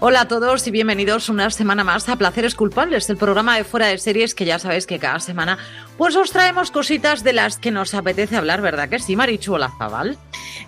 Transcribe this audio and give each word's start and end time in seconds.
Hola 0.00 0.20
a 0.20 0.28
todos 0.28 0.64
y 0.68 0.70
bienvenidos 0.70 1.28
una 1.28 1.50
semana 1.50 1.82
más 1.82 2.08
a 2.08 2.14
Placeres 2.14 2.54
Culpables, 2.54 3.10
el 3.10 3.16
programa 3.16 3.56
de 3.56 3.64
fuera 3.64 3.88
de 3.88 3.98
series 3.98 4.32
que 4.32 4.44
ya 4.44 4.60
sabéis 4.60 4.86
que 4.86 5.00
cada 5.00 5.18
semana 5.18 5.58
pues 5.96 6.14
os 6.14 6.30
traemos 6.30 6.70
cositas 6.70 7.24
de 7.24 7.32
las 7.32 7.58
que 7.58 7.72
nos 7.72 7.94
apetece 7.94 8.36
hablar, 8.36 8.62
¿verdad 8.62 8.88
que 8.88 9.00
sí, 9.00 9.16
Marichu 9.16 9.54
Olazabal? 9.54 10.16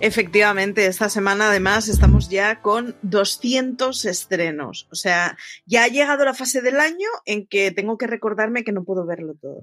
Efectivamente, 0.01 0.87
esta 0.87 1.09
semana 1.09 1.47
además 1.47 1.87
estamos 1.87 2.29
ya 2.29 2.61
con 2.61 2.97
200 3.03 4.05
estrenos. 4.05 4.89
O 4.91 4.97
sea, 4.97 5.37
ya 5.65 5.85
ha 5.85 5.89
llegado 5.89 6.25
la 6.25 6.35
fase 6.35 6.61
del 6.61 6.81
año 6.81 7.09
en 7.25 7.47
que 7.47 7.71
tengo 7.71 7.99
que 7.99 8.09
recordarme 8.09 8.65
que 8.65 8.73
no 8.73 8.83
puedo 8.83 9.07
verlo 9.07 9.35
todo. 9.41 9.63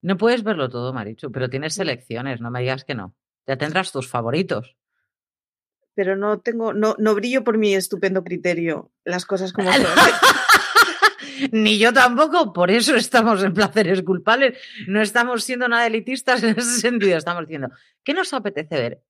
No 0.00 0.16
puedes 0.16 0.42
verlo 0.42 0.70
todo, 0.70 0.94
Marichu, 0.94 1.30
pero 1.30 1.50
tienes 1.50 1.74
selecciones, 1.74 2.40
no 2.40 2.50
me 2.50 2.60
digas 2.60 2.84
que 2.84 2.94
no. 2.94 3.14
Ya 3.46 3.58
tendrás 3.58 3.92
tus 3.92 4.08
favoritos 4.08 4.74
pero 5.96 6.14
no 6.14 6.40
tengo, 6.40 6.74
no, 6.74 6.94
no 6.98 7.14
brillo 7.14 7.42
por 7.42 7.56
mi 7.56 7.74
estupendo 7.74 8.22
criterio, 8.22 8.92
las 9.04 9.24
cosas 9.24 9.52
como 9.52 9.72
son. 9.72 9.82
Ni 11.52 11.78
yo 11.78 11.92
tampoco, 11.92 12.52
por 12.52 12.70
eso 12.70 12.96
estamos 12.96 13.42
en 13.42 13.52
placeres 13.52 14.02
culpables. 14.02 14.58
No 14.86 15.00
estamos 15.00 15.44
siendo 15.44 15.68
nada 15.68 15.86
elitistas 15.86 16.42
en 16.42 16.58
ese 16.58 16.80
sentido. 16.80 17.16
Estamos 17.16 17.46
diciendo, 17.46 17.68
¿qué 18.04 18.14
nos 18.14 18.32
apetece 18.32 18.74
ver? 18.74 19.02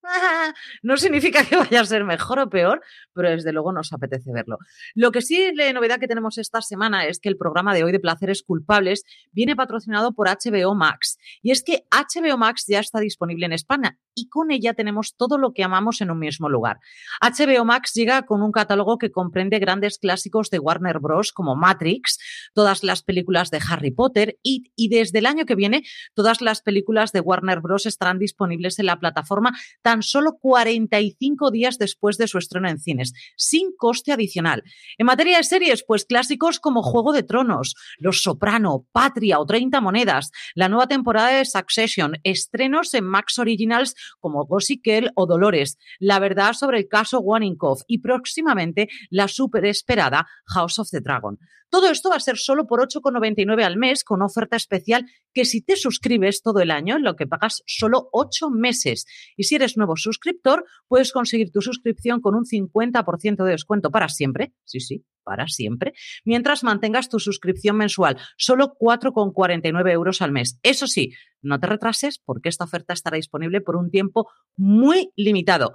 no 0.83 0.97
significa 0.97 1.45
que 1.45 1.57
vaya 1.57 1.81
a 1.81 1.85
ser 1.85 2.05
mejor 2.05 2.39
o 2.39 2.51
peor, 2.51 2.83
pero 3.13 3.31
desde 3.31 3.53
luego 3.53 3.73
nos 3.73 3.93
apetece 3.93 4.33
verlo. 4.33 4.59
Lo 4.95 5.13
que 5.13 5.23
sí, 5.23 5.53
la 5.55 5.73
novedad 5.73 6.01
que 6.01 6.09
tenemos 6.09 6.39
esta 6.39 6.63
semana 6.63 7.07
es 7.07 7.21
que 7.21 7.29
el 7.29 7.37
programa 7.37 7.75
de 7.75 7.85
hoy 7.85 7.93
de 7.93 8.01
placeres 8.01 8.43
culpables 8.43 9.05
viene 9.33 9.57
patrocinado 9.57 10.13
por 10.13 10.29
HBO 10.29 10.75
Max. 10.75 11.19
Y 11.43 11.51
es 11.51 11.63
que 11.63 11.85
HBO 11.91 12.39
Max 12.39 12.65
ya 12.67 12.81
está 12.81 13.01
disponible 13.01 13.47
en 13.47 13.53
España 13.53 13.99
y 14.17 14.29
con 14.29 14.51
ella 14.51 14.75
tenemos 14.75 15.15
todo 15.15 15.39
lo 15.39 15.53
que 15.53 15.63
amamos 15.63 16.01
en 16.01 16.11
un 16.11 16.19
mismo 16.19 16.49
lugar. 16.49 16.81
HBO 17.21 17.65
Max 17.65 17.93
llega 17.95 18.23
con 18.23 18.43
un 18.43 18.51
catálogo 18.51 18.99
que 18.99 19.13
comprende 19.13 19.59
grandes 19.59 19.99
clásicos 19.99 20.51
de 20.51 20.59
Warner 20.59 20.99
Bros. 20.99 21.33
como 21.33 21.55
Matrix, 21.55 22.19
todas 22.55 22.83
las 22.83 23.03
películas 23.03 23.51
de 23.51 23.61
Harry 23.71 23.91
Potter 23.91 24.39
y, 24.43 24.73
y 24.75 24.89
desde 24.89 25.19
el 25.19 25.27
año 25.27 25.45
que 25.45 25.55
viene 25.55 25.83
todas 26.15 26.41
las 26.41 26.63
películas 26.63 27.13
de 27.13 27.21
Warner 27.21 27.61
Bros. 27.61 27.85
estarán 27.85 28.19
disponibles 28.19 28.79
en 28.79 28.87
la 28.87 28.99
plataforma 28.99 29.57
tan 29.83 30.03
solo 30.03 30.39
45 30.41 31.51
días 31.51 31.79
después 31.79 32.17
de 32.17 32.27
su 32.27 32.39
estreno 32.39 32.69
en 32.69 32.79
cines, 32.79 33.13
sin 33.37 33.77
coste 33.77 34.13
adicional. 34.13 34.65
En 34.97 35.07
materia 35.07 35.37
de 35.37 35.45
series, 35.45 35.85
pues 35.87 36.07
clásicos 36.07 36.59
como 36.59 36.83
Juego 36.83 37.13
de 37.13 37.23
Tronos, 37.23 37.75
Los 37.99 38.23
Soprano, 38.23 38.87
Patria 38.93 39.39
o 39.39 39.45
30 39.47 39.81
Monedas, 39.83 40.31
la 40.55 40.71
nueva 40.71 40.87
temporada 40.87 41.29
de 41.29 41.45
Succession, 41.45 42.15
estrenos 42.23 42.95
en 42.95 43.05
Max 43.05 43.39
Originals 43.39 43.95
como 44.21 44.47
Gossip 44.47 44.81
Girl 44.85 45.11
o 45.15 45.27
Dolores, 45.27 45.79
la 45.99 46.19
verdad 46.19 46.53
sobre 46.53 46.79
el 46.79 46.89
caso 46.89 47.21
Waninkoff 47.21 47.83
y 47.87 47.99
próximamente 47.99 48.89
la 49.11 49.29
super 49.29 49.65
esperada 49.65 50.27
House 50.47 50.79
of 50.79 50.91
the 50.91 51.01
Dragon. 51.01 51.39
Todo 51.69 51.91
esto 51.91 52.11
va 52.11 52.17
a 52.17 52.21
ser 52.21 52.37
solo 52.37 52.67
por 52.67 52.81
8,99 52.81 53.65
al 53.65 53.77
mes 53.77 54.05
con 54.05 54.23
oferta 54.23 54.57
especial 54.57 55.05
que 55.33 55.45
si 55.45 55.63
te 55.63 55.77
suscribes 55.77 56.43
todo 56.43 56.61
el 56.61 56.71
año, 56.71 56.99
lo 56.99 57.17
que 57.17 57.27
pagas 57.27 57.63
solo 57.67 58.09
8 58.13 58.51
meses. 58.51 59.05
Y 59.37 59.45
si 59.45 59.57
eres 59.57 59.77
nuevo 59.77 59.97
suscriptor, 59.97 60.65
puedes 60.87 61.13
conseguir 61.13 61.51
tu 61.51 61.61
suscripción 61.61 62.21
con 62.21 62.35
un 62.35 62.45
50% 62.45 63.45
de 63.45 63.51
descuento 63.51 63.91
para 63.91 64.09
siempre. 64.09 64.55
Sí, 64.65 64.81
sí, 64.81 65.05
para 65.27 65.49
siempre, 65.49 65.93
mientras 66.25 66.63
mantengas 66.63 67.09
tu 67.09 67.19
suscripción 67.19 67.77
mensual, 67.77 68.17
solo 68.39 68.77
4,49 68.79 69.91
euros 69.91 70.23
al 70.23 70.31
mes. 70.31 70.59
Eso 70.63 70.87
sí, 70.87 71.13
no 71.43 71.59
te 71.59 71.67
retrases 71.67 72.21
porque 72.25 72.49
esta 72.49 72.65
oferta 72.65 72.95
estará 72.95 73.17
disponible 73.17 73.61
por 73.61 73.75
un 73.75 73.91
tiempo 73.91 74.31
muy 74.57 75.11
limitado. 75.17 75.75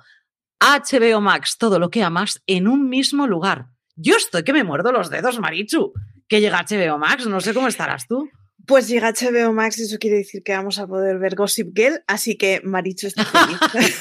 HBO 0.61 1.19
Max, 1.19 1.57
todo 1.57 1.79
lo 1.79 1.89
que 1.89 2.01
amas 2.01 2.41
en 2.47 2.67
un 2.69 2.87
mismo 2.87 3.27
lugar. 3.27 3.67
Yo 3.95 4.15
estoy 4.15 4.43
que 4.43 4.53
me 4.53 4.63
muerdo 4.63 4.93
los 4.93 5.09
dedos, 5.09 5.39
Marichu, 5.39 5.91
que 6.29 6.39
llega 6.39 6.63
HBO 6.63 6.97
Max, 6.97 7.27
no 7.27 7.41
sé 7.41 7.53
cómo 7.53 7.67
estarás 7.67 8.07
tú. 8.07 8.29
Pues 8.65 8.87
llega 8.87 9.11
HBO 9.11 9.51
Max 9.53 9.79
y 9.79 9.83
eso 9.83 9.97
quiere 9.97 10.17
decir 10.17 10.43
que 10.43 10.53
vamos 10.53 10.79
a 10.79 10.87
poder 10.87 11.19
ver 11.19 11.35
Gossip 11.35 11.75
Girl, 11.75 12.01
así 12.07 12.37
que 12.37 12.61
Marichu 12.63 13.07
está 13.07 13.25
feliz. 13.25 13.59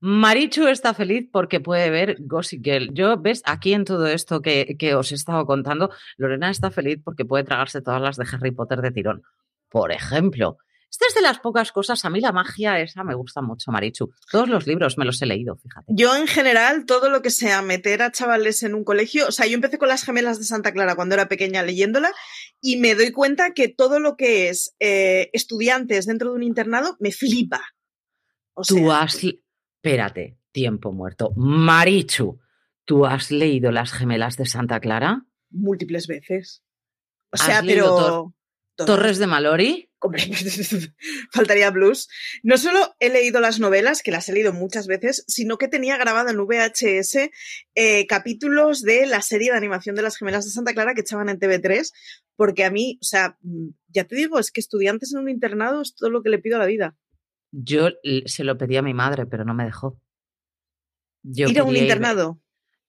Marichu 0.00 0.66
está 0.66 0.94
feliz 0.94 1.28
porque 1.32 1.60
puede 1.60 1.90
ver 1.90 2.16
Gossip 2.20 2.64
Girl. 2.64 2.92
Yo, 2.92 3.16
ves, 3.18 3.42
aquí 3.44 3.72
en 3.72 3.84
todo 3.84 4.06
esto 4.06 4.42
que, 4.42 4.76
que, 4.78 4.94
os 4.94 5.10
he 5.12 5.14
estado 5.14 5.46
contando, 5.46 5.90
Lorena 6.16 6.50
está 6.50 6.70
feliz 6.70 7.00
porque 7.02 7.24
puede 7.24 7.44
tragarse 7.44 7.80
todas 7.80 8.00
las 8.00 8.16
de 8.16 8.26
Harry 8.30 8.50
Potter 8.50 8.82
de 8.82 8.90
tirón. 8.90 9.22
Por 9.68 9.92
ejemplo, 9.92 10.58
esta 10.90 11.06
es 11.08 11.14
de 11.14 11.20
las 11.20 11.40
pocas 11.40 11.72
cosas, 11.72 12.04
a 12.04 12.10
mí 12.10 12.20
la 12.20 12.32
magia 12.32 12.80
esa 12.80 13.04
me 13.04 13.14
gusta 13.14 13.42
mucho, 13.42 13.70
Marichu. 13.70 14.12
Todos 14.30 14.48
los 14.48 14.66
libros 14.66 14.96
me 14.96 15.04
los 15.04 15.20
he 15.20 15.26
leído, 15.26 15.56
fíjate. 15.56 15.86
Yo 15.88 16.16
en 16.16 16.26
general, 16.26 16.86
todo 16.86 17.10
lo 17.10 17.22
que 17.22 17.30
sea 17.30 17.60
meter 17.60 18.02
a 18.02 18.12
chavales 18.12 18.62
en 18.62 18.74
un 18.74 18.84
colegio, 18.84 19.26
o 19.26 19.32
sea, 19.32 19.46
yo 19.46 19.54
empecé 19.54 19.78
con 19.78 19.88
las 19.88 20.04
gemelas 20.04 20.38
de 20.38 20.44
Santa 20.44 20.72
Clara 20.72 20.94
cuando 20.94 21.14
era 21.14 21.28
pequeña 21.28 21.62
leyéndola 21.62 22.12
y 22.60 22.76
me 22.76 22.94
doy 22.94 23.12
cuenta 23.12 23.52
que 23.52 23.68
todo 23.68 24.00
lo 24.00 24.16
que 24.16 24.48
es 24.48 24.74
eh, 24.80 25.28
estudiantes 25.32 26.06
dentro 26.06 26.30
de 26.30 26.36
un 26.36 26.42
internado 26.42 26.96
me 27.00 27.12
flipa. 27.12 27.60
O 28.54 28.64
sea, 28.64 28.80
Tú 28.80 28.90
has 28.90 29.20
Espérate, 29.86 30.36
tiempo 30.50 30.90
muerto. 30.90 31.32
Marichu, 31.36 32.40
¿tú 32.84 33.06
has 33.06 33.30
leído 33.30 33.70
Las 33.70 33.92
gemelas 33.92 34.36
de 34.36 34.44
Santa 34.44 34.80
Clara? 34.80 35.24
Múltiples 35.50 36.08
veces. 36.08 36.64
O 37.30 37.36
sea, 37.36 37.62
pero... 37.64 38.34
Tor 38.74 38.86
Torres 38.86 39.18
de 39.18 39.28
Malori. 39.28 39.88
Faltaría 41.32 41.70
blues. 41.70 42.08
No 42.42 42.58
solo 42.58 42.96
he 42.98 43.10
leído 43.10 43.40
las 43.40 43.60
novelas, 43.60 44.02
que 44.02 44.10
las 44.10 44.28
he 44.28 44.32
leído 44.32 44.52
muchas 44.52 44.88
veces, 44.88 45.24
sino 45.28 45.56
que 45.56 45.68
tenía 45.68 45.96
grabado 45.96 46.30
en 46.30 46.36
VHS 46.36 47.30
eh, 47.76 48.06
capítulos 48.08 48.82
de 48.82 49.06
la 49.06 49.22
serie 49.22 49.52
de 49.52 49.56
animación 49.56 49.94
de 49.94 50.02
las 50.02 50.16
gemelas 50.16 50.44
de 50.44 50.50
Santa 50.50 50.74
Clara 50.74 50.94
que 50.94 51.02
echaban 51.02 51.28
en 51.28 51.38
TV3, 51.38 51.92
porque 52.34 52.64
a 52.64 52.70
mí, 52.72 52.98
o 53.00 53.04
sea, 53.04 53.38
mm, 53.40 53.68
ya 53.88 54.02
te 54.02 54.16
digo, 54.16 54.40
es 54.40 54.50
que 54.50 54.60
estudiantes 54.60 55.14
en 55.14 55.20
un 55.20 55.28
internado 55.28 55.80
es 55.80 55.94
todo 55.94 56.10
lo 56.10 56.24
que 56.24 56.30
le 56.30 56.40
pido 56.40 56.56
a 56.56 56.60
la 56.60 56.66
vida. 56.66 56.96
Yo 57.58 57.88
se 58.26 58.44
lo 58.44 58.58
pedí 58.58 58.76
a 58.76 58.82
mi 58.82 58.92
madre, 58.92 59.24
pero 59.24 59.44
no 59.44 59.54
me 59.54 59.64
dejó. 59.64 59.98
Yo 61.22 61.48
¿Ir 61.48 61.58
a 61.58 61.64
un 61.64 61.76
internado? 61.76 62.38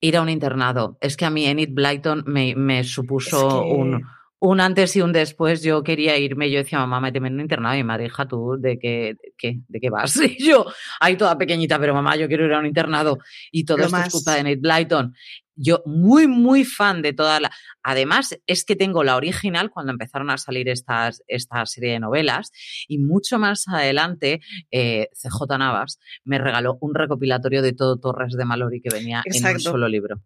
Ir 0.02 0.18
a 0.18 0.22
un 0.22 0.30
internado. 0.30 0.98
Es 1.00 1.16
que 1.16 1.26
a 1.26 1.30
mí 1.30 1.46
Enid 1.46 1.70
Blyton 1.72 2.24
me, 2.28 2.54
me 2.56 2.84
supuso 2.84 3.48
es 3.48 3.54
que... 3.54 3.72
un, 3.72 4.04
un, 4.40 4.60
antes 4.60 4.96
y 4.98 5.02
un 5.02 5.14
después. 5.14 5.64
Yo 5.64 5.84
quería 5.84 6.18
irme, 6.18 6.52
yo 6.52 6.60
decía, 6.60 6.80
mamá, 6.80 7.00
méteme 7.00 7.30
en 7.30 7.36
un 7.36 7.42
internado. 7.42 7.76
Y 7.76 7.78
mi 7.78 7.84
madre, 7.86 8.08
hija, 8.08 8.28
tú, 8.28 8.58
¿de 8.60 8.78
qué, 8.78 9.16
de 9.22 9.34
qué, 9.38 9.60
de 9.68 9.80
qué 9.80 9.90
vas? 9.90 10.16
Y 10.22 10.46
yo, 10.46 10.66
ahí 11.00 11.16
toda 11.16 11.38
pequeñita, 11.38 11.80
pero 11.80 11.94
mamá, 11.94 12.18
yo 12.18 12.28
quiero 12.28 12.46
ir 12.46 12.54
a 12.54 12.60
un 12.60 12.66
internado. 12.66 13.20
Y 13.52 13.64
todo 13.64 13.78
Lo 13.78 13.86
esto 13.86 13.96
más... 13.96 14.08
es 14.08 14.14
culpa 14.14 14.34
de 14.34 14.40
Enid 14.42 14.60
Blyton 14.60 15.14
yo 15.58 15.82
muy, 15.86 16.28
muy 16.28 16.64
fan 16.64 17.02
de 17.02 17.14
toda 17.14 17.40
la... 17.40 17.52
Además, 17.84 18.38
es 18.48 18.64
que 18.64 18.76
tengo 18.76 19.04
la 19.04 19.16
original 19.16 19.70
cuando 19.70 19.92
empezaron 19.92 20.30
a 20.30 20.38
salir 20.38 20.70
estas, 20.70 21.24
esta 21.28 21.66
serie 21.66 21.94
de 21.94 22.00
novelas 22.00 22.52
y 22.88 23.00
mucho 23.00 23.40
más 23.40 23.68
adelante 23.68 24.40
eh, 24.72 25.10
CJ 25.14 25.58
Navas 25.58 26.00
me 26.24 26.38
regaló 26.38 26.78
un 26.82 26.96
recopilatorio 26.96 27.62
de 27.62 27.74
todo 27.74 28.00
Torres 28.00 28.34
de 28.34 28.46
Malori 28.46 28.82
que 28.82 28.90
venía 28.90 29.22
Exacto. 29.26 29.50
en 29.50 29.56
un 29.56 29.62
solo 29.62 29.88
libro. 29.88 30.22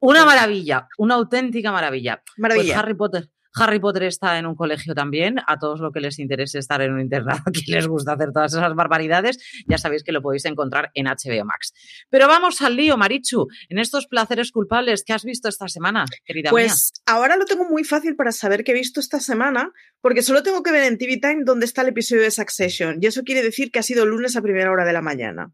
Una 0.00 0.24
maravilla, 0.24 0.86
una 0.98 1.14
auténtica 1.14 1.72
maravilla. 1.72 2.22
Pues 2.24 2.38
Maravilla. 2.38 2.74
Pues 2.74 2.76
Harry 2.76 2.94
Potter. 2.94 3.30
Harry 3.54 3.78
Potter 3.78 4.04
está 4.04 4.38
en 4.38 4.46
un 4.46 4.54
colegio 4.54 4.94
también. 4.94 5.36
A 5.46 5.58
todos 5.58 5.80
los 5.80 5.92
que 5.92 6.00
les 6.00 6.18
interese 6.18 6.58
estar 6.58 6.80
en 6.82 6.92
un 6.92 7.00
internado, 7.00 7.42
que 7.52 7.62
les 7.68 7.86
gusta 7.86 8.12
hacer 8.12 8.30
todas 8.32 8.52
esas 8.52 8.74
barbaridades, 8.74 9.38
ya 9.66 9.78
sabéis 9.78 10.02
que 10.02 10.12
lo 10.12 10.22
podéis 10.22 10.44
encontrar 10.44 10.90
en 10.94 11.06
HBO 11.06 11.44
Max. 11.44 11.72
Pero 12.10 12.26
vamos 12.26 12.60
al 12.62 12.76
lío, 12.76 12.96
Marichu, 12.96 13.46
en 13.68 13.78
estos 13.78 14.06
placeres 14.06 14.50
culpables 14.50 15.04
que 15.04 15.12
has 15.12 15.24
visto 15.24 15.48
esta 15.48 15.68
semana, 15.68 16.04
querida 16.24 16.50
pues, 16.50 16.64
mía. 16.64 16.72
Pues 16.72 16.92
ahora 17.06 17.36
lo 17.36 17.44
tengo 17.44 17.64
muy 17.64 17.84
fácil 17.84 18.16
para 18.16 18.32
saber 18.32 18.64
qué 18.64 18.72
he 18.72 18.74
visto 18.74 19.00
esta 19.00 19.20
semana, 19.20 19.72
porque 20.00 20.22
solo 20.22 20.42
tengo 20.42 20.62
que 20.62 20.72
ver 20.72 20.84
en 20.84 20.98
TV 20.98 21.18
Time 21.18 21.42
dónde 21.44 21.66
está 21.66 21.82
el 21.82 21.88
episodio 21.88 22.22
de 22.22 22.30
Succession. 22.30 22.98
Y 23.00 23.06
eso 23.06 23.22
quiere 23.22 23.42
decir 23.42 23.70
que 23.70 23.78
ha 23.78 23.82
sido 23.82 24.04
lunes 24.06 24.36
a 24.36 24.42
primera 24.42 24.70
hora 24.70 24.84
de 24.84 24.92
la 24.92 25.02
mañana. 25.02 25.52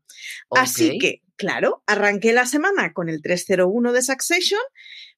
Okay. 0.48 0.64
Así 0.64 0.98
que, 0.98 1.22
claro, 1.36 1.82
arranqué 1.86 2.32
la 2.32 2.46
semana 2.46 2.92
con 2.92 3.08
el 3.08 3.22
301 3.22 3.92
de 3.92 4.02
Succession 4.02 4.60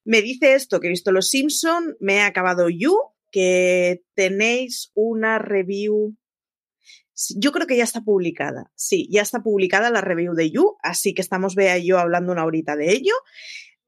me 0.05 0.21
dice 0.21 0.53
esto, 0.53 0.79
que 0.79 0.87
he 0.87 0.89
visto 0.89 1.11
Los 1.11 1.29
Simpson, 1.29 1.95
me 1.99 2.15
he 2.15 2.21
acabado 2.21 2.69
You, 2.69 2.97
que 3.31 4.03
tenéis 4.15 4.91
una 4.93 5.39
review. 5.39 6.15
Yo 7.35 7.51
creo 7.51 7.67
que 7.67 7.77
ya 7.77 7.83
está 7.83 8.01
publicada. 8.01 8.71
Sí, 8.75 9.07
ya 9.11 9.21
está 9.21 9.41
publicada 9.41 9.89
la 9.89 10.01
review 10.01 10.33
de 10.33 10.51
You, 10.51 10.77
así 10.81 11.13
que 11.13 11.21
estamos 11.21 11.55
Bea 11.55 11.77
y 11.77 11.87
yo 11.87 11.99
hablando 11.99 12.31
una 12.31 12.45
horita 12.45 12.75
de 12.75 12.91
ello. 12.91 13.13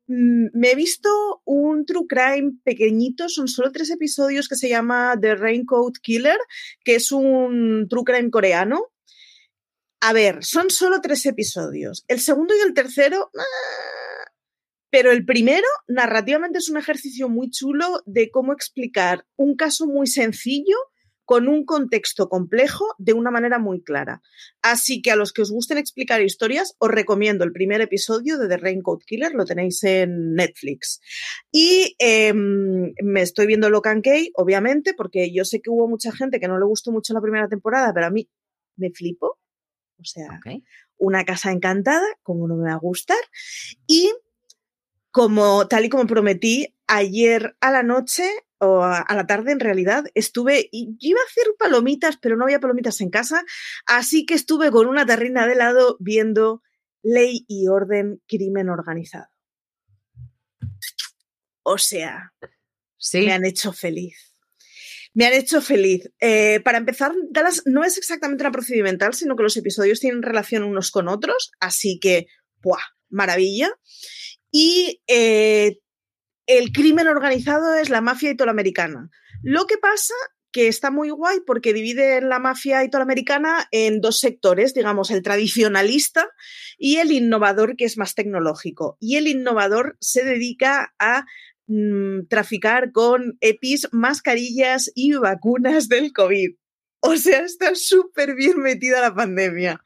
mm, 0.07 0.47
me 0.53 0.71
he 0.71 0.75
visto 0.75 1.09
un 1.45 1.85
true 1.85 2.05
crime 2.07 2.53
pequeñito, 2.63 3.29
son 3.29 3.47
solo 3.47 3.71
tres 3.71 3.89
episodios 3.91 4.47
que 4.47 4.55
se 4.55 4.69
llama 4.69 5.15
The 5.19 5.35
Raincoat 5.35 5.97
Killer, 6.01 6.37
que 6.83 6.95
es 6.95 7.11
un 7.11 7.87
true 7.89 8.03
crime 8.03 8.29
coreano. 8.29 8.91
A 10.01 10.13
ver, 10.13 10.43
son 10.43 10.69
solo 10.69 11.01
tres 11.01 11.25
episodios. 11.25 12.05
El 12.07 12.19
segundo 12.19 12.53
y 12.55 12.61
el 12.65 12.73
tercero... 12.73 13.31
Ah, 13.37 14.14
pero 14.95 15.11
el 15.11 15.25
primero, 15.25 15.67
narrativamente, 15.89 16.59
es 16.59 16.69
un 16.69 16.77
ejercicio 16.77 17.27
muy 17.27 17.49
chulo 17.49 18.01
de 18.05 18.31
cómo 18.31 18.53
explicar 18.53 19.25
un 19.35 19.57
caso 19.57 19.87
muy 19.87 20.07
sencillo 20.07 20.77
con 21.25 21.49
un 21.49 21.65
contexto 21.65 22.29
complejo 22.29 22.85
de 22.97 23.11
una 23.11 23.29
manera 23.29 23.59
muy 23.59 23.83
clara. 23.83 24.21
Así 24.61 25.01
que 25.01 25.11
a 25.11 25.17
los 25.17 25.33
que 25.33 25.41
os 25.41 25.51
gusten 25.51 25.77
explicar 25.77 26.21
historias, 26.21 26.77
os 26.79 26.89
recomiendo 26.89 27.43
el 27.43 27.51
primer 27.51 27.81
episodio 27.81 28.37
de 28.37 28.47
The 28.47 28.55
Raincoat 28.55 29.03
Killer, 29.05 29.33
lo 29.33 29.43
tenéis 29.43 29.83
en 29.83 30.33
Netflix. 30.33 31.01
Y 31.51 31.97
em, 31.99 32.93
me 33.03 33.21
estoy 33.21 33.47
viendo 33.47 33.69
Locan 33.69 34.01
Key, 34.01 34.31
obviamente, 34.35 34.93
porque 34.93 35.29
yo 35.33 35.43
sé 35.43 35.59
que 35.59 35.71
hubo 35.71 35.89
mucha 35.89 36.13
gente 36.13 36.39
que 36.39 36.47
no 36.47 36.57
le 36.57 36.63
gustó 36.63 36.93
mucho 36.93 37.13
la 37.13 37.19
primera 37.19 37.49
temporada, 37.49 37.91
pero 37.93 38.05
a 38.05 38.11
mí 38.11 38.29
me 38.77 38.91
flipo. 38.91 39.39
O 39.99 40.05
sea, 40.05 40.39
una 40.97 41.25
casa 41.25 41.51
encantada, 41.51 42.07
como 42.23 42.47
no 42.47 42.55
me 42.55 42.69
va 42.69 42.75
a 42.75 42.79
gustar. 42.79 43.17
Y 43.87 44.09
como 45.15 45.65
tal 45.69 45.85
y 45.85 45.89
como 45.89 46.07
prometí, 46.07 46.75
ayer 46.87 47.55
a 47.61 47.71
la 47.71 47.83
noche 47.83 48.29
o 48.57 48.83
a, 48.83 49.05
la 49.09 49.25
tarde 49.25 49.53
en 49.53 49.61
realidad 49.61 50.03
estuve 50.13 50.67
y 50.73 50.97
iba 50.99 51.21
a 51.21 51.29
hacer 51.31 51.45
palomitas, 51.57 52.17
pero 52.17 52.35
no 52.35 52.43
había 52.43 52.59
palomitas 52.59 52.99
en 52.99 53.09
casa, 53.09 53.45
así 53.85 54.25
que 54.25 54.33
estuve 54.33 54.71
con 54.71 54.87
una 54.87 55.05
terrina 55.05 55.47
de 55.47 55.53
helado 55.53 55.95
viendo 56.01 56.63
Ley 57.01 57.45
y 57.47 57.69
Orden, 57.69 58.21
Crimen 58.27 58.67
Organizado. 58.67 59.29
O 61.63 61.77
sea, 61.77 62.33
me 63.13 63.31
han 63.31 63.45
hecho 63.45 63.71
feliz. 63.71 64.17
Me 65.13 65.27
han 65.27 65.33
hecho 65.33 65.61
feliz. 65.61 66.11
Eh, 66.19 66.59
para 66.59 66.77
empezar, 66.77 67.13
Dallas 67.29 67.61
no 67.65 67.85
es 67.85 67.97
exactamente 67.97 68.43
una 68.43 68.51
procedimental, 68.51 69.13
sino 69.13 69.37
que 69.37 69.43
los 69.43 69.55
episodios 69.55 70.01
tienen 70.01 70.23
relación 70.23 70.63
unos 70.63 70.91
con 70.91 71.07
otros, 71.07 71.51
así 71.61 71.99
que, 72.01 72.27
¡buah! 72.61 72.81
Maravilla. 73.09 73.71
Y 74.57 75.01
eh, 75.07 75.79
el 76.47 76.71
crimen 76.71 77.09
organizado 77.09 77.75
es 77.75 77.89
la 77.89 77.99
mafia 77.99 78.31
italoamericana. 78.31 79.09
Lo 79.43 79.67
que 79.67 79.77
pasa 79.77 80.13
que 80.53 80.69
está 80.69 80.91
muy 80.91 81.09
guay 81.09 81.39
porque 81.45 81.73
divide 81.73 82.21
la 82.21 82.39
mafia 82.39 82.81
italoamericana 82.85 83.67
en 83.71 83.99
dos 83.99 84.17
sectores, 84.17 84.73
digamos, 84.73 85.11
el 85.11 85.23
tradicionalista 85.23 86.29
y 86.77 86.99
el 86.99 87.11
innovador, 87.11 87.75
que 87.75 87.83
es 87.83 87.97
más 87.97 88.15
tecnológico. 88.15 88.95
Y 89.01 89.17
el 89.17 89.27
innovador 89.27 89.97
se 89.99 90.23
dedica 90.23 90.95
a 90.99 91.25
mm, 91.67 92.27
traficar 92.29 92.93
con 92.93 93.37
EPIs, 93.41 93.89
mascarillas 93.91 94.89
y 94.95 95.15
vacunas 95.15 95.89
del 95.89 96.13
COVID. 96.13 96.55
O 97.01 97.17
sea, 97.17 97.41
está 97.41 97.75
súper 97.75 98.35
bien 98.35 98.61
metida 98.61 99.01
la 99.01 99.13
pandemia. 99.13 99.83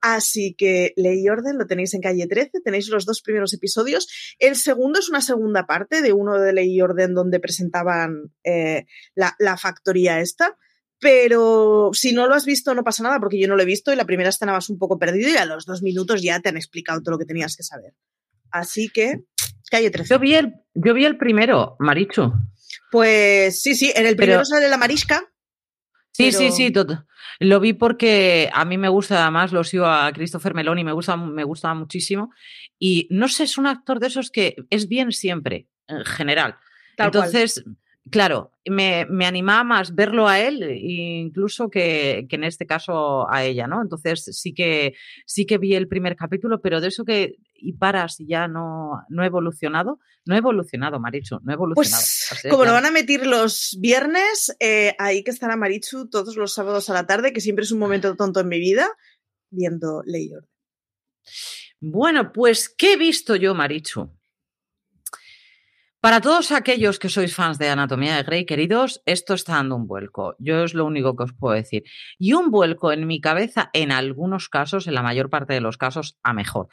Así 0.00 0.54
que 0.56 0.92
Ley 0.96 1.24
y 1.24 1.28
Orden 1.28 1.58
lo 1.58 1.66
tenéis 1.66 1.92
en 1.94 2.00
calle 2.00 2.26
13, 2.26 2.60
tenéis 2.64 2.88
los 2.88 3.04
dos 3.04 3.20
primeros 3.20 3.52
episodios. 3.52 4.08
El 4.38 4.56
segundo 4.56 5.00
es 5.00 5.08
una 5.08 5.20
segunda 5.20 5.66
parte 5.66 6.02
de 6.02 6.12
uno 6.12 6.38
de 6.38 6.52
Ley 6.52 6.74
y 6.74 6.80
Orden 6.80 7.14
donde 7.14 7.40
presentaban 7.40 8.32
eh, 8.44 8.86
la, 9.14 9.56
factoría 9.56 10.20
esta. 10.20 10.56
Pero 11.00 11.90
si 11.92 12.12
no 12.12 12.26
lo 12.26 12.34
has 12.34 12.44
visto, 12.44 12.74
no 12.74 12.82
pasa 12.82 13.04
nada, 13.04 13.20
porque 13.20 13.40
yo 13.40 13.46
no 13.46 13.54
lo 13.54 13.62
he 13.62 13.66
visto 13.66 13.92
y 13.92 13.96
la 13.96 14.04
primera 14.04 14.30
estabas 14.30 14.68
un 14.68 14.78
poco 14.78 14.98
perdido 14.98 15.30
y 15.30 15.36
a 15.36 15.44
los 15.44 15.64
dos 15.64 15.82
minutos 15.82 16.22
ya 16.22 16.40
te 16.40 16.48
han 16.48 16.56
explicado 16.56 17.00
todo 17.02 17.12
lo 17.12 17.18
que 17.18 17.24
tenías 17.24 17.56
que 17.56 17.62
saber. 17.62 17.94
Así 18.50 18.88
que, 18.88 19.24
calle 19.70 19.90
13. 19.90 20.14
Yo 20.14 20.18
vi 20.18 20.34
el, 20.34 20.54
yo 20.74 20.94
vi 20.94 21.04
el 21.04 21.16
primero, 21.16 21.76
Maricho. 21.78 22.34
Pues 22.90 23.60
sí, 23.60 23.74
sí, 23.74 23.92
en 23.94 24.06
el 24.06 24.16
primero 24.16 24.44
sale 24.44 24.68
la 24.68 24.76
marisca. 24.76 25.30
Sí, 26.18 26.32
sí, 26.32 26.50
sí, 26.50 26.72
todo. 26.72 27.06
Lo 27.38 27.60
vi 27.60 27.74
porque 27.74 28.50
a 28.52 28.64
mí 28.64 28.76
me 28.76 28.88
gusta, 28.88 29.22
además 29.22 29.52
lo 29.52 29.62
sigo 29.62 29.86
a 29.86 30.10
Christopher 30.12 30.52
Meloni, 30.52 30.82
me 30.82 30.92
gusta, 30.92 31.16
me 31.16 31.44
gusta 31.44 31.72
muchísimo. 31.74 32.32
Y 32.76 33.06
no 33.10 33.28
sé, 33.28 33.44
es 33.44 33.56
un 33.56 33.68
actor 33.68 34.00
de 34.00 34.08
esos 34.08 34.32
que 34.32 34.56
es 34.70 34.88
bien 34.88 35.12
siempre, 35.12 35.68
en 35.86 36.04
general. 36.04 36.56
Entonces, 36.96 37.64
claro, 38.10 38.50
me, 38.66 39.06
me, 39.08 39.26
animaba 39.26 39.62
más 39.62 39.94
verlo 39.94 40.26
a 40.26 40.40
él 40.40 40.60
incluso 40.82 41.70
que, 41.70 42.26
que, 42.28 42.34
en 42.34 42.42
este 42.42 42.66
caso 42.66 43.30
a 43.30 43.44
ella, 43.44 43.68
¿no? 43.68 43.80
Entonces 43.80 44.24
sí 44.24 44.52
que 44.52 44.94
sí 45.24 45.46
que 45.46 45.58
vi 45.58 45.76
el 45.76 45.86
primer 45.86 46.16
capítulo, 46.16 46.60
pero 46.60 46.80
de 46.80 46.88
eso 46.88 47.04
que 47.04 47.36
y 47.58 47.74
paras 47.74 48.20
y 48.20 48.26
ya 48.26 48.48
no, 48.48 49.04
no 49.08 49.22
he 49.22 49.26
evolucionado, 49.26 49.98
no 50.24 50.34
he 50.34 50.38
evolucionado, 50.38 51.00
Marichu, 51.00 51.40
no 51.42 51.52
he 51.52 51.54
evolucionado. 51.54 52.02
Pues, 52.02 52.46
como 52.50 52.64
lo 52.64 52.72
van 52.72 52.86
a 52.86 52.90
meter 52.90 53.26
los 53.26 53.76
viernes, 53.80 54.54
eh, 54.60 54.94
ahí 54.98 55.22
que 55.24 55.30
estará 55.30 55.56
Marichu 55.56 56.08
todos 56.08 56.36
los 56.36 56.54
sábados 56.54 56.88
a 56.90 56.94
la 56.94 57.06
tarde, 57.06 57.32
que 57.32 57.40
siempre 57.40 57.64
es 57.64 57.72
un 57.72 57.78
momento 57.78 58.16
tonto 58.16 58.40
en 58.40 58.48
mi 58.48 58.58
vida, 58.58 58.88
viendo 59.50 60.02
Ley 60.04 60.30
Bueno, 61.80 62.32
pues, 62.32 62.68
¿qué 62.68 62.94
he 62.94 62.96
visto 62.96 63.36
yo, 63.36 63.54
Marichu? 63.54 64.17
Para 66.00 66.20
todos 66.20 66.52
aquellos 66.52 67.00
que 67.00 67.08
sois 67.08 67.34
fans 67.34 67.58
de 67.58 67.70
Anatomía 67.70 68.14
de 68.16 68.22
Grey, 68.22 68.46
queridos, 68.46 69.02
esto 69.04 69.34
está 69.34 69.54
dando 69.54 69.74
un 69.74 69.88
vuelco. 69.88 70.36
Yo 70.38 70.62
es 70.62 70.72
lo 70.72 70.86
único 70.86 71.16
que 71.16 71.24
os 71.24 71.32
puedo 71.32 71.56
decir. 71.56 71.82
Y 72.20 72.34
un 72.34 72.52
vuelco 72.52 72.92
en 72.92 73.04
mi 73.08 73.20
cabeza, 73.20 73.68
en 73.72 73.90
algunos 73.90 74.48
casos, 74.48 74.86
en 74.86 74.94
la 74.94 75.02
mayor 75.02 75.28
parte 75.28 75.54
de 75.54 75.60
los 75.60 75.76
casos, 75.76 76.16
a 76.22 76.32
mejor. 76.34 76.68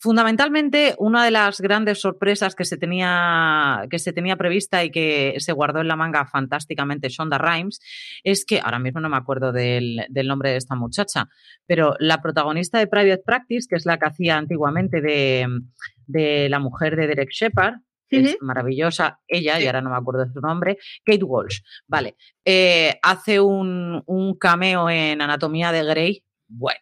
Fundamentalmente, 0.00 0.94
una 0.98 1.24
de 1.24 1.32
las 1.32 1.60
grandes 1.60 2.00
sorpresas 2.00 2.54
que 2.54 2.64
se 2.64 2.76
tenía, 2.76 3.84
que 3.90 3.98
se 3.98 4.12
tenía 4.12 4.36
prevista 4.36 4.84
y 4.84 4.92
que 4.92 5.34
se 5.38 5.50
guardó 5.50 5.80
en 5.80 5.88
la 5.88 5.96
manga 5.96 6.24
fantásticamente 6.24 7.08
Shonda 7.08 7.36
Rhimes 7.36 7.80
es 8.22 8.44
que, 8.44 8.60
ahora 8.60 8.78
mismo 8.78 9.00
no 9.00 9.08
me 9.08 9.16
acuerdo 9.16 9.50
del, 9.50 10.06
nombre 10.24 10.50
de 10.50 10.56
esta 10.56 10.76
muchacha, 10.76 11.28
pero 11.66 11.96
la 11.98 12.22
protagonista 12.22 12.78
de 12.78 12.86
Private 12.86 13.24
Practice, 13.26 13.66
que 13.68 13.74
es 13.74 13.86
la 13.86 13.98
que 13.98 14.06
hacía 14.06 14.36
antiguamente 14.38 15.00
de, 15.00 16.48
la 16.48 16.58
mujer 16.60 16.94
de 16.94 17.08
Derek 17.08 17.30
Shepard, 17.32 17.80
es 18.10 18.36
maravillosa, 18.40 19.20
ella, 19.26 19.60
y 19.60 19.66
ahora 19.66 19.80
no 19.80 19.90
me 19.90 19.96
acuerdo 19.96 20.24
de 20.24 20.32
su 20.32 20.40
nombre, 20.40 20.78
Kate 21.04 21.24
Walsh, 21.24 21.60
vale, 21.86 22.16
eh, 22.44 22.98
hace 23.02 23.40
un, 23.40 24.02
un 24.06 24.38
cameo 24.38 24.88
en 24.88 25.20
Anatomía 25.20 25.72
de 25.72 25.84
Grey, 25.84 26.24
bueno, 26.46 26.80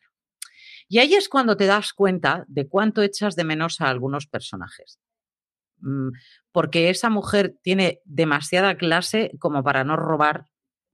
y 0.89 0.99
ahí 0.99 1.15
es 1.15 1.29
cuando 1.29 1.57
te 1.57 1.67
das 1.67 1.93
cuenta 1.93 2.45
de 2.49 2.69
cuánto 2.69 3.03
echas 3.03 3.35
de 3.37 3.45
menos 3.45 3.81
a 3.81 3.89
algunos 3.89 4.27
personajes. 4.27 5.01
Mm, 5.81 6.11
porque 6.53 6.91
esa 6.91 7.11
mujer 7.11 7.57
tiene 7.63 8.01
demasiada 8.05 8.77
clase 8.77 9.33
como 9.39 9.63
para 9.63 9.85
no 9.85 9.97
robar 9.97 10.47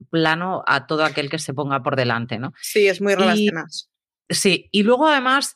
plano 0.09 0.63
a 0.67 0.87
todo 0.87 1.05
aquel 1.05 1.29
que 1.29 1.39
se 1.39 1.53
ponga 1.53 1.81
por 1.83 1.95
delante, 1.95 2.39
¿no? 2.39 2.53
Sí, 2.61 2.87
es 2.87 3.01
muy 3.01 3.15
relacionado. 3.15 3.67
Sí, 4.29 4.67
y 4.71 4.83
luego 4.83 5.07
además 5.07 5.55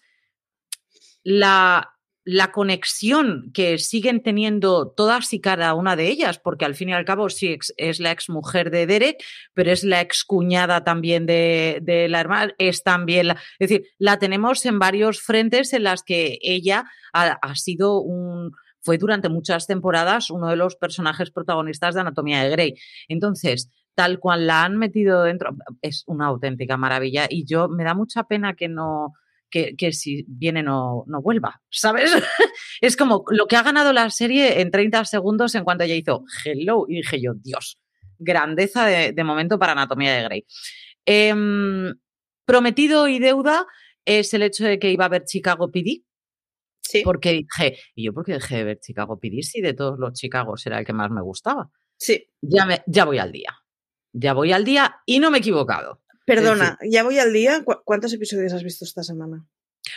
la, 1.24 1.97
la 2.28 2.52
conexión 2.52 3.52
que 3.54 3.78
siguen 3.78 4.22
teniendo 4.22 4.90
todas 4.90 5.32
y 5.32 5.40
cada 5.40 5.74
una 5.76 5.96
de 5.96 6.10
ellas, 6.10 6.40
porque 6.40 6.66
al 6.66 6.76
fin 6.76 6.90
y 6.90 6.94
al 6.94 7.06
cabo 7.06 7.30
sí 7.30 7.58
es 7.78 8.00
la 8.02 8.12
ex 8.12 8.30
mujer 8.30 8.70
de 8.70 8.86
Derek, 8.86 9.24
pero 9.54 9.72
es 9.72 9.86
la 9.86 10.02
ex 10.02 10.26
cuñada 10.26 10.84
también 10.84 11.26
de, 11.26 12.08
la 12.10 12.20
hermana, 12.20 12.54
es 12.58 12.84
también 12.84 13.28
la, 13.28 13.34
es 13.60 13.70
decir, 13.70 13.88
la 13.98 14.20
tenemos 14.20 14.66
en 14.66 14.78
varios 14.78 15.22
frentes 15.22 15.72
en 15.72 15.84
las 15.84 16.04
que 16.04 16.38
ella 16.42 16.84
ha, 17.14 17.56
sido 17.56 18.02
un, 18.02 18.52
fue 18.82 18.98
durante 18.98 19.30
muchas 19.30 19.66
temporadas 19.66 20.30
uno 20.30 20.50
de 20.50 20.58
los 20.58 20.76
personajes 20.76 21.32
protagonistas 21.32 21.96
de 21.96 22.02
Anatomía 22.02 22.44
de 22.44 22.50
Grey. 22.50 22.76
Entonces, 23.08 23.72
tal 23.96 24.20
cual 24.20 24.48
la 24.48 24.66
han 24.66 24.76
metido 24.76 25.24
dentro, 25.24 25.56
es 25.82 26.04
una 26.08 26.26
auténtica 26.26 26.76
maravilla 26.76 27.26
y 27.30 27.46
yo 27.46 27.70
me 27.70 27.86
da 27.86 27.94
mucha 27.94 28.24
pena 28.24 28.54
que 28.54 28.68
no, 28.68 29.14
que, 29.50 29.92
si 29.94 30.26
viene 30.28 30.64
no, 30.64 31.04
no 31.08 31.22
vuelva, 31.22 31.62
¿sabes? 31.70 32.12
es 32.82 32.98
como 32.98 33.24
lo 33.30 33.48
que 33.48 33.56
ha 33.56 33.64
ganado 33.64 33.94
la 33.94 34.10
serie 34.10 34.62
en 34.62 34.72
30 34.72 35.06
segundos 35.06 35.56
en 35.56 35.64
cuanto 35.64 35.84
ella 35.84 35.96
hizo 35.96 36.24
hello 36.44 36.86
y 36.88 36.98
dije 36.98 37.22
yo, 37.22 37.34
Dios, 37.36 37.80
grandeza 38.20 38.86
de, 38.86 39.24
momento 39.24 39.60
para 39.60 39.74
Anatomía 39.74 40.16
de 40.16 40.24
Grey. 40.24 40.46
Em, 41.06 41.94
prometido 42.46 43.08
y 43.08 43.20
deuda 43.20 43.66
es 44.06 44.34
el 44.34 44.44
hecho 44.44 44.66
de 44.66 44.80
que 44.80 44.92
iba 44.92 45.06
a 45.06 45.10
ver 45.10 45.26
Chicago 45.26 45.72
PD. 45.72 46.04
Sí. 46.82 47.02
Porque 47.04 47.34
dije, 47.34 47.78
¿y 47.96 48.06
yo 48.06 48.14
por 48.14 48.26
qué 48.26 48.34
dejé 48.34 48.58
de 48.58 48.64
ver 48.64 48.80
Chicago 48.80 49.20
PD 49.20 49.44
si 49.44 49.62
de 49.62 49.74
todos 49.74 50.00
los 50.00 50.14
Chicago 50.14 50.56
era 50.66 50.80
el 50.80 50.86
que 50.86 50.94
más 50.94 51.12
me 51.12 51.22
gustaba? 51.22 51.70
Sí. 51.98 52.30
Ya, 52.42 52.66
me, 52.66 52.82
ya 52.88 53.04
voy 53.04 53.18
al 53.18 53.32
día. 53.32 53.58
Ya 54.14 54.34
voy 54.34 54.54
al 54.54 54.64
día 54.64 55.02
y 55.06 55.20
no 55.20 55.30
me 55.30 55.38
he 55.38 55.40
equivocado. 55.40 56.02
Perdona, 56.28 56.78
ya 56.84 57.04
voy 57.04 57.18
al 57.20 57.32
día. 57.32 57.64
¿Cuántos 57.64 58.12
episodios 58.12 58.52
has 58.52 58.62
visto 58.62 58.84
esta 58.84 59.02
semana? 59.02 59.48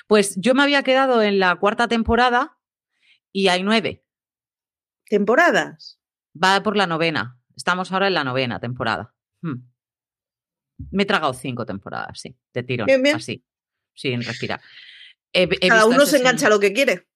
Pues 0.07 0.37
yo 0.37 0.55
me 0.55 0.63
había 0.63 0.85
quedado 0.85 1.23
en 1.23 1.41
la 1.41 1.57
cuarta 1.57 1.89
temporada 1.89 2.57
y 3.33 3.49
hay 3.49 3.65
nueve. 3.65 4.05
¿Temporadas? 5.07 5.99
Va 6.33 6.63
por 6.63 6.77
la 6.77 6.87
novena. 6.87 7.41
Estamos 7.57 7.91
ahora 7.91 8.07
en 8.07 8.15
la 8.15 8.23
novena 8.23 8.61
temporada. 8.61 9.13
Hmm. 9.43 9.67
Me 10.93 11.03
he 11.03 11.07
tragado 11.07 11.35
cinco 11.35 11.67
temporadas, 11.67 12.21
sí, 12.21 12.39
de 12.55 12.63
tirón. 12.63 12.87
Bien, 12.87 13.03
bien. 13.03 13.17
Así, 13.17 13.45
sin 13.93 14.23
respirar. 14.23 14.61
Cada 15.67 15.87
uno 15.87 16.07
se 16.07 16.19
engancha 16.19 16.47
a 16.47 16.51
lo 16.51 16.61
que 16.61 16.73
quiere. 16.73 17.09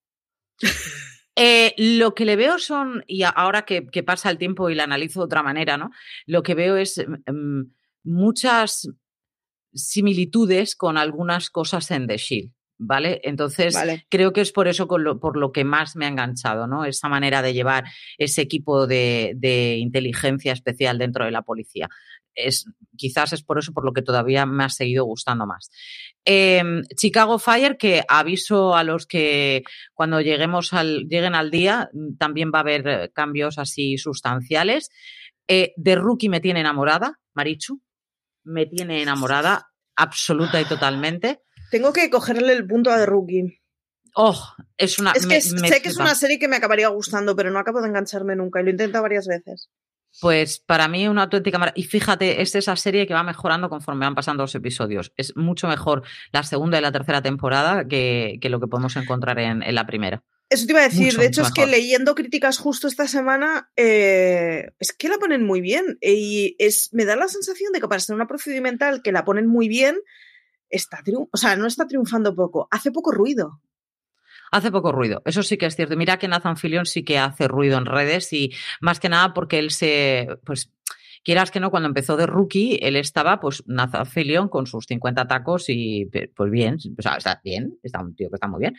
Eh, 1.37 1.75
lo 1.76 2.14
que 2.14 2.25
le 2.25 2.37
veo 2.37 2.61
son, 2.61 3.02
y 3.09 3.25
ahora 3.25 3.64
que, 3.64 3.83
pasa 4.06 4.30
el 4.30 4.38
tiempo 4.38 4.71
y 4.71 4.76
la 4.76 4.85
analizo 4.85 5.18
de 5.18 5.25
otra 5.25 5.42
manera, 5.42 5.76
¿no? 5.76 5.90
Lo 6.26 6.44
que 6.44 6.54
veo 6.54 6.76
es 6.76 6.97
em, 6.99 7.73
muchas 8.04 8.88
similitudes 9.74 10.76
con 10.76 10.96
algunas 10.96 11.50
cosas 11.50 11.90
en 11.90 12.06
The 12.06 12.16
Shield. 12.16 12.52
¿Vale? 12.76 13.20
Entonces, 13.22 13.78
creo 14.08 14.32
que 14.32 14.40
es 14.40 14.50
por 14.50 14.66
eso 14.66 14.88
por 14.88 15.36
lo 15.36 15.52
que 15.52 15.64
más 15.64 15.94
me 15.94 16.06
ha 16.06 16.08
enganchado, 16.08 16.66
¿no? 16.66 16.84
Esa 16.84 17.08
manera 17.08 17.40
de 17.40 17.54
llevar 17.54 17.84
ese 18.18 18.42
equipo 18.42 18.88
de, 18.88 19.76
inteligencia 19.78 20.52
especial 20.52 20.98
dentro 20.98 21.24
de 21.24 21.30
la 21.30 21.42
policía. 21.42 21.88
Es, 22.34 22.64
quizás 22.96 23.32
es 23.32 23.44
por 23.44 23.60
eso 23.60 23.72
por 23.72 23.84
lo 23.84 23.92
que 23.92 24.02
todavía 24.02 24.44
me 24.44 24.64
ha 24.64 24.68
seguido 24.68 25.04
gustando 25.04 25.46
más. 25.46 25.70
Em, 26.24 26.82
Chicago 26.96 27.38
Fire, 27.38 27.76
que 27.76 28.02
aviso 28.08 28.74
a 28.74 28.82
los 28.82 29.06
que 29.06 29.62
cuando 29.92 30.20
lleguemos 30.20 30.72
al, 30.72 31.06
lleguen 31.08 31.36
al 31.36 31.52
día, 31.52 31.90
también 32.18 32.50
va 32.52 32.58
a 32.58 32.62
haber 32.62 33.12
cambios 33.14 33.56
así 33.58 33.98
sustanciales. 33.98 34.90
Eh, 35.46 35.74
de 35.76 35.94
Rookie 35.94 36.28
me 36.28 36.40
tiene 36.40 36.60
enamorada, 36.60 37.20
Marichu, 37.34 37.80
me 38.44 38.66
tiene 38.66 39.02
enamorada 39.02 39.70
absoluta 39.96 40.60
y 40.60 40.64
totalmente. 40.64 41.40
Tengo 41.70 41.92
que 41.92 42.10
cogerle 42.10 42.52
el 42.52 42.66
punto 42.66 42.90
a 42.90 42.98
The 42.98 43.06
Rookie. 43.06 43.60
Oh, 44.14 44.40
es 44.76 44.98
una. 44.98 45.12
Es 45.12 45.26
que 45.26 45.40
sé 45.40 45.82
que 45.82 45.88
es 45.88 45.96
una 45.96 46.14
serie 46.14 46.38
que 46.38 46.46
me 46.46 46.56
acabaría 46.56 46.88
gustando, 46.88 47.34
pero 47.34 47.50
no 47.50 47.58
acabo 47.58 47.82
de 47.82 47.88
engancharme 47.88 48.36
nunca 48.36 48.60
y 48.60 48.62
lo 48.62 48.68
he 48.68 48.72
intentado 48.72 49.02
varias 49.02 49.26
veces. 49.26 49.70
Pues 50.20 50.60
para 50.60 50.86
mí 50.86 51.08
una 51.08 51.24
auténtica 51.24 51.72
Y 51.74 51.82
fíjate, 51.84 52.40
es 52.40 52.54
esa 52.54 52.76
serie 52.76 53.06
que 53.06 53.14
va 53.14 53.24
mejorando 53.24 53.68
conforme 53.68 54.06
van 54.06 54.14
pasando 54.14 54.44
los 54.44 54.54
episodios. 54.54 55.12
Es 55.16 55.36
mucho 55.36 55.66
mejor 55.66 56.02
la 56.32 56.44
segunda 56.44 56.78
y 56.78 56.82
la 56.82 56.92
tercera 56.92 57.20
temporada 57.20 57.86
que, 57.86 58.38
lo 58.42 58.60
que 58.60 58.68
podemos 58.68 58.94
encontrar 58.96 59.38
en, 59.40 59.74
la 59.74 59.86
primera. 59.86 60.22
Eso 60.54 60.66
te 60.66 60.73
iba 60.73 60.82
a 60.82 60.88
decir, 60.88 61.16
de 61.16 61.26
hecho 61.26 61.42
es 61.42 61.50
que 61.50 61.66
leyendo 61.66 62.14
críticas 62.14 62.58
justo 62.58 62.87
esta 62.87 63.08
semana, 63.08 63.73
eh, 63.75 64.70
es 64.78 64.92
que 64.92 65.08
la 65.08 65.18
ponen 65.18 65.44
muy 65.44 65.61
bien 65.61 65.99
y 66.00 66.54
es, 66.61 66.90
me 66.92 67.04
da 67.04 67.16
la 67.16 67.26
sensación 67.26 67.73
de 67.73 67.80
que 67.80 67.88
para 67.88 67.99
ser 67.99 68.14
una 68.14 68.28
procedimental 68.28 69.02
que 69.02 69.11
la 69.11 69.25
ponen 69.25 69.49
muy 69.49 69.66
bien, 69.66 69.96
está 70.70 71.02
o 71.32 71.37
sea, 71.37 71.56
no 71.56 71.66
está 71.66 71.88
triunfando 71.88 72.37
poco, 72.37 72.68
hace 72.70 72.92
poco 72.92 73.11
ruido. 73.11 73.61
Hace 74.52 74.70
poco 74.70 74.92
ruido, 74.92 75.23
eso 75.25 75.42
sí 75.42 75.56
que 75.56 75.66
es 75.66 75.75
cierto. 75.75 75.96
Mira 75.96 76.20
que 76.20 76.28
Nathan 76.28 76.56
Fillion 76.56 76.87
sí 76.87 77.02
que 77.02 77.18
hace 77.18 77.49
ruido 77.49 77.76
en 77.76 77.87
redes 77.87 78.32
y 78.32 78.52
más 78.80 79.00
que 79.00 79.08
nada 79.08 79.34
porque 79.34 79.58
él 79.58 79.73
se, 79.73 80.28
pues, 80.44 80.70
quieras 81.24 81.50
que 81.50 81.60
no, 81.60 81.70
cuando 81.70 81.88
empezó 81.88 82.16
de 82.16 82.26
rookie, 82.26 82.78
él 82.82 82.96
estaba, 82.96 83.40
pues, 83.40 83.62
Nathan 83.66 84.06
Fillion 84.06 84.48
con 84.48 84.66
sus 84.66 84.86
50 84.86 85.26
tacos 85.26 85.66
y, 85.68 86.10
pues 86.36 86.50
bien, 86.50 86.76
o 86.96 87.02
sea, 87.02 87.16
está 87.16 87.40
bien, 87.42 87.78
está 87.82 88.02
un 88.02 88.14
tío 88.14 88.28
que 88.30 88.36
está 88.36 88.46
muy 88.46 88.60
bien, 88.60 88.76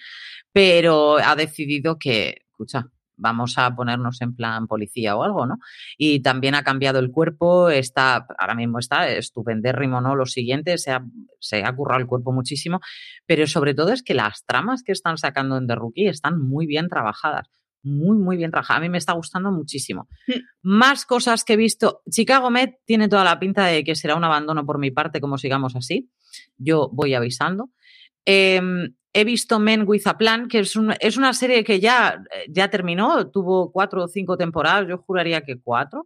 pero 0.54 1.18
ha 1.18 1.36
decidido 1.36 1.98
que, 1.98 2.44
escucha, 2.52 2.88
vamos 3.18 3.58
a 3.58 3.74
ponernos 3.76 4.22
en 4.22 4.36
plan 4.36 4.68
policía 4.68 5.16
o 5.16 5.24
algo, 5.24 5.46
¿no? 5.46 5.58
Y 5.98 6.22
también 6.22 6.56
ha 6.56 6.64
cambiado 6.64 7.00
el 7.00 7.12
cuerpo, 7.12 7.70
está, 7.70 8.28
ahora 8.38 8.56
mismo 8.56 8.80
está 8.80 9.10
estupendérrimo, 9.10 10.02
¿no? 10.02 10.16
Lo 10.16 10.26
siguiente, 10.26 10.78
se 10.78 10.92
ha, 10.92 11.04
se 11.40 11.64
ha 11.64 11.76
currado 11.76 12.02
el 12.02 12.08
cuerpo 12.08 12.32
muchísimo, 12.32 12.80
pero 13.26 13.48
sobre 13.48 13.74
todo 13.74 13.92
es 13.92 14.04
que 14.04 14.14
las 14.14 14.46
tramas 14.46 14.84
que 14.84 14.92
están 14.92 15.18
sacando 15.18 15.58
en 15.58 15.68
The 15.68 15.76
Rookie 15.76 16.08
están 16.08 16.42
muy 16.42 16.66
bien 16.68 16.90
trabajadas. 16.90 17.50
Muy, 17.86 18.18
muy 18.18 18.36
bien 18.36 18.52
trabajadas. 18.52 18.80
A 18.80 18.82
mí 18.82 18.90
me 18.90 18.98
está 18.98 19.14
gustando 19.14 19.52
muchísimo. 19.52 20.10
Hmm. 20.28 20.42
Más 20.64 21.06
cosas 21.06 21.44
que 21.44 21.54
he 21.54 21.58
visto. 21.58 22.02
Chicago 22.10 22.50
Med 22.50 22.72
tiene 22.86 23.08
toda 23.08 23.24
la 23.24 23.40
pinta 23.40 23.66
de 23.66 23.84
que 23.84 23.96
será 23.96 24.16
un 24.16 24.24
abandono 24.24 24.66
por 24.66 24.80
mi 24.80 24.92
parte, 24.92 25.22
como 25.22 25.38
sigamos 25.38 25.76
así. 25.76 26.10
Yo 26.58 26.90
voy 26.92 27.14
avisando. 27.14 27.70
Em, 28.26 28.96
he 29.14 29.24
visto 29.24 29.60
Men 29.60 29.84
with 29.88 30.08
a 30.08 30.18
Plan, 30.18 30.48
que 30.48 30.60
es, 30.60 30.74
es 31.00 31.18
una 31.18 31.34
serie 31.34 31.64
que 31.64 31.80
ya, 31.80 32.24
ya 32.50 32.70
terminó, 32.70 33.30
tuvo 33.30 33.72
cuatro 33.72 34.04
o 34.04 34.08
cinco 34.08 34.36
temporadas, 34.36 34.88
yo 34.90 34.98
juraría 34.98 35.42
que 35.42 35.60
cuatro. 35.62 36.06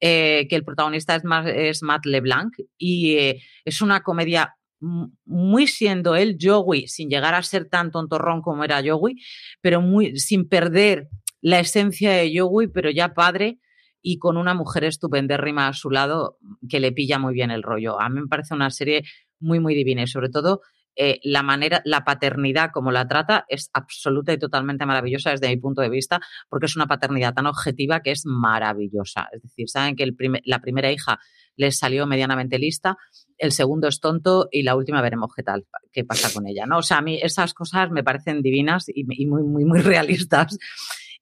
Eh, 0.00 0.46
que 0.48 0.54
el 0.54 0.64
protagonista 0.64 1.16
es, 1.16 1.24
es 1.56 1.82
Matt 1.82 2.06
LeBlanc 2.06 2.54
y 2.78 3.14
eh, 3.14 3.42
es 3.64 3.82
una 3.82 4.04
comedia 4.04 4.54
muy 4.80 5.66
siendo 5.66 6.14
él 6.16 6.38
Joey, 6.40 6.86
sin 6.88 7.08
llegar 7.08 7.34
a 7.34 7.42
ser 7.42 7.68
tan 7.68 7.90
tontorrón 7.90 8.42
como 8.42 8.64
era 8.64 8.82
Joey, 8.84 9.16
pero 9.60 9.80
muy 9.80 10.18
sin 10.18 10.48
perder 10.48 11.08
la 11.40 11.60
esencia 11.60 12.12
de 12.12 12.32
Joey, 12.36 12.68
pero 12.68 12.90
ya 12.90 13.14
padre 13.14 13.58
y 14.00 14.18
con 14.18 14.36
una 14.36 14.54
mujer 14.54 14.84
estupendérrima 14.84 15.68
a 15.68 15.72
su 15.72 15.90
lado 15.90 16.38
que 16.68 16.80
le 16.80 16.92
pilla 16.92 17.18
muy 17.18 17.34
bien 17.34 17.50
el 17.50 17.62
rollo. 17.62 18.00
A 18.00 18.08
mí 18.08 18.20
me 18.20 18.28
parece 18.28 18.54
una 18.54 18.70
serie 18.70 19.02
muy, 19.40 19.60
muy 19.60 19.74
divina 19.74 20.02
y 20.02 20.06
sobre 20.06 20.28
todo 20.28 20.60
eh, 21.00 21.20
la 21.22 21.44
manera, 21.44 21.80
la 21.84 22.04
paternidad 22.04 22.70
como 22.72 22.90
la 22.90 23.06
trata 23.06 23.44
es 23.48 23.70
absoluta 23.72 24.32
y 24.32 24.38
totalmente 24.38 24.84
maravillosa 24.84 25.30
desde 25.30 25.48
mi 25.48 25.56
punto 25.56 25.80
de 25.80 25.88
vista, 25.90 26.20
porque 26.48 26.66
es 26.66 26.74
una 26.74 26.88
paternidad 26.88 27.34
tan 27.34 27.46
objetiva 27.46 28.00
que 28.00 28.10
es 28.10 28.26
maravillosa. 28.26 29.28
Es 29.32 29.42
decir, 29.42 29.68
saben 29.68 29.94
que 29.94 30.02
el 30.02 30.16
la 30.44 30.60
primera 30.60 30.90
hija 30.90 31.20
les 31.54 31.78
salió 31.78 32.06
medianamente 32.06 32.58
lista, 32.58 32.96
el 33.38 33.52
segundo 33.52 33.88
es 33.88 34.00
tonto 34.00 34.48
y 34.50 34.62
la 34.62 34.76
última 34.76 35.00
veremos 35.00 35.32
qué 35.34 35.42
tal, 35.42 35.66
qué 35.92 36.04
pasa 36.04 36.32
con 36.32 36.46
ella, 36.46 36.66
¿no? 36.66 36.78
O 36.78 36.82
sea, 36.82 36.98
a 36.98 37.02
mí 37.02 37.18
esas 37.22 37.54
cosas 37.54 37.90
me 37.90 38.04
parecen 38.04 38.42
divinas 38.42 38.86
y, 38.88 39.04
muy, 39.04 39.42
muy, 39.42 39.64
muy 39.64 39.80
realistas. 39.82 40.58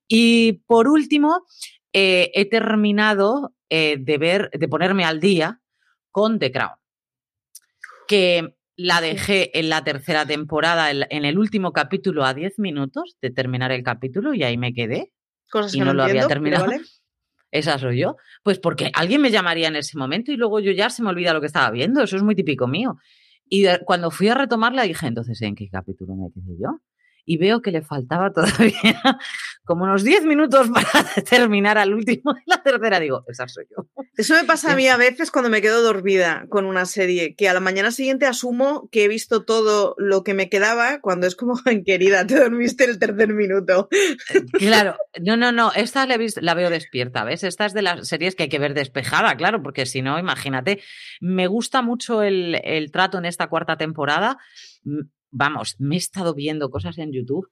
Y 0.08 0.64
por 0.66 0.88
último, 0.88 1.44
eh, 1.92 2.30
he 2.34 2.46
terminado 2.46 3.54
eh, 3.68 3.96
de 3.98 4.18
ver, 4.18 4.50
de 4.50 4.68
ponerme 4.68 5.04
al 5.04 5.20
día 5.20 5.60
con 6.10 6.38
The 6.38 6.52
Crown. 6.52 6.76
Que 8.08 8.56
la 8.76 9.00
dejé 9.00 9.58
en 9.58 9.68
la 9.68 9.82
tercera 9.84 10.26
temporada, 10.26 10.90
en 10.90 11.24
el 11.24 11.38
último 11.38 11.72
capítulo, 11.72 12.24
a 12.24 12.34
10 12.34 12.58
minutos 12.58 13.16
de 13.20 13.30
terminar 13.30 13.72
el 13.72 13.82
capítulo 13.82 14.34
y 14.34 14.42
ahí 14.42 14.56
me 14.56 14.74
quedé. 14.74 15.12
Cosas 15.50 15.74
y 15.74 15.78
que 15.78 15.84
no, 15.84 15.94
lo 15.94 16.04
había 16.04 16.26
terminado. 16.26 16.66
Esa 17.58 17.78
soy 17.78 18.00
yo. 18.00 18.16
Pues 18.42 18.58
porque 18.58 18.90
alguien 18.94 19.20
me 19.20 19.30
llamaría 19.30 19.68
en 19.68 19.76
ese 19.76 19.96
momento 19.98 20.32
y 20.32 20.36
luego 20.36 20.60
yo 20.60 20.72
ya 20.72 20.90
se 20.90 21.02
me 21.02 21.10
olvida 21.10 21.32
lo 21.32 21.40
que 21.40 21.46
estaba 21.46 21.70
viendo. 21.70 22.02
Eso 22.02 22.16
es 22.16 22.22
muy 22.22 22.34
típico 22.34 22.66
mío. 22.66 22.98
Y 23.48 23.66
cuando 23.84 24.10
fui 24.10 24.28
a 24.28 24.34
retomarla 24.34 24.82
dije, 24.82 25.06
entonces, 25.06 25.40
¿en 25.42 25.54
qué 25.54 25.68
capítulo 25.68 26.14
me 26.16 26.30
quedé 26.32 26.56
yo? 26.60 26.80
Y 27.26 27.36
veo 27.36 27.60
que 27.60 27.72
le 27.72 27.82
faltaba 27.82 28.32
todavía 28.32 29.18
como 29.64 29.84
unos 29.84 30.04
10 30.04 30.24
minutos 30.24 30.68
para 30.70 31.04
terminar 31.28 31.76
al 31.76 31.92
último 31.92 32.32
de 32.32 32.42
la 32.46 32.62
tercera. 32.62 33.00
Digo, 33.00 33.24
esa 33.26 33.48
soy 33.48 33.66
yo. 33.68 33.86
Eso 34.16 34.34
me 34.34 34.44
pasa 34.44 34.72
a 34.72 34.76
mí 34.76 34.88
a 34.88 34.96
veces 34.96 35.30
cuando 35.30 35.50
me 35.50 35.60
quedo 35.60 35.82
dormida 35.82 36.46
con 36.48 36.64
una 36.64 36.86
serie, 36.86 37.34
que 37.34 37.48
a 37.48 37.52
la 37.52 37.60
mañana 37.60 37.90
siguiente 37.90 38.26
asumo 38.26 38.88
que 38.90 39.04
he 39.04 39.08
visto 39.08 39.44
todo 39.44 39.94
lo 39.98 40.22
que 40.22 40.34
me 40.34 40.48
quedaba 40.48 41.00
cuando 41.00 41.26
es 41.26 41.34
como, 41.34 41.60
querida, 41.84 42.26
te 42.26 42.38
dormiste 42.38 42.84
el 42.84 42.98
tercer 42.98 43.34
minuto. 43.34 43.88
Eh, 43.90 44.44
claro, 44.52 44.96
no, 45.20 45.36
no, 45.36 45.50
no, 45.50 45.72
esta 45.72 46.06
la, 46.06 46.16
la 46.40 46.54
veo 46.54 46.70
despierta, 46.70 47.24
¿ves? 47.24 47.42
Esta 47.42 47.66
es 47.66 47.74
de 47.74 47.82
las 47.82 48.06
series 48.08 48.36
que 48.36 48.44
hay 48.44 48.48
que 48.48 48.60
ver 48.60 48.72
despejada, 48.72 49.36
claro, 49.36 49.62
porque 49.62 49.84
si 49.84 50.00
no, 50.00 50.18
imagínate, 50.18 50.80
me 51.20 51.48
gusta 51.48 51.82
mucho 51.82 52.22
el, 52.22 52.60
el 52.62 52.92
trato 52.92 53.18
en 53.18 53.24
esta 53.24 53.48
cuarta 53.48 53.76
temporada 53.76 54.38
vamos, 55.36 55.76
me 55.78 55.96
he 55.96 55.98
estado 55.98 56.34
viendo 56.34 56.70
cosas 56.70 56.98
en 56.98 57.12
YouTube 57.12 57.48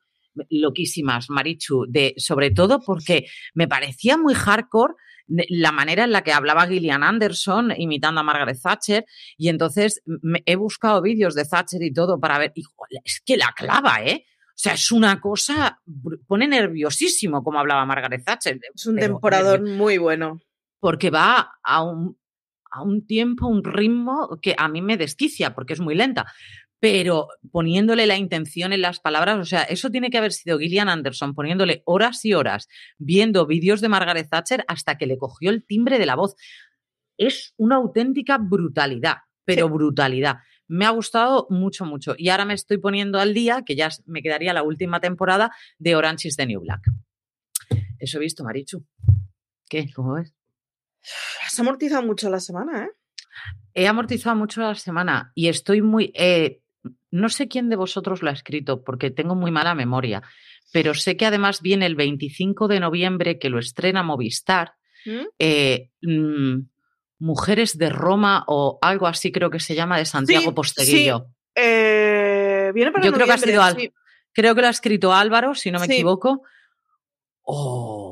loquísimas, 0.50 1.31
Marichu, 1.31 1.87
de, 1.88 2.14
sobre 2.17 2.50
todo 2.50 2.81
porque 2.81 3.26
me 3.55 3.69
parecía 3.69 4.17
muy 4.17 4.35
hardcore 4.35 4.95
la 5.26 5.73
manera 5.73 6.05
en 6.05 6.12
la 6.12 6.23
que 6.23 6.33
hablaba 6.33 6.67
Gillian 6.67 7.03
Anderson 7.03 7.73
imitando 7.76 8.21
a 8.21 8.25
Margaret 8.25 8.59
Thatcher 8.61 9.07
y 9.38 9.49
entonces 9.49 10.03
he 10.45 10.57
buscado 10.57 11.00
vídeos 11.00 11.35
de 11.35 11.45
Thatcher 11.45 11.83
y 11.83 11.93
todo 11.93 12.21
para 12.21 12.38
ver, 12.38 12.53
y, 12.55 12.64
es 13.05 13.23
que 13.25 13.37
la 13.37 13.53
clava, 13.57 14.03
¿eh? 14.03 14.26
O 14.49 14.57
sea, 14.57 14.75
es 14.75 14.93
una 14.93 15.21
cosa, 15.21 15.81
pone 16.26 16.47
nerviosísimo 16.47 17.43
como 17.43 17.59
hablaba 17.59 17.87
Margaret 17.87 18.25
Thatcher. 18.25 18.61
Es 18.75 18.87
un 18.87 18.97
temporador 18.97 19.62
muy 19.62 19.99
bueno. 19.99 20.41
Porque 20.79 21.11
va 21.11 21.55
a 21.62 21.83
un, 21.83 22.19
a 22.71 22.83
un 22.83 23.07
tiempo, 23.07 23.49
un 23.49 23.64
ritmo 23.64 24.38
que 24.43 24.55
a 24.57 24.69
mí 24.69 24.83
me 24.83 24.97
desquicia 24.97 25.55
porque 25.55 25.73
es 25.73 25.81
muy 25.81 25.95
lenta 25.95 26.26
pero 26.81 27.28
poniéndole 27.50 28.07
la 28.07 28.16
intención 28.16 28.73
en 28.73 28.83
las 28.83 29.00
palabras, 29.00 29.38
o 29.38 29.45
sea, 29.45 29.62
eso 29.62 29.90
tiene 29.90 30.11
que 30.11 30.19
haber 30.19 30.33
sido 30.33 30.59
Gillian 30.59 30.88
Anderson 30.88 31.35
poniéndole 31.35 31.83
horas 31.87 32.25
y 32.25 32.35
horas 32.35 32.69
viendo 32.99 33.47
vídeos 33.47 33.81
de 33.81 33.88
Margaret 33.88 34.28
Thatcher 34.28 34.64
hasta 34.69 34.99
que 34.99 35.07
le 35.07 35.16
cogió 35.16 35.50
el 35.50 35.64
timbre 35.64 35.99
de 35.99 36.07
la 36.07 36.16
voz. 36.16 36.37
Es 37.16 37.54
una 37.57 37.76
auténtica 37.76 38.38
brutalidad, 38.38 39.19
pero 39.45 39.69
brutalidad. 39.69 40.38
Me 40.66 40.87
ha 40.87 40.90
gustado 40.90 41.47
mucho, 41.50 41.85
mucho. 41.85 42.14
Y 42.19 42.31
ahora 42.31 42.45
me 42.45 42.54
estoy 42.54 42.78
poniendo 42.78 43.19
al 43.19 43.35
día, 43.35 43.62
que 43.64 43.76
ya 43.76 43.90
me 44.07 44.23
quedaría 44.23 44.52
la 44.52 44.62
última 44.62 45.00
temporada 45.00 45.50
de 45.78 45.95
Orange 45.95 46.28
is 46.28 46.37
the 46.37 46.47
New 46.47 46.61
Black. 46.61 46.83
Eso 47.99 48.19
he 48.19 48.21
visto, 48.21 48.45
Marichu. 48.45 48.85
¿Qué? 49.69 49.90
¿Cómo 49.95 50.14
ves? 50.14 50.35
Has 51.47 51.59
amortizado 51.59 52.02
mucho 52.02 52.31
la 52.31 52.40
semana, 52.40 52.85
¿eh? 52.85 52.90
He 53.75 53.88
amortizado 53.88 54.37
mucho 54.37 54.61
la 54.61 54.75
semana 54.75 55.33
y 55.35 55.49
estoy 55.49 55.83
muy. 55.83 56.12
Eh, 56.14 56.62
no 57.11 57.29
sé 57.29 57.49
quién 57.49 57.69
de 57.69 57.76
vosotros 57.76 58.23
lo 58.23 58.31
ha 58.31 58.33
escrito 58.33 58.83
porque 58.83 59.11
tengo 59.11 59.35
muy 59.35 59.50
mala 59.50 59.75
memoria, 59.75 60.23
pero 60.73 60.95
sé 60.95 61.17
que 61.17 61.26
además 61.26 61.62
viene 61.62 61.87
el 61.87 61.95
25 61.95 62.69
de 62.69 62.81
noviembre 62.81 63.38
que 63.38 63.50
lo 63.50 63.59
estrena 63.59 64.03
Movistar. 64.03 64.75
¿Mm? 65.07 65.26
Eh, 65.38 65.91
mm, 66.03 66.61
Mujeres 67.21 67.79
de 67.79 67.88
Roma 67.91 68.45
o 68.49 68.79
algo 68.83 69.07
así 69.07 69.31
creo 69.31 69.49
que 69.49 69.61
se 69.61 69.75
llama 69.75 69.99
de 69.99 70.05
Santiago 70.05 70.55
Posteguillo. 70.55 71.29
Eh, 71.55 72.73
viene 72.75 72.91
para 72.91 73.05
Yo 73.05 73.12
creo 73.12 73.26
que 73.26 73.33
ha 73.33 73.38
sido 73.38 73.62
creo 74.33 74.55
que 74.55 74.61
lo 74.61 74.67
ha 74.67 74.71
escrito 74.71 75.12
Álvaro, 75.12 75.55
si 75.55 75.71
no 75.71 75.79
me 75.79 75.87
equivoco. 75.87 76.43
Oh 77.43 78.03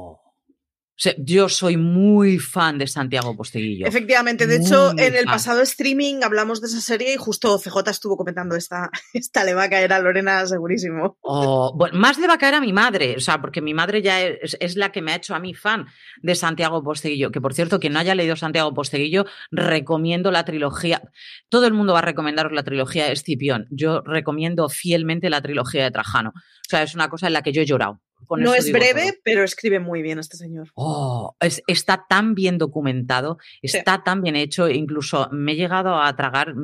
yo 1.18 1.49
soy 1.49 1.76
muy 1.76 2.38
fan 2.38 2.78
de 2.78 2.87
Santiago 2.87 3.37
Posteguillo. 3.37 3.87
Efectivamente, 3.87 4.46
de 4.46 4.56
hecho, 4.56 4.90
en 4.92 5.14
el 5.14 5.25
pasado 5.25 5.62
streaming 5.62 6.22
hablamos 6.22 6.61
de 6.61 6.68
esa 6.68 6.80
serie 6.80 7.14
y 7.14 7.16
justo 7.16 7.58
CJ 7.58 7.90
estuvo 7.90 8.16
comentando 8.16 8.56
esta, 8.56 8.90
esta 9.12 9.44
le 9.44 9.54
va 9.54 9.64
a 9.64 9.70
caer 9.70 9.92
a 9.92 10.00
Lorena 10.00 10.46
segurísimo. 10.46 11.16
Oh, 11.20 11.75
bueno, 11.76 11.99
más 11.99 12.18
le 12.18 12.28
va 12.28 12.34
a 12.34 12.38
caer 12.38 12.54
a 12.54 12.61
mi 12.61 12.72
madre, 12.72 13.16
o 13.16 13.20
sea, 13.20 13.40
porque 13.40 13.61
mi 13.61 13.75
madre 13.75 14.02
ya 14.02 14.20
es, 14.22 14.76
la 14.76 14.92
que 14.92 15.02
me 15.02 15.12
ha 15.12 15.16
hecho 15.16 15.34
a 15.34 15.40
mí 15.40 15.54
fan 15.54 15.87
de 16.22 16.34
Santiago 16.34 16.82
Posteguillo, 16.82 17.30
que 17.30 17.40
por 17.40 17.54
cierto, 17.54 17.80
quien 17.80 17.92
no 17.92 17.99
haya 17.99 18.14
leído 18.14 18.37
Santiago 18.37 18.72
Posteguillo, 18.75 19.26
recomiendo 19.50 20.30
la 20.30 20.44
trilogía. 20.44 21.02
Todo 21.49 21.66
el 21.66 21.72
mundo 21.72 21.94
va 21.94 22.00
a 22.00 22.02
recomendaros 22.02 22.52
la 22.52 22.62
trilogía 22.62 23.06
de 23.06 23.12
Escipión. 23.12 23.66
Yo 23.70 24.02
recomiendo 24.02 24.68
fielmente 24.68 25.30
la 25.30 25.42
trilogía 25.42 25.84
de 25.84 25.90
Trajano. 25.90 26.30
O 26.34 26.68
sea, 26.68 26.82
es 26.82 26.94
una 26.94 27.08
cosa 27.08 27.26
en 27.26 27.32
la 27.32 27.42
que 27.42 27.52
yo 27.52 27.62
he 27.62 27.66
llorado 27.66 28.00
no 28.31 28.55
es 28.55 28.71
breve, 28.73 29.19
pero 29.25 29.45
escribe 29.45 29.81
muy 29.81 30.02
bien 30.02 30.19
este 30.19 30.37
señor. 30.37 30.71
Oh, 30.75 31.37
está 31.41 32.07
tan 32.09 32.35
bien 32.35 32.59
documentado, 32.59 33.38
está 33.61 34.02
tan 34.02 34.23
bien 34.23 34.37
hecho, 34.37 34.69
incluso 34.69 35.29
me 35.33 35.52
he 35.52 35.57
llegado 35.57 36.00
a 36.00 36.14
tragar 36.17 36.55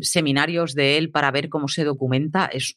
seminarios 0.00 0.74
de 0.74 0.98
él 0.98 1.10
para 1.10 1.30
ver 1.30 1.48
cómo 1.48 1.68
se 1.68 1.84
documenta. 1.84 2.46
Es, 2.46 2.76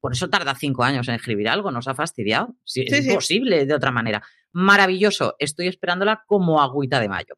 por 0.00 0.12
eso 0.12 0.28
tarda 0.28 0.54
cinco 0.54 0.82
años 0.82 1.08
en 1.08 1.14
escribir 1.14 1.48
algo, 1.48 1.70
nos 1.70 1.88
ha 1.88 1.94
fastidiado. 1.94 2.56
es 2.74 3.06
imposible 3.06 3.66
de 3.66 3.74
otra 3.74 3.90
manera. 3.90 4.22
Maravilloso, 4.52 5.36
estoy 5.38 5.68
esperándola 5.68 6.24
como 6.26 6.60
agüita 6.60 7.00
de 7.00 7.08
mayo. 7.08 7.36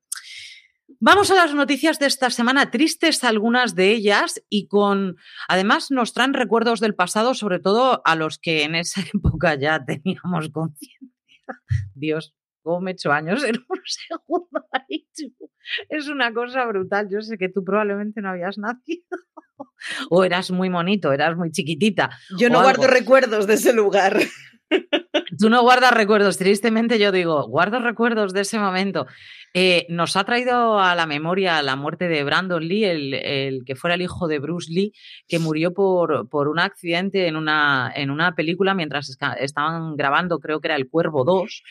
Vamos 1.00 1.30
a 1.30 1.34
las 1.34 1.54
noticias 1.54 1.98
de 1.98 2.06
esta 2.06 2.30
semana, 2.30 2.70
tristes 2.70 3.24
algunas 3.24 3.74
de 3.74 3.90
ellas 3.90 4.42
y 4.48 4.68
con, 4.68 5.16
además 5.48 5.90
nos 5.90 6.12
traen 6.12 6.34
recuerdos 6.34 6.80
del 6.80 6.94
pasado, 6.94 7.34
sobre 7.34 7.58
todo 7.58 8.02
a 8.04 8.16
los 8.16 8.38
que 8.38 8.64
en 8.64 8.74
esa 8.74 9.00
época 9.14 9.54
ya 9.54 9.84
teníamos 9.84 10.50
conciencia. 10.50 11.08
Dios, 11.94 12.34
cómo 12.62 12.80
me 12.80 12.90
he 12.90 12.94
hecho 12.94 13.12
años 13.12 13.44
en 13.44 13.56
un 13.68 13.80
segundo. 13.84 14.64
Es 15.88 16.08
una 16.08 16.32
cosa 16.32 16.64
brutal. 16.66 17.08
Yo 17.10 17.20
sé 17.20 17.38
que 17.38 17.48
tú 17.48 17.64
probablemente 17.64 18.20
no 18.20 18.30
habías 18.30 18.58
nacido. 18.58 19.04
O 20.10 20.24
eras 20.24 20.50
muy 20.50 20.70
monito, 20.70 21.12
eras 21.12 21.36
muy 21.36 21.50
chiquitita. 21.50 22.10
Yo 22.38 22.48
no 22.48 22.62
guardo 22.62 22.86
recuerdos 22.86 23.46
de 23.46 23.54
ese 23.54 23.72
lugar. 23.72 24.18
Tú 25.38 25.50
no 25.50 25.62
guardas 25.62 25.92
recuerdos, 25.92 26.38
tristemente 26.38 26.99
yo 26.99 27.12
digo, 27.12 27.47
guardo 27.49 27.78
recuerdos 27.80 28.33
de 28.33 28.40
ese 28.42 28.59
momento. 28.59 29.06
Eh, 29.52 29.87
nos 29.88 30.16
ha 30.16 30.25
traído 30.25 30.80
a 30.80 30.94
la 30.94 31.06
memoria 31.06 31.62
la 31.62 31.76
muerte 31.76 32.09
de 32.09 32.25
Brandon 32.25 32.66
Lee, 32.66 32.85
el, 32.85 33.62
que 33.64 33.76
fuera 33.76 33.94
el 33.94 34.02
hijo 34.02 34.26
de 34.26 34.38
Bruce 34.40 34.73
Lee, 34.73 34.92
que 35.28 35.38
murió 35.38 35.73
por, 35.73 36.28
por 36.28 36.49
un 36.49 36.59
accidente 36.59 37.28
en 37.28 37.37
una, 37.37 37.92
en 37.94 38.11
una 38.11 38.35
película 38.35 38.75
mientras 38.75 39.16
estaban 39.38 39.97
grabando, 39.97 40.40
creo 40.40 40.61
que 40.61 40.68
era 40.68 40.76
El 40.76 40.88
Cuervo 40.88 41.25
2 41.25 41.62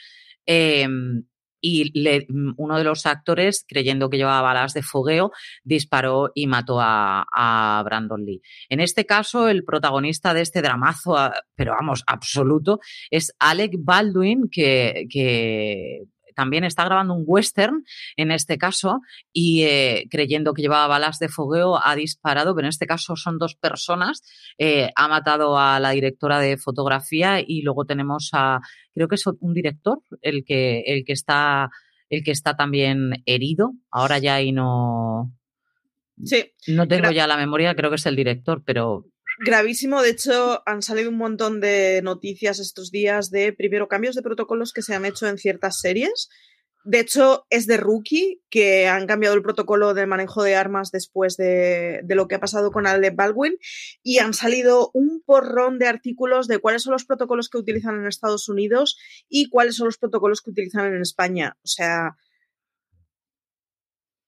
y 1.63 1.91
mm, 2.27 2.55
uno 2.57 2.77
de 2.77 2.83
los 2.83 3.05
actores, 3.05 3.65
creyendo 3.67 4.09
que 4.09 4.17
llevaba 4.17 4.41
balas 4.41 4.73
de 4.73 4.83
fogueo, 4.83 5.31
disparó 5.63 6.31
y 6.35 6.45
mató 6.45 6.77
a, 6.79 7.81
Brandon 7.85 8.23
Lee. 8.23 8.41
En 8.69 8.81
este 8.81 9.05
caso, 9.05 9.47
el 9.47 9.63
protagonista 9.63 10.33
de 10.33 10.41
este 10.41 10.61
dramazo, 10.61 11.17
ah, 11.17 11.33
pero 11.55 11.71
vamos, 11.71 12.03
absoluto, 12.05 12.79
es 13.09 13.33
Alec 13.39 13.75
Baldwin, 13.79 14.49
que, 14.51 15.05
que 15.09 16.03
también 16.35 16.63
está 16.63 16.85
grabando 16.85 17.13
un 17.13 17.23
western 17.25 17.83
en 18.17 18.31
este 18.31 18.57
caso 18.57 19.01
y 19.31 19.63
eh, 19.63 20.05
creyendo 20.09 20.53
que 20.53 20.61
llevaba 20.61 20.87
balas 20.87 21.19
de 21.19 21.29
fogueo 21.29 21.79
ha 21.83 21.95
disparado, 21.95 22.55
pero 22.55 22.67
en 22.67 22.69
este 22.69 22.87
caso 22.87 23.15
son 23.15 23.37
dos 23.37 23.55
personas. 23.55 24.21
Eh, 24.57 24.91
ha 24.95 25.07
matado 25.07 25.57
a 25.57 25.79
la 25.79 25.91
directora 25.91 26.39
de 26.39 26.57
fotografía 26.57 27.39
y 27.45 27.61
luego 27.61 27.85
tenemos 27.85 28.29
a, 28.33 28.59
creo 28.93 29.07
que 29.07 29.15
es 29.15 29.25
un 29.25 29.53
director 29.53 29.99
el 30.21 30.43
que, 30.45 30.81
el 30.87 31.03
que 31.05 31.13
está 31.13 31.69
el 32.13 32.23
que 32.23 32.31
está 32.31 32.55
también 32.55 33.23
herido. 33.25 33.73
Ahora 33.89 34.19
ya 34.19 34.35
ahí 34.35 34.51
no. 34.51 35.33
Sí. 36.23 36.51
No 36.67 36.87
tengo 36.87 37.11
ya 37.11 37.27
la 37.27 37.37
memoria, 37.37 37.75
creo 37.75 37.89
que 37.89 37.95
es 37.95 38.05
el 38.05 38.15
director, 38.15 38.61
pero 38.63 39.05
Gravísimo, 39.39 40.01
de 40.01 40.11
hecho, 40.11 40.61
han 40.65 40.81
salido 40.81 41.09
un 41.09 41.17
montón 41.17 41.59
de 41.59 42.01
noticias 42.03 42.59
estos 42.59 42.91
días 42.91 43.31
de, 43.31 43.53
primero, 43.53 43.87
cambios 43.87 44.15
de 44.15 44.21
protocolos 44.21 44.73
que 44.73 44.83
se 44.83 44.93
han 44.93 45.05
hecho 45.05 45.27
en 45.27 45.37
ciertas 45.37 45.79
series. 45.79 46.29
De 46.85 46.99
hecho, 46.99 47.45
es 47.49 47.65
de 47.65 47.77
Rookie 47.77 48.41
que 48.49 48.87
han 48.87 49.07
cambiado 49.07 49.35
el 49.35 49.41
protocolo 49.41 49.93
de 49.93 50.05
manejo 50.05 50.43
de 50.43 50.55
armas 50.55 50.91
después 50.91 51.37
de, 51.37 52.03
lo 52.09 52.27
que 52.27 52.35
ha 52.35 52.41
pasado 52.41 52.71
con 52.71 52.85
Alec 52.85 53.15
Baldwin 53.15 53.57
y 54.03 54.19
han 54.19 54.33
salido 54.33 54.91
un 54.93 55.23
porrón 55.25 55.79
de 55.79 55.87
artículos 55.87 56.47
de 56.47 56.59
cuáles 56.59 56.83
son 56.83 56.91
los 56.91 57.05
protocolos 57.05 57.49
que 57.49 57.57
utilizan 57.57 57.95
en 57.95 58.07
Estados 58.07 58.49
Unidos 58.49 58.97
y 59.29 59.49
cuáles 59.49 59.77
son 59.77 59.85
los 59.85 59.97
protocolos 59.97 60.41
que 60.41 60.51
utilizan 60.51 60.93
en 60.93 61.01
España. 61.01 61.55
O 61.63 61.67
sea, 61.67 62.17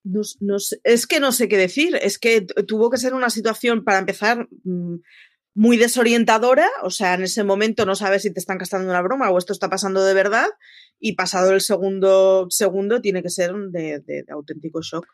no, 0.05 0.57
es 0.83 1.07
que 1.07 1.19
no 1.19 1.31
sé 1.31 1.47
qué 1.47 1.57
decir, 1.57 1.97
es 2.01 2.19
que 2.19 2.41
tuvo 2.41 2.89
que 2.89 2.97
ser 2.97 3.13
una 3.13 3.29
situación, 3.29 3.83
para 3.83 3.99
empezar, 3.99 4.47
mm, 4.63 4.95
muy 5.55 5.77
desorientadora, 5.77 6.67
o 6.83 6.89
sea, 6.89 7.13
en 7.13 7.23
ese 7.23 7.43
momento 7.43 7.85
no 7.85 7.95
sabes 7.95 8.23
si 8.23 8.33
te 8.33 8.39
están 8.39 8.57
gastando 8.57 8.89
una 8.89 9.01
broma 9.01 9.31
o 9.31 9.37
esto 9.37 9.53
está 9.53 9.69
pasando 9.69 10.03
de 10.03 10.13
verdad, 10.13 10.47
y 10.99 11.13
pasado 11.13 11.53
el 11.53 11.61
segundo 11.61 12.47
segundo 12.49 13.01
tiene 13.01 13.23
que 13.23 13.29
ser 13.29 13.53
de, 13.53 13.99
de 13.99 14.25
auténtico 14.29 14.81
shock. 14.81 15.07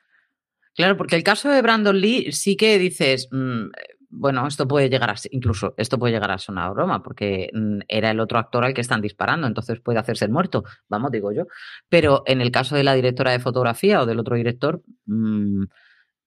Claro, 0.75 0.97
porque 0.97 1.15
el 1.15 1.23
caso 1.23 1.49
de 1.49 1.61
Brandon 1.61 1.99
Lee 1.99 2.31
sí 2.31 2.55
que 2.55 2.79
dices, 2.79 3.27
mm, 3.31 3.67
bueno, 4.11 4.45
esto 4.45 4.67
puede 4.67 4.89
llegar 4.89 5.09
a 5.09 5.15
incluso 5.31 5.73
esto 5.77 5.97
puede 5.97 6.13
llegar 6.13 6.31
a 6.31 6.37
ser 6.37 6.53
una 6.53 6.69
broma, 6.69 7.01
porque 7.01 7.49
mm, 7.53 7.79
era 7.87 8.11
el 8.11 8.19
otro 8.19 8.39
actor 8.39 8.63
al 8.65 8.73
que 8.73 8.81
están 8.81 9.01
disparando, 9.01 9.47
entonces 9.47 9.79
puede 9.79 9.99
hacerse 9.99 10.27
muerto, 10.27 10.63
vamos, 10.89 11.11
digo 11.11 11.31
yo. 11.31 11.45
Pero 11.89 12.23
en 12.25 12.41
el 12.41 12.51
caso 12.51 12.75
de 12.75 12.83
la 12.83 12.93
directora 12.93 13.31
de 13.31 13.39
fotografía 13.39 14.01
o 14.01 14.05
del 14.05 14.19
otro 14.19 14.35
director, 14.35 14.83
mm, 15.05 15.63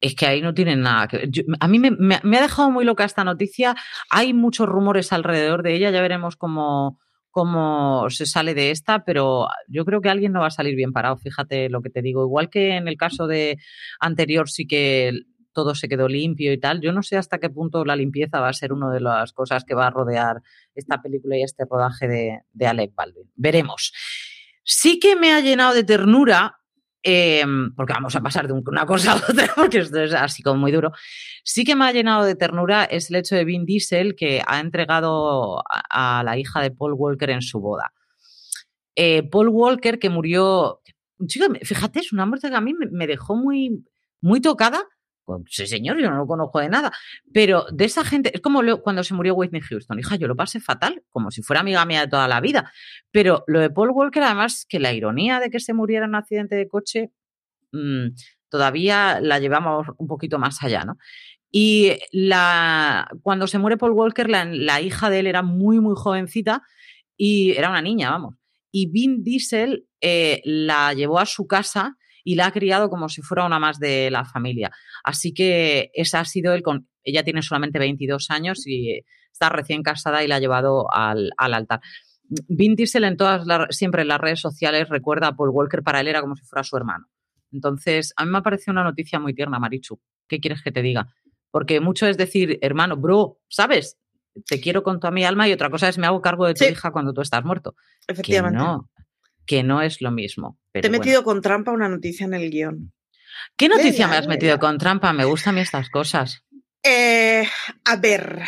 es 0.01 0.15
que 0.15 0.27
ahí 0.27 0.43
no 0.43 0.55
tienen 0.55 0.83
nada 0.83 1.09
que 1.09 1.19
ver. 1.19 1.31
a 1.61 1.69
mí 1.69 1.79
me, 1.79 2.15
ha 2.17 2.43
dejado 2.43 2.71
muy 2.71 2.85
loca 2.85 3.05
esta 3.05 3.25
noticia. 3.25 3.75
Hay 4.11 4.35
muchos 4.35 4.69
rumores 4.69 5.13
alrededor 5.13 5.63
de 5.63 5.75
ella, 5.75 5.91
ya 5.91 6.03
veremos 6.03 6.37
cómo, 6.37 7.01
cómo 7.31 8.09
se 8.11 8.27
sale 8.27 8.55
de 8.55 8.71
esta, 8.71 9.05
pero 9.05 9.49
yo 9.69 9.85
creo 9.85 10.01
que 10.01 10.11
alguien 10.11 10.33
no 10.33 10.41
va 10.41 10.49
a 10.49 10.51
salir 10.51 10.77
bien 10.77 10.93
parado, 10.93 11.17
fíjate 11.17 11.69
lo 11.71 11.81
que 11.83 11.91
te 11.91 12.03
digo. 12.03 12.25
Igual 12.25 12.51
que 12.51 12.77
en 12.77 12.89
el 12.89 12.97
caso 12.97 13.27
de 13.27 13.59
anterior 14.01 14.49
sí 14.51 14.67
que 14.67 15.13
todo 15.55 15.75
se 15.75 15.89
quedó 15.89 16.09
limpio 16.09 16.53
y 16.53 16.59
tal. 16.59 16.83
Yo 16.83 16.93
no 16.93 17.03
sé 17.03 17.17
hasta 17.17 17.39
qué 17.39 17.49
punto 17.49 17.85
la 17.85 17.97
limpieza 17.97 18.41
va 18.41 18.49
a 18.49 18.53
ser 18.53 18.73
una 18.73 18.93
de 18.93 19.01
las 19.01 19.33
cosas 19.33 19.65
que 19.65 19.75
va 19.75 19.87
a 19.87 19.91
rodear 19.91 20.43
esta 20.75 21.01
película 21.01 21.39
y 21.39 21.43
este 21.43 21.65
rodaje 21.65 22.43
de, 22.53 22.67
Alec 22.67 22.95
Baldwin. 22.95 23.31
Veremos. 23.37 23.93
Sí 24.65 24.99
que 24.99 25.17
me 25.17 25.33
ha 25.33 25.41
llenado 25.41 25.73
de 25.73 25.85
ternura, 25.85 26.59
em, 27.03 27.75
porque 27.75 27.93
vamos 27.93 28.17
a 28.17 28.21
pasar 28.21 28.47
de 28.47 28.53
una 28.53 28.85
cosa 28.85 29.13
a 29.13 29.17
otra, 29.17 29.49
porque 29.57 29.79
esto 29.79 30.01
es 30.01 30.13
así 30.13 30.43
como 30.43 30.61
muy 30.61 30.73
duro. 30.73 30.93
Sí 31.45 31.65
que 31.65 31.77
me 31.77 31.85
ha 31.87 31.93
llenado 31.93 32.25
de 32.25 32.35
ternura 32.35 32.85
es 32.85 33.11
el 33.11 33.17
hecho 33.17 33.37
de 33.37 33.45
Vin 33.45 33.65
Diesel 33.65 34.17
que 34.17 34.43
ha 34.47 34.61
entregado 34.61 35.63
a, 35.69 36.23
la 36.25 36.37
hija 36.37 36.61
de 36.61 36.73
Paul 36.73 36.95
Walker 36.95 37.31
en 37.31 37.43
su 37.43 37.61
boda. 37.61 37.93
Eh, 38.97 39.23
Paul 39.23 39.49
Walker 39.49 39.99
que 39.99 40.11
murió, 40.11 40.81
fíjate, 41.63 42.01
es 42.01 42.13
una 42.13 42.27
muerte 42.27 42.49
que 42.49 42.57
a 42.57 42.61
mí 42.61 42.75
me 42.75 43.07
dejó 43.07 43.37
muy, 43.37 43.85
muy 44.21 44.41
tocada 44.41 44.85
Sí, 45.47 45.67
señor, 45.67 45.99
yo 46.01 46.11
no 46.11 46.19
lo 46.19 46.27
conozco 46.27 46.61
de 46.61 46.69
nada. 46.69 46.93
Pero 47.33 47.67
de 47.73 47.85
esa 47.85 48.05
gente, 48.05 48.31
es 48.35 48.41
como 48.41 48.61
cuando 48.83 49.03
se 49.03 49.15
murió 49.15 49.35
Whitney 49.35 49.63
Houston. 49.63 49.99
Hija, 49.99 50.17
yo 50.17 50.29
lo 50.29 50.37
pasé 50.37 50.61
fatal, 50.61 51.03
como 51.11 51.31
si 51.31 51.43
fuera 51.43 51.61
amiga 51.61 51.85
mía 51.85 52.03
de 52.03 52.09
toda 52.09 52.29
la 52.29 52.41
vida. 52.41 52.73
Pero 53.11 53.45
lo 53.47 53.61
de 53.61 53.71
Paul 53.71 53.91
Walker, 53.91 54.23
además, 54.23 54.67
que 54.69 54.81
la 54.81 54.93
ironía 54.93 55.41
de 55.41 55.51
que 55.51 55.61
se 55.61 55.73
muriera 55.73 56.05
en 56.05 56.11
un 56.11 56.17
accidente 56.17 56.57
de 56.57 56.69
coche, 56.69 57.11
mm, 57.73 58.09
todavía 58.49 59.21
la 59.21 59.39
llevamos 59.39 59.89
un 59.99 60.07
poquito 60.07 60.39
más 60.39 60.63
allá, 60.63 60.85
¿no? 60.85 60.97
Y 61.51 61.99
la, 62.11 63.09
cuando 63.23 63.47
se 63.47 63.59
muere 63.59 63.77
Paul 63.77 63.93
Walker, 63.93 64.29
la, 64.29 64.81
hija 64.81 65.09
de 65.09 65.21
él 65.21 65.29
era 65.29 65.43
muy, 65.43 65.79
muy 65.79 65.95
jovencita 65.97 66.63
y 67.17 67.53
era 67.53 67.71
una 67.71 67.81
niña, 67.81 68.11
vamos. 68.11 68.35
Y 68.73 68.91
Vin 68.91 69.23
Diesel 69.23 69.87
eh, 70.01 70.43
la 70.45 70.95
llevó 70.95 71.21
a 71.21 71.27
su 71.27 71.47
casa 71.47 71.97
y 72.25 72.35
la 72.35 72.47
ha 72.47 72.53
criado 72.53 72.89
como 72.89 73.09
si 73.09 73.23
fuera 73.23 73.45
una 73.45 73.59
más 73.59 73.79
de 73.79 74.11
la 74.11 74.25
familia. 74.25 74.73
Así 75.05 75.33
que 75.33 75.91
esa 75.95 76.21
ha 76.21 76.25
sido 76.25 76.55
el 76.55 76.63
con 76.63 76.89
ella 77.05 77.23
tiene 77.23 77.43
solamente 77.43 77.79
22 77.79 78.31
años 78.31 78.67
y 78.67 79.05
está 79.31 79.51
recién 79.51 79.83
casada 79.83 80.25
y 80.25 80.27
la 80.27 80.37
ha 80.37 80.41
llevado 80.41 80.87
al, 80.91 81.31
altar. 81.37 81.81
Vin 82.49 82.75
Diesel 82.75 83.05
en 83.05 83.19
todas 83.19 83.47
siempre 83.71 84.03
en 84.03 84.09
las 84.09 84.21
redes 84.21 84.41
sociales 84.41 84.89
recuerda 84.89 85.29
a 85.29 85.37
Paul 85.37 85.51
Walker, 85.51 85.83
para 85.83 86.01
él 86.01 86.09
era 86.09 86.23
como 86.23 86.35
si 86.35 86.45
fuera 86.45 86.65
su 86.65 86.77
hermano. 86.77 87.07
Entonces, 87.53 88.15
a 88.17 88.25
mí 88.25 88.31
me 88.31 88.39
ha 88.39 88.43
parecido 88.43 88.73
una 88.73 88.83
noticia 88.83 89.21
muy 89.21 89.35
tierna, 89.35 89.59
Marichu. 89.59 90.01
¿Qué 90.27 90.41
quieres 90.41 90.63
que 90.63 90.73
te 90.73 90.83
diga? 90.83 91.13
Porque 91.51 91.81
mucho 91.81 92.07
es 92.07 92.17
decir, 92.17 92.59
hermano, 92.63 92.97
bro, 92.97 93.39
¿sabes? 93.49 93.99
Te 94.49 94.61
quiero 94.61 94.83
con 94.83 94.99
toda 94.99 95.13
mi 95.13 95.25
alma 95.25 95.47
y 95.47 95.53
otra 95.53 95.71
cosa 95.71 95.89
es 95.89 95.99
me 95.99 96.07
hago 96.07 96.21
cargo 96.21 96.47
de 96.47 96.55
tu 96.55 96.65
hija 96.65 96.91
cuando 96.91 97.13
tú 97.13 97.21
estás 97.21 97.45
muerto. 97.45 97.77
Efectivamente. 98.09 98.59
no, 98.59 98.91
que 99.47 99.63
no 99.63 99.83
es 99.83 100.01
lo 100.01 100.11
mismo. 100.11 100.59
Te 100.73 100.87
he 100.87 100.91
metido 100.91 101.25
con 101.25 101.41
trampa 101.41 101.73
una 101.73 101.89
noticia 101.89 102.27
en 102.27 102.35
el 102.35 102.51
guion. 102.51 102.93
¿Qué 103.57 103.69
noticia 103.69 104.09
me 104.09 104.17
has 104.17 104.27
metido 104.27 104.59
con 104.59 104.79
trampa? 104.79 105.13
Me 105.13 105.25
gustan 105.25 105.55
a 105.55 105.57
mí 105.57 105.61
estas 105.61 105.91
cosas. 105.91 106.45
Eh, 106.83 107.47
a 107.85 107.97
ver, 107.97 108.43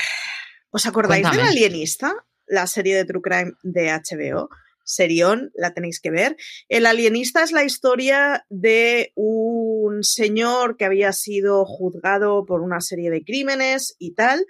¿os 0.70 0.86
acordáis 0.86 1.30
de 1.30 1.36
La 1.36 1.48
Alienista? 1.48 2.14
La 2.46 2.66
serie 2.66 2.96
de 2.96 3.04
True 3.04 3.22
Crime 3.22 3.52
de 3.62 3.90
HBO. 3.90 4.48
serión, 4.84 5.50
la 5.54 5.74
tenéis 5.74 6.00
que 6.00 6.12
ver. 6.12 6.36
El 6.68 6.86
alienista 6.86 7.42
es 7.42 7.50
la 7.50 7.64
historia 7.64 8.46
de 8.50 9.12
un 9.16 10.04
señor 10.04 10.76
que 10.76 10.84
había 10.84 11.12
sido 11.12 11.64
juzgado 11.64 12.46
por 12.46 12.60
una 12.60 12.80
serie 12.80 13.10
de 13.10 13.24
crímenes 13.24 13.96
y 13.98 14.14
tal. 14.14 14.46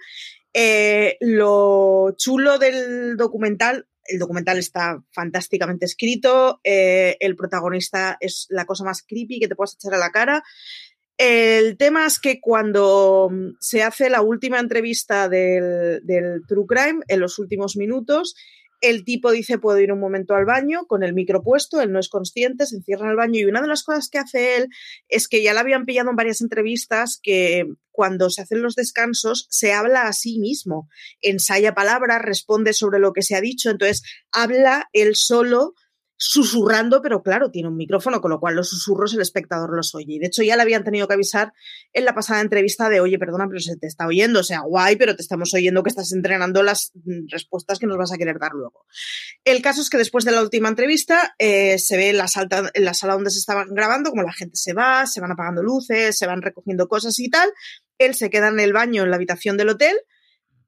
Eh, 0.53 1.17
lo 1.21 2.13
chulo 2.17 2.59
del 2.59 3.17
documental, 3.17 3.87
el 4.07 4.19
documental 4.19 4.57
está 4.57 5.03
fantásticamente 5.11 5.85
escrito, 5.85 6.59
eh, 6.63 7.17
el 7.19 7.35
protagonista 7.35 8.17
es 8.19 8.47
la 8.49 8.65
cosa 8.65 8.83
más 8.83 9.03
creepy 9.03 9.39
que 9.39 9.47
te 9.47 9.55
puedas 9.55 9.75
echar 9.75 9.93
a 9.93 9.97
la 9.97 10.11
cara. 10.11 10.43
El 11.17 11.77
tema 11.77 12.05
es 12.05 12.19
que 12.19 12.39
cuando 12.39 13.31
se 13.59 13.81
hace 13.81 14.09
la 14.09 14.21
última 14.21 14.59
entrevista 14.59 15.27
del 15.27 16.41
True 16.47 16.65
Crime, 16.67 16.99
en 17.07 17.19
los 17.19 17.39
últimos 17.39 17.75
minutos, 17.75 18.35
el 18.81 19.03
tipo 19.03 19.31
dice, 19.31 19.57
puedo 19.57 19.79
ir 19.79 19.91
un 19.91 19.99
momento 19.99 20.35
al 20.35 20.45
baño 20.45 20.85
con 20.87 21.03
el 21.03 21.13
micro 21.13 21.41
puesto, 21.41 21.81
él 21.81 21.91
no 21.91 21.99
es 21.99 22.09
consciente, 22.09 22.65
se 22.65 22.75
encierra 22.75 23.05
en 23.05 23.11
el 23.11 23.17
baño 23.17 23.39
y 23.39 23.45
una 23.45 23.61
de 23.61 23.67
las 23.67 23.83
cosas 23.83 24.09
que 24.09 24.19
hace 24.19 24.57
él 24.57 24.67
es 25.07 25.27
que 25.27 25.41
ya 25.41 25.53
le 25.53 25.59
habían 25.59 25.85
pillado 25.85 26.09
en 26.09 26.15
varias 26.15 26.41
entrevistas 26.41 27.19
que 27.21 27.65
cuando 27.91 28.29
se 28.29 28.41
hacen 28.41 28.61
los 28.61 28.75
descansos 28.75 29.47
se 29.49 29.73
habla 29.73 30.03
a 30.03 30.13
sí 30.13 30.39
mismo, 30.39 30.87
ensaya 31.21 31.73
palabras, 31.73 32.21
responde 32.21 32.73
sobre 32.73 32.99
lo 32.99 33.13
que 33.13 33.23
se 33.23 33.35
ha 33.35 33.41
dicho, 33.41 33.71
entonces 33.71 34.03
habla 34.31 34.87
él 34.93 35.15
solo 35.15 35.73
susurrando, 36.17 37.01
pero 37.03 37.21
claro, 37.21 37.51
tiene 37.51 37.69
un 37.69 37.77
micrófono, 37.77 38.21
con 38.21 38.31
lo 38.31 38.39
cual 38.39 38.55
los 38.55 38.69
susurros 38.69 39.13
el 39.13 39.21
espectador 39.21 39.75
los 39.75 39.93
oye. 39.93 40.15
Y 40.15 40.19
de 40.19 40.27
hecho 40.27 40.41
ya 40.41 40.55
le 40.55 40.63
habían 40.63 40.83
tenido 40.83 41.07
que 41.07 41.13
avisar 41.13 41.53
en 41.93 42.05
la 42.05 42.15
pasada 42.15 42.41
entrevista 42.41 42.89
de, 42.89 42.99
oye, 42.99 43.19
perdona, 43.19 43.45
pero 43.47 43.59
se 43.59 43.77
te 43.77 43.85
está 43.85 44.07
oyendo, 44.07 44.39
o 44.39 44.43
sea, 44.43 44.61
guay, 44.61 44.95
pero 44.95 45.15
te 45.15 45.21
estamos 45.21 45.53
oyendo 45.53 45.83
que 45.83 45.89
estás 45.89 46.11
entrenando 46.11 46.63
las 46.63 46.91
mm, 46.95 47.27
respuestas 47.29 47.77
que 47.77 47.85
nos 47.85 47.97
vas 47.97 48.11
a 48.11 48.17
querer 48.17 48.39
dar 48.39 48.53
luego. 48.53 48.85
El 49.45 49.61
caso 49.61 49.81
es 49.81 49.89
que 49.91 49.97
después 49.97 50.25
de 50.25 50.31
la 50.31 50.41
última 50.41 50.69
entrevista 50.69 51.35
eh, 51.37 51.77
se 51.77 51.97
ve 51.97 52.09
en 52.09 52.17
la, 52.17 52.25
en 52.73 52.85
la 52.85 52.93
sala 52.95 53.13
donde 53.13 53.29
se 53.29 53.39
estaban 53.39 53.73
grabando, 53.73 54.09
como 54.09 54.23
la 54.23 54.33
gente 54.33 54.55
se 54.55 54.73
va, 54.73 55.05
se 55.05 55.21
van 55.21 55.31
apagando 55.31 55.61
luces, 55.61 56.17
se 56.17 56.25
van 56.25 56.41
recogiendo 56.41 56.87
cosas 56.87 57.19
y 57.19 57.29
tal. 57.29 57.51
Él 57.99 58.15
se 58.15 58.31
queda 58.31 58.47
en 58.47 58.59
el 58.59 58.73
baño 58.73 59.03
en 59.03 59.11
la 59.11 59.17
habitación 59.17 59.55
del 59.55 59.69
hotel 59.69 59.95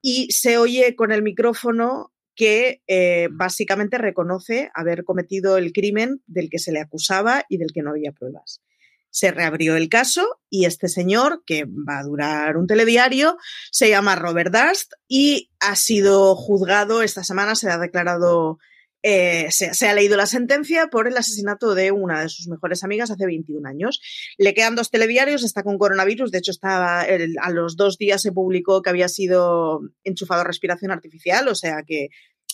y 0.02 0.32
se 0.32 0.58
oye 0.58 0.96
con 0.96 1.12
el 1.12 1.24
micrófono 1.24 2.14
que 2.40 2.82
eh, 2.88 3.28
básicamente 3.34 3.98
reconoce 3.98 4.72
haber 4.74 5.04
cometido 5.04 5.58
el 5.58 5.74
crimen 5.74 6.24
del 6.26 6.50
que 6.50 6.58
se 6.58 6.72
le 6.72 6.80
acusaba 6.80 7.44
y 7.50 7.58
del 7.58 7.74
que 7.74 7.82
no 7.82 7.90
había 7.90 8.14
pruebas. 8.14 8.62
Se 9.10 9.32
reabrió 9.32 9.76
el 9.76 9.90
caso 9.90 10.40
y 10.50 10.64
este 10.64 10.88
señor, 10.88 11.44
que 11.46 11.66
va 11.66 12.00
a 12.00 12.04
durar 12.04 12.56
un 12.56 12.66
telediario, 12.66 13.38
se 13.72 13.90
llama 13.90 14.16
Robert 14.16 14.54
Dust 14.54 14.94
y 15.10 15.52
ha 15.60 15.76
sido 15.76 16.34
juzgado 16.38 17.02
esta 17.02 17.26
semana, 17.26 17.56
se 17.56 17.70
ha 17.70 17.78
declarado 17.78 18.58
eh, 19.02 19.48
se, 19.52 19.88
ha 19.88 19.94
leído 19.94 20.18
la 20.18 20.26
sentencia 20.26 20.88
por 20.88 21.08
el 21.08 21.16
asesinato 21.16 21.74
de 21.74 21.92
una 21.94 22.22
de 22.22 22.30
sus 22.30 22.48
mejores 22.48 22.84
amigas 22.84 23.10
hace 23.10 23.26
21 23.26 23.68
años. 23.68 24.02
Le 24.38 24.54
quedan 24.54 24.76
dos 24.76 24.92
telediarios, 24.92 25.44
está 25.44 25.64
con 25.64 25.78
coronavirus, 25.78 26.32
de 26.32 26.40
hecho 26.40 26.52
estaba 26.52 27.02
a 27.02 27.50
los 27.52 27.78
dos 27.78 27.98
días 27.98 28.22
se 28.22 28.34
publicó 28.34 28.82
que 28.82 28.90
había 28.90 29.08
sido 29.08 29.82
enchufado 30.04 30.42
a 30.42 30.44
respiración 30.46 30.92
artificial, 30.92 31.48
o 31.48 31.56
sea 31.56 31.84
que 31.88 32.10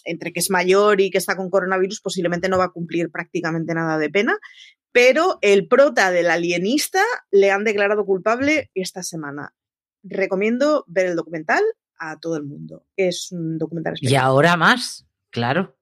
entre 0.05 0.31
que 0.31 0.39
es 0.39 0.49
mayor 0.49 1.01
y 1.01 1.09
que 1.09 1.17
está 1.17 1.35
con 1.35 1.49
coronavirus 1.49 2.01
posiblemente 2.01 2.49
no 2.49 2.57
va 2.57 2.65
a 2.65 2.71
cumplir 2.71 3.11
prácticamente 3.11 3.73
nada 3.73 3.97
de 3.97 4.09
pena, 4.09 4.37
pero 4.91 5.39
el 5.41 5.67
prota 5.67 6.11
del 6.11 6.29
alienista 6.29 7.01
le 7.31 7.51
han 7.51 7.63
declarado 7.63 8.05
culpable 8.05 8.71
esta 8.73 9.03
semana. 9.03 9.53
Recomiendo 10.03 10.85
ver 10.87 11.07
el 11.07 11.15
documental 11.15 11.61
a 11.97 12.17
todo 12.19 12.37
el 12.37 12.43
mundo. 12.43 12.85
Es 12.95 13.31
un 13.31 13.57
documental 13.57 13.95
Y 13.99 14.15
ahora 14.15 14.55
más, 14.55 15.05
claro. 15.31 15.77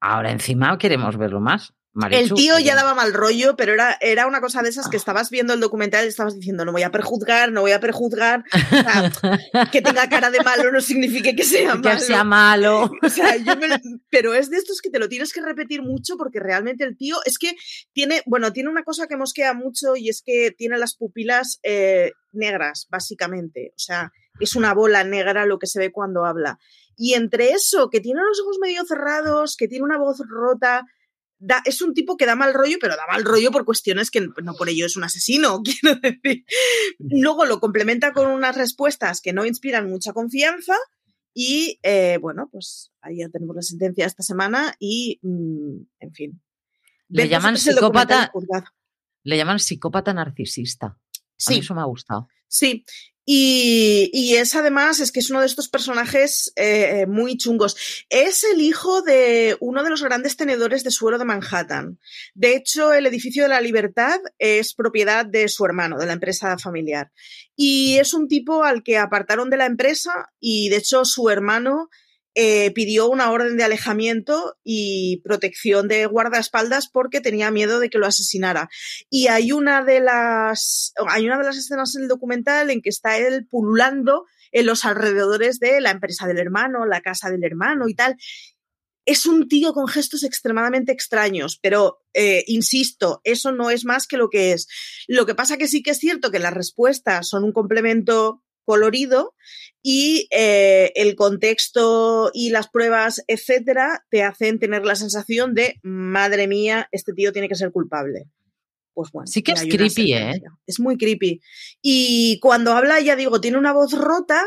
Ahora 0.00 0.30
encima 0.30 0.78
queremos 0.78 1.16
verlo 1.16 1.40
más. 1.40 1.74
El 2.10 2.32
tío 2.32 2.58
ya 2.58 2.74
daba 2.74 2.94
mal 2.94 3.12
rollo, 3.14 3.56
pero 3.56 3.72
era, 3.72 3.96
era 4.00 4.26
una 4.26 4.40
cosa 4.40 4.62
de 4.62 4.68
esas 4.68 4.88
que 4.88 4.96
ah. 4.96 4.98
estabas 4.98 5.30
viendo 5.30 5.54
el 5.54 5.60
documental 5.60 6.04
y 6.04 6.08
estabas 6.08 6.34
diciendo, 6.34 6.64
no 6.64 6.72
voy 6.72 6.82
a 6.82 6.90
perjuzgar, 6.90 7.52
no 7.52 7.62
voy 7.62 7.72
a 7.72 7.80
perjuzgar. 7.80 8.44
que 9.72 9.82
tenga 9.82 10.08
cara 10.08 10.30
de 10.30 10.40
malo 10.40 10.70
no 10.70 10.80
significa 10.80 11.32
que 11.34 11.44
sea 11.44 11.74
malo. 11.74 11.90
Que 11.90 12.00
sea 12.00 12.24
malo. 12.24 12.90
pero 14.10 14.34
es 14.34 14.50
de 14.50 14.58
estos 14.58 14.80
que 14.80 14.90
te 14.90 14.98
lo 14.98 15.08
tienes 15.08 15.32
que 15.32 15.40
repetir 15.40 15.82
mucho 15.82 16.16
porque 16.16 16.40
realmente 16.40 16.84
el 16.84 16.96
tío 16.96 17.16
es 17.24 17.38
que 17.38 17.54
tiene, 17.92 18.22
bueno, 18.26 18.52
tiene 18.52 18.68
una 18.68 18.84
cosa 18.84 19.06
que 19.06 19.16
mosquea 19.16 19.54
mucho 19.54 19.96
y 19.96 20.08
es 20.08 20.22
que 20.24 20.50
tiene 20.50 20.78
las 20.78 20.96
pupilas 20.96 21.58
eh, 21.62 22.12
negras, 22.32 22.86
básicamente. 22.90 23.72
O 23.74 23.78
sea, 23.78 24.12
es 24.40 24.54
una 24.54 24.74
bola 24.74 25.04
negra 25.04 25.46
lo 25.46 25.58
que 25.58 25.66
se 25.66 25.78
ve 25.78 25.92
cuando 25.92 26.24
habla. 26.24 26.58
Y 26.96 27.14
entre 27.14 27.50
eso, 27.50 27.90
que 27.90 28.00
tiene 28.00 28.20
los 28.26 28.40
ojos 28.40 28.58
medio 28.60 28.84
cerrados, 28.84 29.56
que 29.56 29.68
tiene 29.68 29.84
una 29.84 29.98
voz 29.98 30.18
rota, 30.28 30.84
da, 31.38 31.62
es 31.64 31.82
un 31.82 31.94
tipo 31.94 32.16
que 32.16 32.26
da 32.26 32.36
mal 32.36 32.54
rollo, 32.54 32.76
pero 32.80 32.96
da 32.96 33.06
mal 33.06 33.24
rollo 33.24 33.50
por 33.50 33.64
cuestiones 33.64 34.10
que 34.10 34.20
no 34.20 34.54
por 34.54 34.68
ello 34.68 34.86
es 34.86 34.96
un 34.96 35.04
asesino, 35.04 35.62
quiero 35.64 35.96
decir. 36.00 36.44
Luego 36.98 37.44
lo 37.44 37.60
complementa 37.60 38.12
con 38.12 38.28
unas 38.30 38.56
respuestas 38.56 39.20
que 39.20 39.32
no 39.32 39.44
inspiran 39.44 39.88
mucha 39.88 40.12
confianza. 40.12 40.74
Y 41.38 41.78
eh, 41.82 42.18
bueno, 42.20 42.48
pues 42.50 42.92
ahí 43.02 43.18
ya 43.18 43.28
tenemos 43.28 43.54
la 43.54 43.60
sentencia 43.60 44.06
esta 44.06 44.22
semana 44.22 44.74
y, 44.78 45.18
mm, 45.22 45.76
en 46.00 46.12
fin. 46.14 46.42
Le 47.08 47.28
llaman 47.28 47.58
psicópata. 47.58 48.32
Le 49.22 49.36
llaman 49.36 49.58
psicópata 49.58 50.14
narcisista. 50.14 50.98
Sí. 51.36 51.58
eso 51.58 51.74
me 51.74 51.82
ha 51.82 51.84
gustado. 51.84 52.28
Sí, 52.48 52.84
y, 53.28 54.36
es 54.36 54.54
además, 54.54 55.00
es 55.00 55.10
que 55.10 55.18
es 55.18 55.30
uno 55.30 55.40
de 55.40 55.46
estos 55.46 55.68
personajes 55.68 56.52
eh, 56.54 57.06
muy 57.08 57.36
chungos. 57.36 58.06
Es 58.08 58.44
el 58.44 58.60
hijo 58.60 59.02
de 59.02 59.56
uno 59.58 59.82
de 59.82 59.90
los 59.90 60.04
grandes 60.04 60.36
tenedores 60.36 60.84
de 60.84 60.92
suelo 60.92 61.18
de 61.18 61.24
Manhattan. 61.24 61.98
De 62.34 62.54
hecho, 62.54 62.92
el 62.92 63.04
edificio 63.04 63.42
de 63.42 63.48
la 63.48 63.60
Libertad 63.60 64.20
es 64.38 64.74
propiedad 64.74 65.26
de 65.26 65.48
su 65.48 65.64
hermano, 65.64 65.98
de 65.98 66.06
la 66.06 66.12
empresa 66.12 66.56
familiar. 66.56 67.10
Y 67.56 67.96
es 67.98 68.14
un 68.14 68.28
tipo 68.28 68.62
al 68.62 68.84
que 68.84 68.96
apartaron 68.96 69.50
de 69.50 69.56
la 69.56 69.66
empresa 69.66 70.30
y, 70.38 70.68
de 70.68 70.76
hecho, 70.76 71.04
su 71.04 71.28
hermano 71.28 71.90
eh, 72.38 72.70
pidió 72.72 73.08
una 73.08 73.30
orden 73.30 73.56
de 73.56 73.64
alejamiento 73.64 74.58
y 74.62 75.22
protección 75.24 75.88
de 75.88 76.04
guardaespaldas 76.04 76.86
porque 76.86 77.22
tenía 77.22 77.50
miedo 77.50 77.80
de 77.80 77.88
que 77.88 77.96
lo 77.96 78.06
asesinara. 78.06 78.68
Y 79.08 79.28
hay 79.28 79.52
una 79.52 79.82
de 79.82 80.00
las, 80.00 80.92
hay 81.08 81.24
una 81.24 81.38
de 81.38 81.44
las 81.44 81.56
escenas 81.56 81.96
en 81.96 82.02
el 82.02 82.08
documental 82.08 82.68
en 82.68 82.82
que 82.82 82.90
está 82.90 83.16
él 83.16 83.46
pululando 83.50 84.26
en 84.52 84.66
los 84.66 84.84
alrededores 84.84 85.60
de 85.60 85.80
la 85.80 85.90
empresa 85.90 86.26
del 86.26 86.38
hermano, 86.38 86.84
la 86.84 87.00
casa 87.00 87.30
del 87.30 87.42
hermano 87.42 87.88
y 87.88 87.94
tal. 87.94 88.16
Es 89.06 89.24
un 89.24 89.48
tío 89.48 89.72
con 89.72 89.88
gestos 89.88 90.22
extremadamente 90.22 90.92
extraños, 90.92 91.58
pero 91.62 92.02
eh, 92.12 92.44
insisto, 92.48 93.22
eso 93.24 93.50
no 93.50 93.70
es 93.70 93.86
más 93.86 94.06
que 94.06 94.18
lo 94.18 94.28
que 94.28 94.52
es. 94.52 94.66
Lo 95.08 95.24
que 95.24 95.34
pasa 95.34 95.56
que 95.56 95.68
sí 95.68 95.82
que 95.82 95.92
es 95.92 95.98
cierto 95.98 96.30
que 96.30 96.38
las 96.38 96.52
respuestas 96.52 97.28
son 97.28 97.44
un 97.44 97.52
complemento 97.52 98.42
colorido 98.66 99.34
y 99.82 100.28
eh, 100.30 100.92
el 100.96 101.14
contexto 101.14 102.30
y 102.34 102.50
las 102.50 102.68
pruebas, 102.68 103.22
etcétera, 103.28 104.04
te 104.10 104.22
hacen 104.22 104.58
tener 104.58 104.84
la 104.84 104.96
sensación 104.96 105.54
de, 105.54 105.78
madre 105.82 106.48
mía, 106.48 106.88
este 106.92 107.12
tío 107.14 107.32
tiene 107.32 107.48
que 107.48 107.54
ser 107.54 107.70
culpable. 107.70 108.24
Pues 108.92 109.10
bueno. 109.12 109.26
Sí 109.26 109.42
que 109.42 109.52
es 109.52 109.62
creepy, 109.62 110.14
¿eh? 110.14 110.42
Es 110.66 110.80
muy 110.80 110.96
creepy. 110.96 111.40
Y 111.82 112.40
cuando 112.40 112.72
habla, 112.72 113.00
ya 113.00 113.14
digo, 113.14 113.40
tiene 113.40 113.58
una 113.58 113.72
voz 113.72 113.92
rota 113.92 114.42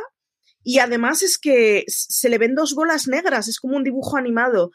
y 0.64 0.80
además 0.80 1.24
es 1.24 1.38
que 1.38 1.86
se 1.88 2.30
le 2.30 2.38
ven 2.38 2.56
dos 2.56 2.76
bolas 2.76 3.08
negras, 3.08 3.48
es 3.48 3.60
como 3.60 3.78
un 3.78 3.84
dibujo 3.84 4.18
animado. 4.18 4.72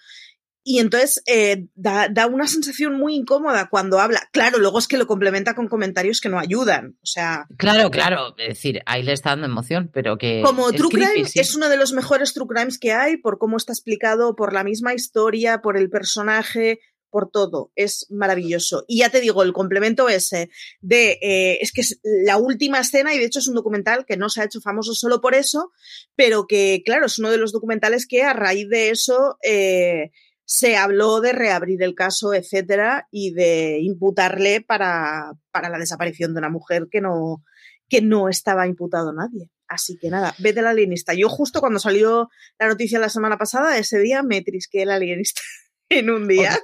Y 0.67 0.79
entonces 0.79 1.23
eh, 1.27 1.67
da, 1.75 2.09
da, 2.09 2.27
una 2.27 2.47
sensación 2.47 2.95
muy 2.95 3.15
incómoda 3.15 3.69
cuando 3.69 4.01
habla. 4.01 4.27
Claro, 4.33 4.59
luego 4.59 4.79
es 4.79 4.89
que 4.89 4.97
lo 4.97 5.07
complementa 5.07 5.55
con 5.55 5.69
comentarios 5.69 6.23
que 6.23 6.31
no 6.31 6.39
ayudan. 6.39 6.97
O 7.03 7.07
sea. 7.07 7.47
Claro, 7.59 7.91
claro. 7.91 8.35
Es 8.39 8.49
decir, 8.49 8.81
ahí 8.87 9.03
le 9.03 9.13
está 9.13 9.31
dando 9.31 9.45
emoción, 9.45 9.91
pero 9.93 10.17
que. 10.17 10.41
Como 10.43 10.73
True 10.73 10.89
Crime 10.89 11.29
es 11.35 11.55
uno 11.55 11.69
de 11.69 11.77
los 11.77 11.93
mejores 11.93 12.33
True 12.33 12.49
Crimes 12.49 12.79
que 12.79 12.93
hay, 12.93 13.19
por 13.19 13.37
cómo 13.37 13.59
está 13.59 13.73
explicado, 13.73 14.35
por 14.37 14.55
la 14.55 14.65
misma 14.65 14.95
historia, 14.95 15.61
por 15.61 15.77
el 15.77 15.91
personaje, 15.91 16.81
por 17.11 17.31
todo. 17.31 17.71
Es 17.77 18.07
maravilloso. 18.09 18.85
Y 18.89 19.01
ya 19.01 19.11
te 19.11 19.21
digo, 19.21 19.43
el 19.43 19.53
complemento 19.53 20.09
ese 20.09 20.49
de. 20.81 21.19
Eh, 21.21 21.59
es 21.61 21.73
que 21.73 21.83
es 21.83 22.01
la 22.03 22.39
última 22.39 22.81
escena, 22.81 23.13
y 23.13 23.19
de 23.19 23.27
hecho 23.27 23.41
es 23.41 23.49
un 23.49 23.55
documental 23.55 24.07
que 24.07 24.17
no 24.17 24.31
se 24.31 24.41
ha 24.41 24.47
hecho 24.47 24.63
famoso 24.63 24.95
solo 24.95 25.21
por 25.21 25.35
eso, 25.35 25.73
pero 26.17 26.47
que, 26.47 26.81
claro, 26.87 27.05
es 27.05 27.19
uno 27.19 27.31
de 27.31 27.37
los 27.37 27.53
documentales 27.53 28.07
que 28.07 28.23
a 28.23 28.33
raíz 28.33 28.67
de 28.71 28.89
eso. 28.89 29.37
Eh, 29.43 30.11
se 30.45 30.77
habló 30.77 31.21
de 31.21 31.33
reabrir 31.33 31.83
el 31.83 31.95
caso, 31.95 32.35
etcétera, 32.35 33.09
y 33.11 33.33
de 33.33 33.79
imputarle 33.81 34.61
para, 34.61 35.33
para 35.51 35.69
la 35.69 35.79
desaparición 35.79 36.35
de 36.35 36.39
una 36.39 36.51
mujer 36.51 36.89
que 36.91 37.01
no, 37.01 37.43
que 37.89 38.03
no 38.03 38.29
estaba 38.29 38.67
imputado 38.67 39.13
nadie. 39.13 39.51
Así 39.67 39.97
que 39.99 40.11
nada, 40.11 40.35
vete 40.39 40.61
al 40.61 40.67
alienista. 40.67 41.15
Yo 41.15 41.29
justo 41.29 41.61
cuando 41.61 41.79
salió 41.79 42.29
la 42.59 42.69
noticia 42.69 42.99
la 42.99 43.09
semana 43.09 43.39
pasada, 43.39 43.79
ese 43.79 43.99
día 43.99 44.23
me 44.23 44.43
trisqué 44.43 44.83
el 44.83 44.91
alienista 44.91 45.41
en 45.89 46.11
un 46.11 46.29
día. 46.29 46.61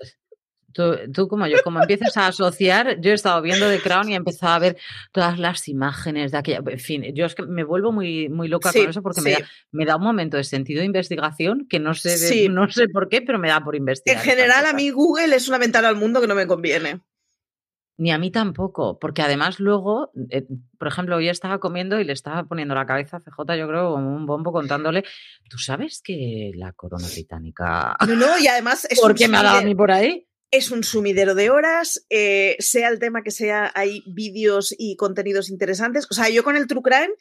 Tú, 0.73 1.29
como 1.29 1.47
yo, 1.47 1.59
como 1.65 1.81
empiezas 1.81 2.17
a 2.17 2.29
asociar, 2.29 3.01
yo 3.01 3.11
he 3.11 3.15
estado 3.15 3.43
viendo 3.43 3.69
The 3.69 3.81
Crown 3.81 4.09
y 4.09 4.13
he 4.13 4.17
empezado 4.17 4.53
a 4.55 4.59
ver 4.59 4.77
todas 5.13 5.39
las 5.39 5.69
imágenes 5.69 6.33
de 6.33 6.39
aquella. 6.39 6.63
En 6.67 6.79
fin, 6.79 7.05
yo 7.15 7.27
es 7.27 7.35
que 7.35 7.43
me 7.43 7.65
vuelvo 7.65 7.93
muy, 7.93 8.29
muy 8.29 8.49
loca 8.49 8.73
con 8.73 8.89
eso 8.89 9.03
porque 9.03 9.21
me, 9.21 9.33
da, 9.33 9.39
me, 9.73 9.85
da, 9.85 9.97
un 9.97 10.03
momento 10.03 10.37
de 10.37 10.45
sentido 10.45 10.81
de 10.81 10.87
investigación 10.87 11.67
que 11.69 11.81
no 11.81 11.95
sé, 11.95 12.49
no 12.49 12.71
sé 12.71 12.89
por 12.89 13.09
qué, 13.09 13.23
pero 13.23 13.39
me 13.39 13.49
da 13.49 13.63
por 13.63 13.75
investigar. 13.75 14.19
En 14.19 14.31
general, 14.31 14.67
a 14.67 14.73
mí 14.73 14.91
Google 14.91 15.35
es 15.35 15.49
una 15.49 15.59
ventana 15.59 15.89
al 15.89 15.97
mundo 15.97 16.21
que 16.21 16.27
no 16.27 16.35
me 16.35 16.47
conviene. 16.47 17.01
Ni 18.01 18.13
a 18.13 18.19
mí 18.19 18.31
tampoco, 18.31 18.99
porque 18.99 19.21
además 19.21 19.61
luego, 19.61 20.11
eh, 20.31 20.47
por 20.79 20.89
ejemplo, 20.89 21.17
hoy 21.17 21.29
estaba 21.29 21.61
comiendo 21.61 22.01
y 22.01 22.05
le 22.05 22.15
estaba 22.15 22.45
poniendo 22.45 22.75
la 22.75 22.87
cabeza 22.87 23.19
a 23.19 23.21
CJ, 23.21 23.59
yo 23.59 23.69
creo, 23.69 23.93
como 23.93 24.17
un 24.17 24.25
bombo 24.25 24.53
contándole, 24.53 25.05
¿tú 25.51 25.59
sabes 25.59 26.01
que 26.03 26.51
la 26.55 26.73
corona 26.73 27.07
británica... 27.07 27.95
No, 28.09 28.17
no, 28.17 28.39
y 28.39 28.47
además... 28.47 28.87
Es 28.89 28.99
¿Por 28.99 29.15
qué 29.15 29.29
me 29.29 29.37
ha 29.37 29.43
dado 29.43 29.59
a 29.59 29.63
mí 29.63 29.75
por 29.75 29.91
ahí? 29.91 30.27
Es 30.53 30.71
un 30.73 30.83
sumidero 30.83 31.35
de 31.35 31.51
horas, 31.51 32.05
eh, 32.11 32.57
sea 32.59 32.89
el 32.89 32.99
tema 32.99 33.23
que 33.23 33.31
sea, 33.31 33.71
hay 33.75 34.03
vídeos 34.07 34.75
y 34.77 34.97
contenidos 34.97 35.49
interesantes. 35.49 36.07
O 36.11 36.15
sea, 36.15 36.29
yo 36.29 36.43
con 36.43 36.57
el 36.57 36.67
True 36.67 36.83
Crime 36.83 37.15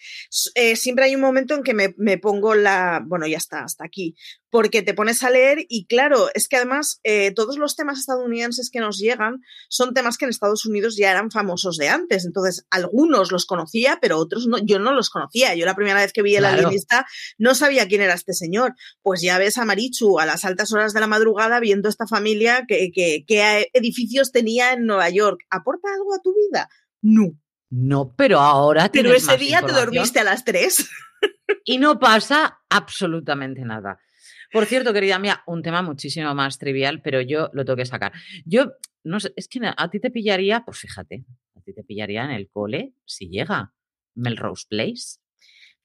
eh, 0.56 0.76
siempre 0.76 1.06
hay 1.06 1.16
un 1.16 1.22
momento 1.22 1.54
en 1.54 1.64
que 1.64 1.76
me, 1.76 1.94
me, 1.98 2.18
pongo 2.18 2.56
la, 2.56 3.04
bueno, 3.06 3.28
ya 3.28 3.38
está, 3.38 3.64
hasta 3.64 3.86
aquí, 3.86 4.16
porque 4.50 4.82
te 4.82 4.94
pones 4.94 5.22
a 5.24 5.30
leer 5.30 5.66
y 5.70 5.86
claro, 5.86 6.30
es 6.34 6.48
que 6.48 6.56
además 6.56 7.00
eh, 7.04 7.32
todos 7.32 7.58
los 7.58 7.76
temas 7.76 8.00
estadounidenses 8.00 8.70
que 8.72 8.80
nos 8.80 8.98
llegan 8.98 9.42
son 9.70 9.94
temas 9.94 10.18
que 10.18 10.26
en 10.26 10.30
Estados 10.30 10.66
Unidos 10.66 10.96
ya 10.98 11.12
eran 11.12 11.30
famosos 11.30 11.78
de 11.78 11.90
antes. 11.90 12.26
Entonces, 12.26 12.66
algunos 12.72 13.32
los 13.32 13.46
conocía, 13.46 14.00
pero 14.02 14.18
otros 14.18 14.48
no, 14.48 14.58
yo 14.58 14.80
no 14.80 14.94
los 14.94 15.10
conocía. 15.10 15.54
Yo 15.56 15.66
la 15.66 15.76
primera 15.76 16.02
vez 16.02 16.14
que 16.14 16.24
vi 16.24 16.36
el 16.36 16.44
claro. 16.44 16.72
no 17.38 17.54
sabía 17.54 17.88
quién 17.88 18.02
era 18.02 18.16
este 18.16 18.34
señor. 18.34 18.74
Pues 19.04 19.22
ya 19.22 19.38
ves 19.38 19.58
a 19.58 19.66
Marichu 19.66 20.20
a 20.20 20.26
las 20.26 20.46
altas 20.46 20.72
horas 20.74 20.94
de 20.94 21.00
la 21.00 21.08
madrugada 21.08 21.60
viendo 21.60 21.88
esta 21.88 22.08
familia 22.08 22.66
que, 22.68 22.92
que, 22.92 23.19
que 23.26 23.70
edificios 23.74 24.32
tenía 24.32 24.74
en 24.74 24.86
Nueva 24.86 25.10
York. 25.10 25.42
¿Aporta 25.50 25.88
algo 25.94 26.14
a 26.14 26.22
tu 26.22 26.34
vida? 26.34 26.70
No. 27.02 27.38
No, 27.70 28.16
pero 28.16 28.40
ahora 28.40 28.90
Pero 28.92 29.14
ese 29.14 29.38
día 29.38 29.62
te 29.62 29.72
dormiste 29.72 30.20
a 30.20 30.24
las 30.24 30.44
tres. 30.44 30.90
Y 31.66 31.78
no 31.78 32.00
pasa 32.00 32.60
absolutamente 32.70 33.62
nada. 33.62 34.00
Por 34.52 34.66
cierto, 34.66 34.94
querida 34.94 35.20
mía, 35.20 35.44
un 35.46 35.62
tema 35.62 35.82
muchísimo 35.82 36.34
más 36.34 36.58
trivial, 36.58 37.02
pero 37.04 37.22
yo 37.22 37.50
lo 37.54 37.66
tengo 37.66 37.78
que 37.78 37.86
sacar. 37.86 38.14
Yo, 38.46 38.74
no 39.04 39.20
sé, 39.20 39.34
es 39.36 39.48
que 39.48 39.60
a 39.64 39.90
ti 39.90 40.00
te 40.00 40.10
pillaría, 40.10 40.64
pues 40.66 40.80
fíjate, 40.80 41.26
a 41.56 41.62
ti 41.62 41.74
te 41.74 41.84
pillaría 41.84 42.24
en 42.24 42.32
el 42.32 42.50
cole 42.50 42.94
si 43.06 43.30
llega 43.30 43.74
Melrose 44.16 44.66
Place. 44.68 45.20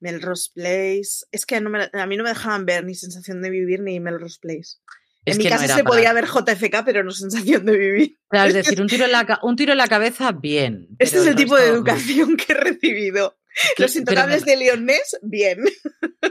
Melrose 0.01 0.51
Place. 0.55 1.27
Es 1.31 1.45
que 1.45 1.57
a 1.57 1.61
mí 1.61 2.17
no 2.17 2.23
me 2.23 2.29
dejaban 2.29 2.65
ver 2.65 2.85
ni 2.85 2.95
sensación 2.95 3.43
de 3.43 3.51
vivir 3.51 3.81
ni 3.81 4.01
Melrose 4.01 4.39
Place. 4.41 4.79
En 5.25 5.39
mi 5.39 5.49
casa 5.49 5.75
se 5.75 5.85
podía 5.85 6.13
ver 6.13 6.27
JFK, 6.27 6.85
pero 6.85 7.03
no 7.03 7.11
sensación 7.11 7.65
de 7.65 7.77
vivir. 7.79 8.19
es 8.31 8.55
decir, 8.55 8.81
un 8.81 8.89
tiro 8.89 9.05
en 9.05 9.13
la, 9.13 9.39
un 9.43 9.57
tiro 9.57 9.73
en 9.73 9.79
la 9.79 9.89
cabeza, 9.89 10.33
bien. 10.33 10.89
Este 10.99 11.19
es 11.19 11.27
el 11.27 11.37
tipo 11.37 11.57
de 11.57 11.67
educación 11.67 12.37
que 12.39 12.53
he 12.53 12.57
recibido. 12.57 13.37
Los 13.79 13.97
intocables 13.97 14.45
de 14.45 14.57
Leonés, 14.57 15.19
bien. 15.23 15.61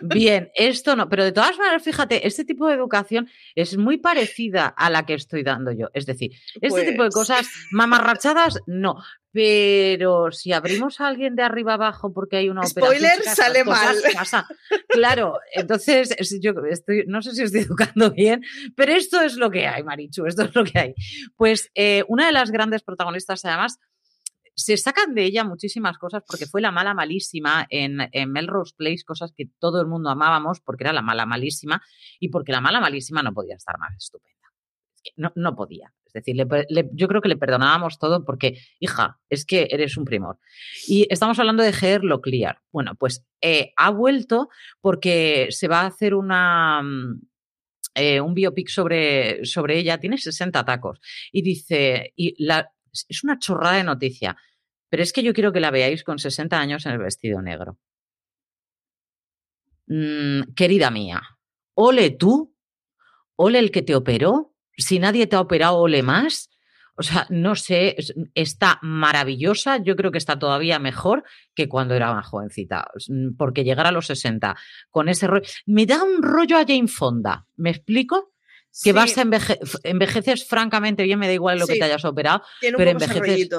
Bien, 0.02 0.52
esto 0.56 0.96
no, 0.96 1.10
pero 1.10 1.24
de 1.24 1.32
todas 1.32 1.58
maneras, 1.58 1.84
fíjate, 1.84 2.28
este 2.28 2.46
tipo 2.46 2.68
de 2.68 2.74
educación 2.74 3.30
es 3.56 3.78
muy 3.78 3.98
parecida 3.98 4.68
a 4.68 4.90
la 4.90 5.06
que 5.06 5.14
estoy 5.14 5.44
dando 5.44 5.72
yo. 5.72 5.90
Es 5.94 6.06
decir, 6.06 6.32
este 6.62 6.84
tipo 6.84 7.04
de 7.04 7.10
pues 7.10 7.16
cosas 7.16 7.48
mamarrachadas, 7.72 8.60
no. 8.68 8.98
Pero 9.32 10.32
si 10.32 10.54
abrimos 10.54 11.02
a 11.02 11.08
alguien 11.08 11.36
de 11.36 11.42
arriba 11.42 11.74
abajo 11.74 12.14
porque 12.14 12.38
hay 12.38 12.50
una 12.50 12.68
Spoiler, 12.68 13.20
sale 13.24 13.64
mal. 13.64 13.96
Claro, 14.90 15.40
entonces 15.54 16.16
yo 16.40 16.54
estoy, 16.70 17.06
no 17.08 17.22
sé 17.24 17.34
si 17.34 17.42
estoy 17.42 17.62
educando 17.62 18.12
bien, 18.12 18.44
pero 18.76 18.94
esto 18.94 19.22
es 19.22 19.36
lo 19.36 19.50
que 19.50 19.66
hay, 19.66 19.84
Marichu, 19.84 20.28
esto 20.28 20.44
es 20.44 20.54
lo 20.54 20.64
que 20.64 20.78
hay. 20.78 20.94
Pues 21.36 21.72
eh, 21.74 22.04
una 22.08 22.28
de 22.28 22.32
las 22.32 22.52
grandes 22.52 22.84
protagonistas, 22.84 23.44
además, 23.46 23.80
se 24.56 24.78
sacan 24.78 25.14
de 25.16 25.24
ella 25.24 25.44
muchísimas 25.44 25.98
cosas 25.98 26.24
porque 26.28 26.46
fue 26.46 26.62
la 26.62 26.72
mala 26.72 26.94
malísima 26.94 27.66
en, 27.70 27.98
Melrose 28.32 28.74
Place, 28.76 29.04
cosas 29.06 29.34
que 29.36 29.50
todo 29.60 29.82
el 29.82 29.88
mundo 29.88 30.10
amábamos 30.10 30.62
porque 30.62 30.84
era 30.84 30.94
la 30.94 31.02
mala 31.02 31.26
malísima 31.26 31.82
y 32.20 32.30
porque 32.30 32.52
la 32.52 32.62
mala 32.62 32.80
malísima 32.80 33.24
no 33.24 33.34
podía 33.34 33.56
estar 33.56 33.78
más 33.80 33.96
estupenda. 33.98 34.34
No, 35.18 35.32
no 35.36 35.56
podía. 35.56 35.94
Es 36.06 36.14
decir, 36.14 36.36
yo 36.94 37.08
creo 37.08 37.22
que 37.22 37.28
le 37.28 37.38
perdonábamos 37.38 37.98
todo 37.98 38.24
porque, 38.24 38.60
hija, 38.80 39.20
es 39.30 39.46
que 39.46 39.68
eres 39.72 39.98
un 39.98 40.06
primor. 40.06 40.38
Y 40.88 41.08
estamos 41.10 41.40
hablando 41.40 41.64
de 41.64 41.74
Ger 41.74 42.02
Clear. 42.22 42.60
Bueno, 42.72 42.94
pues 42.96 43.26
eh, 43.42 43.74
ha 43.76 43.90
vuelto 43.90 44.50
porque 44.80 45.48
se 45.50 45.68
va 45.68 45.82
a 45.82 45.88
hacer 45.88 46.14
una, 46.14 46.84
mm, 46.84 47.22
eh, 47.96 48.22
un 48.22 48.36
biopic 48.36 48.70
sobre, 48.70 49.44
sobre 49.46 49.80
ella, 49.80 50.00
tiene 50.00 50.20
60 50.20 50.64
tacos. 50.64 51.00
Y 51.32 51.42
dice, 51.42 52.14
y 52.16 52.36
la, 52.44 52.72
es 52.94 53.24
una 53.24 53.40
chorrada 53.40 53.78
de 53.78 53.84
noticia, 53.84 54.38
pero 54.90 55.04
es 55.04 55.12
que 55.12 55.24
yo 55.24 55.34
quiero 55.34 55.52
que 55.52 55.60
la 55.60 55.72
veáis 55.72 56.04
con 56.04 56.20
60 56.20 56.60
años 56.60 56.86
en 56.86 56.94
el 56.94 57.00
vestido 57.00 57.42
negro. 57.42 57.78
Mm, 59.88 60.54
querida 60.56 60.92
mía, 60.92 61.22
ole 61.74 62.12
tú, 62.12 62.56
ole 63.36 63.60
el 63.60 63.72
que 63.72 63.82
te 63.82 63.96
operó, 63.96 64.54
si 64.78 65.00
nadie 65.00 65.28
te 65.28 65.36
ha 65.36 65.42
operado, 65.42 65.78
ole 65.78 66.04
más. 66.04 66.50
O 66.96 67.02
sea, 67.02 67.26
no 67.30 67.56
sé, 67.56 67.96
está 68.36 68.78
maravillosa. 68.84 69.78
Yo 69.78 69.96
creo 69.96 70.12
que 70.12 70.20
está 70.20 70.38
todavía 70.38 70.78
mejor 70.78 71.24
que 71.56 71.68
cuando 71.68 71.96
era 71.96 72.14
más 72.14 72.28
jovencita. 72.28 72.86
Porque 73.38 73.64
llegar 73.64 73.88
a 73.88 73.92
los 73.92 74.06
60 74.08 74.56
con 74.92 75.10
ese 75.10 75.26
rollo. 75.28 75.46
Me 75.66 75.88
da 75.88 76.04
un 76.04 76.22
rollo 76.22 76.58
a 76.58 76.66
Jane 76.66 76.88
Fonda. 76.88 77.48
¿Me 77.56 77.72
explico? 77.72 78.33
Que 78.82 78.94
vas 78.94 79.18
a 79.18 79.24
envejeces 79.84 80.48
francamente 80.48 81.04
bien, 81.04 81.20
me 81.20 81.28
da 81.28 81.34
igual 81.34 81.60
lo 81.60 81.68
que 81.68 81.76
te 81.76 81.84
hayas 81.84 82.06
operado, 82.06 82.42
pero 82.60 82.90
envejeces, 82.90 83.50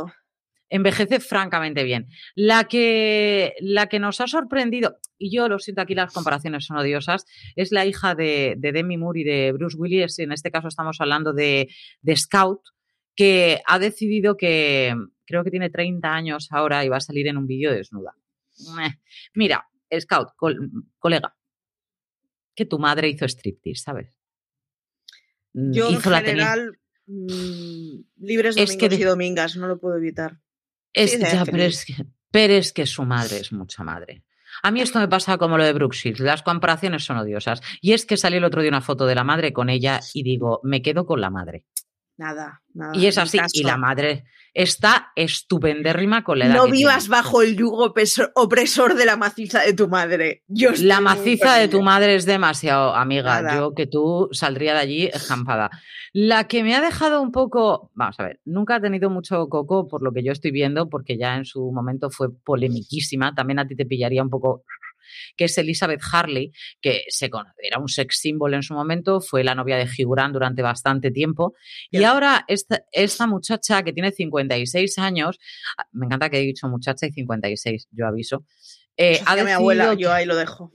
envejeces 0.69 1.27
francamente 1.27 1.85
bien. 1.85 2.09
La 2.35 2.65
que, 2.65 3.55
la 3.61 3.87
que 3.89 4.01
nos 4.01 4.21
ha 4.21 4.27
sorprendido, 4.27 4.99
y 5.19 5.35
yo 5.35 5.49
lo 5.49 5.59
siento 5.59 5.83
aquí 5.83 5.95
las 5.95 6.13
comparaciones 6.13 6.67
son 6.67 6.79
odiosas, 6.79 7.27
es 7.55 7.71
la 7.71 7.87
hija 7.87 8.15
de, 8.15 8.57
Demi 8.59 8.97
Moore 8.97 9.21
y 9.21 9.25
de 9.25 9.53
Bruce 9.53 9.77
Willis, 9.77 10.19
en 10.19 10.33
este 10.33 10.51
caso 10.51 10.69
estamos 10.69 11.01
hablando 11.01 11.33
de, 11.33 11.69
Scout, 12.17 12.61
que 13.15 13.61
ha 13.67 13.79
decidido 13.79 14.37
que 14.37 14.95
creo 15.25 15.45
que 15.45 15.51
tiene 15.51 15.71
30 15.71 16.13
años 16.13 16.49
ahora 16.51 16.85
y 16.85 16.89
va 16.89 16.97
a 16.97 17.01
salir 17.01 17.29
en 17.29 17.37
un 17.37 17.47
vídeo 17.47 17.73
desnuda. 17.73 18.15
Mira, 19.35 19.69
Scout, 19.97 20.31
colega, 20.99 21.37
que 22.55 22.67
tu 22.67 22.79
madre 22.81 23.09
hizo 23.09 23.27
striptease, 23.27 23.81
¿sabes? 23.81 24.13
Mm, 25.55 25.73
Yo 25.73 25.89
en 25.89 26.01
general, 26.01 26.79
mm, 27.07 28.01
libres 28.19 28.57
domingos 28.57 28.93
y 28.93 29.05
domingas, 29.05 29.57
no 29.57 29.67
lo 29.69 29.79
puedo 29.79 29.97
evitar. 29.97 30.41
Es, 30.93 31.19
pero, 31.47 31.63
es 31.63 31.85
que, 31.85 31.95
pero 32.31 32.55
es 32.55 32.73
que 32.73 32.87
su 32.87 33.05
madre 33.05 33.39
es 33.39 33.53
mucha 33.53 33.83
madre. 33.83 34.25
A 34.63 34.71
mí 34.71 34.81
esto 34.81 34.99
me 35.01 35.09
pasa 35.09 35.39
como 35.39 35.57
lo 35.57 35.65
de 35.65 35.73
Brooke 35.73 36.15
las 36.19 36.43
comparaciones 36.43 37.05
son 37.05 37.19
odiosas. 37.19 37.61
Y 37.81 37.93
es 37.93 38.07
que 38.07 38.17
salió 38.17 38.39
el 38.39 38.45
otro 38.45 38.63
día 38.63 38.71
una 38.71 38.81
foto 38.81 39.07
de 39.07 39.15
la 39.15 39.25
madre 39.25 39.53
con 39.53 39.71
ella 39.71 40.01
y 40.13 40.23
digo, 40.23 40.61
me 40.63 40.83
quedo 40.83 41.07
con 41.07 41.21
la 41.21 41.31
madre. 41.31 41.65
Nada, 42.17 42.63
nada. 42.73 42.97
Y 42.97 43.07
es 43.07 43.19
así, 43.19 43.39
y 43.53 43.65
la 43.65 43.77
madre 43.77 44.25
está 44.55 45.11
estupendérrima 45.17 46.23
con 46.23 46.39
la 46.39 46.47
edad. 46.47 46.55
No 46.55 46.69
vivas 46.69 47.09
bajo 47.09 47.43
el 47.43 47.57
yugo 47.57 47.93
opresor 48.35 48.95
de 48.95 49.05
la 49.05 49.17
maciza 49.17 49.61
de 49.63 49.73
tu 49.73 49.89
madre. 49.89 50.45
Yo 50.47 50.71
la 50.81 51.01
maciza 51.01 51.57
de 51.57 51.67
tu 51.67 51.83
madre 51.83 52.15
es 52.15 52.25
demasiado, 52.25 52.95
amiga. 52.95 53.57
Yo 53.57 53.75
que 53.75 53.87
tú 53.87 54.29
saldría 54.31 54.75
de 54.75 54.81
allí 54.81 55.07
escampada. 55.07 55.71
La 56.13 56.47
que 56.47 56.63
me 56.63 56.77
ha 56.77 56.81
dejado 56.81 57.21
un 57.21 57.33
poco, 57.33 57.91
vamos 57.95 58.15
a 58.21 58.23
ver, 58.23 58.41
nunca 58.45 58.77
ha 58.77 58.81
tenido 58.81 59.11
mucho 59.11 59.49
coco 59.49 59.89
por 59.89 60.01
lo 60.01 60.13
que 60.13 60.23
yo 60.23 60.31
estoy 60.31 60.53
viendo, 60.53 60.89
porque 60.89 61.19
ya 61.19 61.35
en 61.35 61.45
su 61.45 61.73
momento 61.73 62.09
fue 62.11 62.29
polemiquísima. 62.33 63.35
También 63.35 63.59
a 63.59 63.67
ti 63.67 63.75
te 63.75 63.85
pillaría 63.85 64.23
un 64.23 64.31
poco 64.31 64.63
que 65.37 65.45
es 65.45 65.59
Elizabeth 65.59 66.01
Harley, 66.13 66.53
que 66.81 67.05
se 67.09 67.31
era 67.63 67.79
un 67.79 67.89
sex 67.89 68.19
symbol 68.21 68.55
en 68.55 68.63
su 68.63 68.75
momento, 68.75 69.21
fue 69.21 69.45
la 69.45 69.55
novia 69.55 69.77
de 69.77 69.85
Hugh 69.85 70.15
Grant 70.15 70.33
durante 70.33 70.63
bastante 70.63 71.11
tiempo. 71.11 71.55
Y 71.91 72.05
ahora 72.05 72.45
esta, 72.49 72.85
esta 72.93 73.27
muchacha 73.27 73.83
que 73.83 73.93
tiene 73.93 74.13
56 74.13 74.99
años, 74.99 75.39
ah, 75.79 75.87
me 75.93 76.07
encanta 76.07 76.31
que 76.31 76.39
he 76.39 76.43
dicho 76.43 76.69
muchacha 76.69 77.07
y 77.07 77.13
56, 77.13 77.89
yo 77.91 78.07
aviso. 78.07 78.45
Eh, 78.97 79.21
a 79.27 79.37
mi 79.37 79.51
abuela, 79.51 79.95
yo 79.95 80.13
ahí 80.13 80.27
lo 80.27 80.37
dejo. 80.37 80.73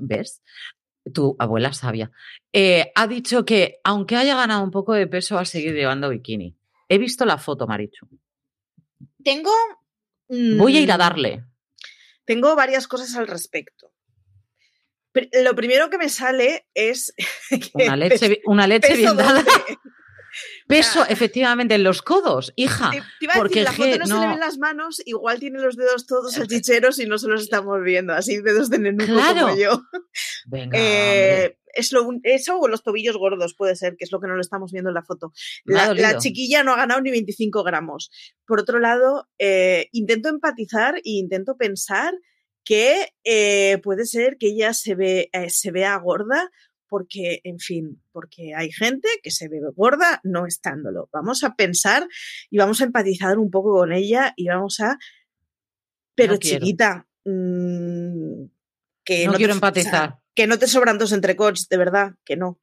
¿Ves? 0.00 0.42
tu 1.12 1.34
abuela 1.38 1.72
sabia, 1.72 2.10
eh, 2.52 2.92
ha 2.94 3.06
dicho 3.06 3.44
que 3.44 3.80
aunque 3.84 4.16
haya 4.16 4.36
ganado 4.36 4.62
un 4.62 4.70
poco 4.70 4.92
de 4.92 5.06
peso, 5.06 5.34
va 5.34 5.42
a 5.42 5.44
seguir 5.44 5.74
llevando 5.74 6.08
bikini. 6.08 6.56
He 6.88 6.98
visto 6.98 7.24
la 7.24 7.38
foto, 7.38 7.66
Marichu. 7.66 8.06
Tengo. 9.22 9.50
Voy 10.28 10.76
a 10.76 10.80
ir 10.80 10.92
a 10.92 10.96
mm, 10.96 10.98
darle. 10.98 11.44
Tengo 12.32 12.56
varias 12.56 12.88
cosas 12.88 13.14
al 13.16 13.26
respecto. 13.26 13.92
Lo 15.44 15.54
primero 15.54 15.90
que 15.90 15.98
me 15.98 16.08
sale 16.08 16.66
es. 16.72 17.14
una 17.74 17.94
leche, 17.94 18.40
una 18.46 18.66
leche 18.66 18.96
bien 18.96 19.14
dada. 19.14 19.44
Peso, 20.66 21.04
efectivamente, 21.06 21.74
en 21.74 21.84
los 21.84 22.00
codos, 22.00 22.54
hija. 22.56 22.90
porque 23.36 23.62
la 23.62 23.72
foto 23.72 23.98
no, 23.98 24.06
se 24.06 24.14
le 24.14 24.28
ven 24.28 24.40
las 24.40 24.56
manos, 24.56 25.02
igual 25.04 25.38
tiene 25.38 25.60
los 25.60 25.76
dedos 25.76 26.06
todos 26.06 26.32
salchicheros 26.32 26.98
y 27.00 27.04
no 27.04 27.18
se 27.18 27.28
los 27.28 27.42
estamos 27.42 27.82
viendo, 27.82 28.14
así 28.14 28.40
dedos 28.40 28.70
de 28.70 28.78
nenuco 28.78 29.12
como 29.12 29.54
yo. 29.54 29.82
Venga, 30.46 30.78
eh, 30.80 31.58
es 31.72 31.92
lo, 31.92 32.08
eso 32.22 32.58
o 32.58 32.68
los 32.68 32.82
tobillos 32.82 33.16
gordos 33.16 33.54
puede 33.54 33.76
ser, 33.76 33.96
que 33.96 34.04
es 34.04 34.12
lo 34.12 34.20
que 34.20 34.28
no 34.28 34.34
lo 34.34 34.40
estamos 34.40 34.72
viendo 34.72 34.90
en 34.90 34.94
la 34.94 35.04
foto. 35.04 35.32
La, 35.64 36.18
chiquilla 36.18 36.62
no 36.62 36.72
ha 36.72 36.76
ganado 36.76 37.00
ni 37.00 37.10
25 37.10 37.62
gramos. 37.62 38.10
Por 38.46 38.60
otro 38.60 38.78
lado, 38.78 39.28
eh, 39.38 39.88
intento 39.92 40.28
empatizar 40.28 40.96
e 40.96 41.02
intento 41.04 41.56
pensar 41.56 42.14
que 42.64 43.08
eh, 43.24 43.78
puede 43.82 44.06
ser 44.06 44.36
que 44.38 44.48
ella 44.48 44.72
se, 44.72 44.94
ve, 44.94 45.30
eh, 45.32 45.50
se 45.50 45.70
vea 45.70 45.96
gorda 45.96 46.50
porque, 46.88 47.40
en 47.44 47.58
fin, 47.58 48.02
porque 48.12 48.54
hay 48.54 48.70
gente 48.70 49.08
que 49.22 49.30
se 49.30 49.48
ve 49.48 49.60
gorda 49.74 50.20
no 50.24 50.46
estándolo. 50.46 51.08
Vamos 51.10 51.42
a 51.42 51.54
pensar 51.54 52.06
y 52.50 52.58
vamos 52.58 52.80
a 52.80 52.84
empatizar 52.84 53.38
un 53.38 53.50
poco 53.50 53.72
con 53.72 53.92
ella 53.92 54.34
y 54.36 54.48
vamos 54.48 54.78
a... 54.80 54.98
Pero 56.14 56.36
chiquita, 56.36 57.08
mm, 57.24 58.44
que 59.04 59.26
no, 59.26 59.32
quiero 59.32 59.54
empatizar. 59.54 60.21
Que 60.34 60.46
no 60.46 60.58
te 60.58 60.66
sobran 60.66 60.98
dos 60.98 61.12
entrecots, 61.12 61.68
de 61.68 61.76
verdad, 61.76 62.14
que 62.24 62.36
no. 62.36 62.58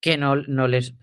Que 0.00 0.16
no, 0.16 0.36
no 0.36 0.66
les. 0.66 0.94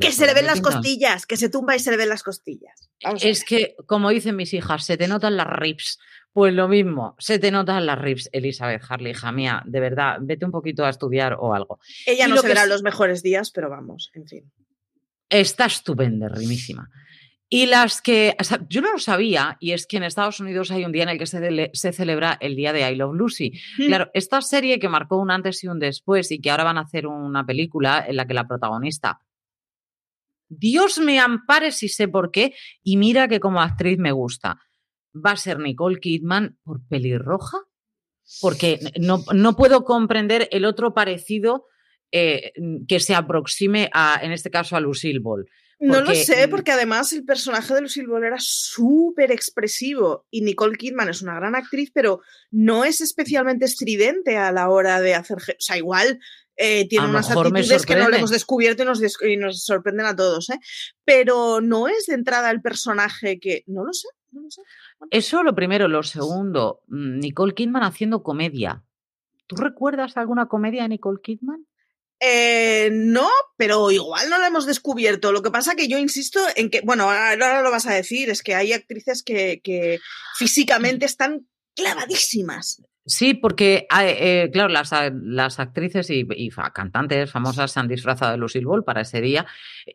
que 0.00 0.12
se 0.12 0.26
le 0.26 0.34
ven 0.34 0.46
las 0.46 0.60
costillas, 0.60 1.26
que 1.26 1.36
se 1.36 1.48
tumba 1.48 1.74
y 1.74 1.80
se 1.80 1.90
le 1.90 1.96
ven 1.96 2.08
las 2.08 2.22
costillas. 2.22 2.88
es 3.20 3.44
que, 3.44 3.74
como 3.86 4.10
dicen 4.10 4.36
mis 4.36 4.54
hijas, 4.54 4.84
se 4.84 4.96
te 4.96 5.08
notan 5.08 5.36
las 5.36 5.48
rips. 5.48 5.98
Pues 6.32 6.52
lo 6.52 6.66
mismo, 6.66 7.14
se 7.20 7.38
te 7.38 7.52
notan 7.52 7.86
las 7.86 7.96
rips, 7.96 8.28
Elizabeth 8.32 8.82
Harley, 8.88 9.12
hija 9.12 9.30
mía, 9.30 9.62
de 9.66 9.78
verdad, 9.78 10.16
vete 10.20 10.44
un 10.44 10.50
poquito 10.50 10.84
a 10.84 10.90
estudiar 10.90 11.36
o 11.38 11.54
algo. 11.54 11.78
Ella 12.06 12.26
no 12.26 12.36
se 12.38 12.48
verá 12.48 12.66
los 12.66 12.82
mejores 12.82 13.22
días, 13.22 13.52
pero 13.52 13.70
vamos, 13.70 14.10
en 14.14 14.26
fin. 14.26 14.52
Está 15.28 15.66
estupenda, 15.66 16.28
rimísima. 16.28 16.90
Y 17.48 17.66
las 17.66 18.00
que, 18.00 18.36
yo 18.68 18.80
no 18.80 18.92
lo 18.92 18.98
sabía, 18.98 19.56
y 19.60 19.72
es 19.72 19.86
que 19.86 19.98
en 19.98 20.02
Estados 20.02 20.40
Unidos 20.40 20.70
hay 20.70 20.84
un 20.84 20.92
día 20.92 21.04
en 21.04 21.10
el 21.10 21.18
que 21.18 21.26
se, 21.26 21.70
se 21.72 21.92
celebra 21.92 22.36
el 22.40 22.56
día 22.56 22.72
de 22.72 22.90
I 22.90 22.96
Love 22.96 23.14
Lucy. 23.14 23.52
Mm. 23.78 23.86
Claro, 23.86 24.10
esta 24.14 24.40
serie 24.40 24.78
que 24.78 24.88
marcó 24.88 25.18
un 25.18 25.30
antes 25.30 25.62
y 25.62 25.68
un 25.68 25.78
después 25.78 26.30
y 26.32 26.40
que 26.40 26.50
ahora 26.50 26.64
van 26.64 26.78
a 26.78 26.82
hacer 26.82 27.06
una 27.06 27.44
película 27.44 28.04
en 28.06 28.16
la 28.16 28.26
que 28.26 28.34
la 28.34 28.48
protagonista, 28.48 29.20
Dios 30.48 30.98
me 30.98 31.20
ampare 31.20 31.70
si 31.70 31.88
sé 31.88 32.08
por 32.08 32.30
qué, 32.30 32.54
y 32.82 32.96
mira 32.96 33.28
que 33.28 33.40
como 33.40 33.60
actriz 33.60 33.98
me 33.98 34.12
gusta 34.12 34.60
va 35.14 35.32
a 35.32 35.36
ser 35.36 35.58
Nicole 35.58 36.00
Kidman 36.00 36.58
por 36.62 36.86
pelirroja, 36.86 37.58
porque 38.40 38.80
no, 38.98 39.22
no 39.32 39.56
puedo 39.56 39.84
comprender 39.84 40.48
el 40.50 40.64
otro 40.64 40.94
parecido 40.94 41.66
eh, 42.10 42.52
que 42.88 43.00
se 43.00 43.14
aproxime 43.14 43.90
a, 43.92 44.18
en 44.22 44.32
este 44.32 44.50
caso, 44.50 44.76
a 44.76 44.80
Lucille 44.80 45.20
Ball. 45.20 45.48
No 45.80 46.00
lo 46.00 46.14
sé, 46.14 46.48
porque 46.48 46.72
además 46.72 47.12
el 47.12 47.24
personaje 47.24 47.74
de 47.74 47.82
Lucille 47.82 48.06
Ball 48.06 48.24
era 48.24 48.38
súper 48.38 49.32
expresivo 49.32 50.26
y 50.30 50.42
Nicole 50.42 50.76
Kidman 50.76 51.08
es 51.08 51.22
una 51.22 51.34
gran 51.34 51.54
actriz, 51.54 51.90
pero 51.92 52.20
no 52.50 52.84
es 52.84 53.00
especialmente 53.00 53.64
estridente 53.64 54.36
a 54.36 54.52
la 54.52 54.68
hora 54.70 55.00
de 55.00 55.14
hacer. 55.14 55.38
O 55.38 55.56
sea, 55.58 55.76
igual 55.76 56.20
eh, 56.56 56.86
tiene 56.88 57.08
unas 57.08 57.30
actitudes 57.30 57.84
que 57.84 57.96
no 57.96 58.08
le 58.08 58.18
hemos 58.18 58.30
descubierto 58.30 58.82
y 58.82 58.86
nos, 58.86 59.22
y 59.22 59.36
nos 59.36 59.64
sorprenden 59.64 60.06
a 60.06 60.14
todos, 60.14 60.50
¿eh? 60.50 60.60
Pero 61.04 61.60
no 61.60 61.88
es 61.88 62.06
de 62.06 62.14
entrada 62.14 62.50
el 62.50 62.62
personaje 62.62 63.40
que. 63.40 63.64
No 63.66 63.84
lo 63.84 63.92
sé, 63.92 64.08
no 64.30 64.42
lo 64.42 64.50
sé. 64.50 64.62
Eso 65.10 65.42
lo 65.42 65.54
primero. 65.54 65.88
Lo 65.88 66.02
segundo, 66.02 66.82
mm, 66.86 67.18
Nicole 67.18 67.54
Kidman 67.54 67.82
haciendo 67.82 68.22
comedia. 68.22 68.84
¿Tú 69.46 69.56
recuerdas 69.56 70.16
alguna 70.16 70.46
comedia 70.46 70.82
de 70.84 70.90
Nicole 70.90 71.20
Kidman? 71.22 71.66
Eh, 72.26 72.90
no, 72.92 73.28
pero 73.56 73.90
igual 73.90 74.30
no 74.30 74.38
lo 74.38 74.44
hemos 74.44 74.66
descubierto. 74.66 75.32
Lo 75.32 75.42
que 75.42 75.50
pasa 75.50 75.74
que 75.74 75.88
yo 75.88 75.98
insisto 75.98 76.40
en 76.56 76.70
que, 76.70 76.80
bueno, 76.82 77.10
ahora 77.10 77.62
lo 77.62 77.70
vas 77.70 77.86
a 77.86 77.94
decir, 77.94 78.30
es 78.30 78.42
que 78.42 78.54
hay 78.54 78.72
actrices 78.72 79.22
que, 79.22 80.00
físicamente 80.36 81.06
están 81.06 81.46
clavadísimas. 81.74 82.82
Sí, 83.06 83.34
porque, 83.34 83.86
eh, 84.00 84.48
claro, 84.52 84.70
las, 84.70 84.90
las, 85.12 85.60
actrices 85.60 86.08
y, 86.08 86.26
cantantes 86.72 87.30
famosas 87.30 87.72
se 87.72 87.80
han 87.80 87.88
disfrazado 87.88 88.32
de 88.32 88.38
Lucille 88.38 88.64
Ball 88.64 88.84
para 88.84 89.02
ese 89.02 89.20
día. 89.20 89.44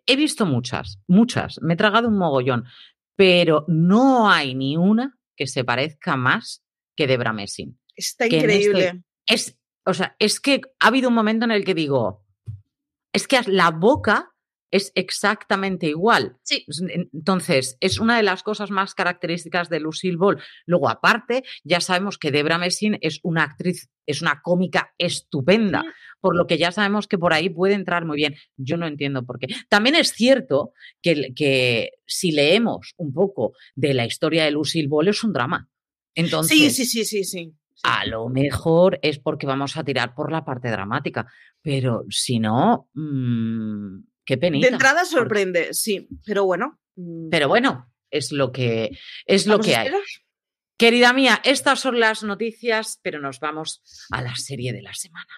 He 0.06 0.16
visto 0.16 0.46
muchas, 0.46 1.00
muchas. 1.08 1.60
Me 1.62 1.74
he 1.74 1.78
tragado 1.78 2.08
un 2.08 2.18
mogollón 2.20 2.66
pero 3.20 3.66
no 3.68 4.30
hay 4.30 4.56
ni 4.56 4.78
una 4.78 5.20
que 5.36 5.46
se 5.46 5.66
parezca 5.66 6.16
más 6.16 6.64
que 6.96 7.06
Debra 7.06 7.34
Messing. 7.34 7.78
Está 7.94 8.24
este 8.24 8.38
increíble. 8.38 9.04
es, 9.28 9.59
o 9.86 9.94
sea, 9.94 10.16
es 10.20 10.40
que 10.40 10.62
ha 10.80 10.88
habido 10.88 11.10
un 11.10 11.16
momento 11.16 11.46
en 11.46 11.52
el 11.52 11.66
que 11.66 11.74
digo, 11.74 12.26
es 13.14 13.28
que 13.28 13.40
la 13.48 13.72
boca 13.72 14.32
es 14.72 14.92
exactamente 14.96 15.88
igual. 15.88 16.38
Sí. 16.44 16.66
Entonces, 17.12 17.78
es 17.80 18.00
una 18.00 18.18
de 18.18 18.24
las 18.24 18.44
cosas 18.44 18.70
más 18.70 18.94
características 18.94 19.70
de 19.70 19.80
Lucille 19.80 20.18
Ball. 20.18 20.42
Luego, 20.66 20.90
aparte, 20.90 21.44
ya 21.64 21.82
sabemos 21.82 22.18
que 22.18 22.32
Debra 22.32 22.58
Messing 22.58 22.98
es 23.02 23.20
una 23.24 23.44
actriz, 23.44 23.90
es 24.06 24.22
una 24.22 24.42
cómica 24.42 24.94
estupenda, 24.98 25.84
por 26.20 26.36
lo 26.36 26.46
que 26.46 26.58
ya 26.58 26.72
sabemos 26.72 27.08
que 27.08 27.18
por 27.18 27.34
ahí 27.34 27.50
puede 27.50 27.74
entrar 27.74 28.06
muy 28.06 28.18
bien. 28.18 28.36
Yo 28.58 28.78
no 28.78 28.86
entiendo 28.86 29.26
por 29.26 29.40
qué. 29.40 29.48
También 29.70 29.96
es 29.96 30.10
cierto 30.10 30.74
que, 31.02 31.34
que 31.36 31.92
si 32.06 32.32
leemos 32.32 32.94
un 32.98 33.14
poco 33.14 33.54
de 33.76 33.94
la 33.94 34.06
historia 34.06 34.46
de 34.46 34.52
Lucille 34.52 34.88
Ball, 34.88 35.08
es 35.08 35.24
un 35.24 35.34
drama. 35.34 35.68
Entonces, 36.14 36.58
sí, 36.58 36.70
sí, 36.70 36.86
sí, 36.86 37.06
sí, 37.06 37.24
sí. 37.24 37.54
A 37.84 38.06
lo 38.06 38.28
mejor 38.30 39.00
es 39.02 39.20
porque 39.20 39.48
vamos 39.48 39.78
a 39.78 39.84
tirar 39.84 40.14
por 40.14 40.32
la 40.32 40.44
parte 40.44 40.70
dramática, 40.70 41.28
pero 41.62 42.04
si 42.10 42.40
no, 42.40 42.90
mmm, 42.94 44.00
de 44.38 44.68
entrada 44.68 45.06
sorprende, 45.06 45.74
sí, 45.74 46.08
pero 46.26 46.46
bueno. 46.46 46.80
Mm. 46.96 47.30
Pero 47.30 47.48
bueno, 47.48 47.92
es 48.12 48.32
lo 48.32 48.52
que, 48.52 48.98
es 49.26 49.48
lo 49.48 49.60
que 49.60 49.76
hay. 49.76 49.92
Querida 50.78 51.14
mía, 51.14 51.42
estas 51.44 51.80
son 51.80 52.00
las 52.00 52.24
noticias, 52.24 53.00
pero 53.02 53.20
nos 53.20 53.40
vamos 53.40 53.82
a 54.12 54.22
la 54.22 54.36
serie 54.36 54.72
de 54.72 54.82
la 54.82 54.94
semana. 54.94 55.34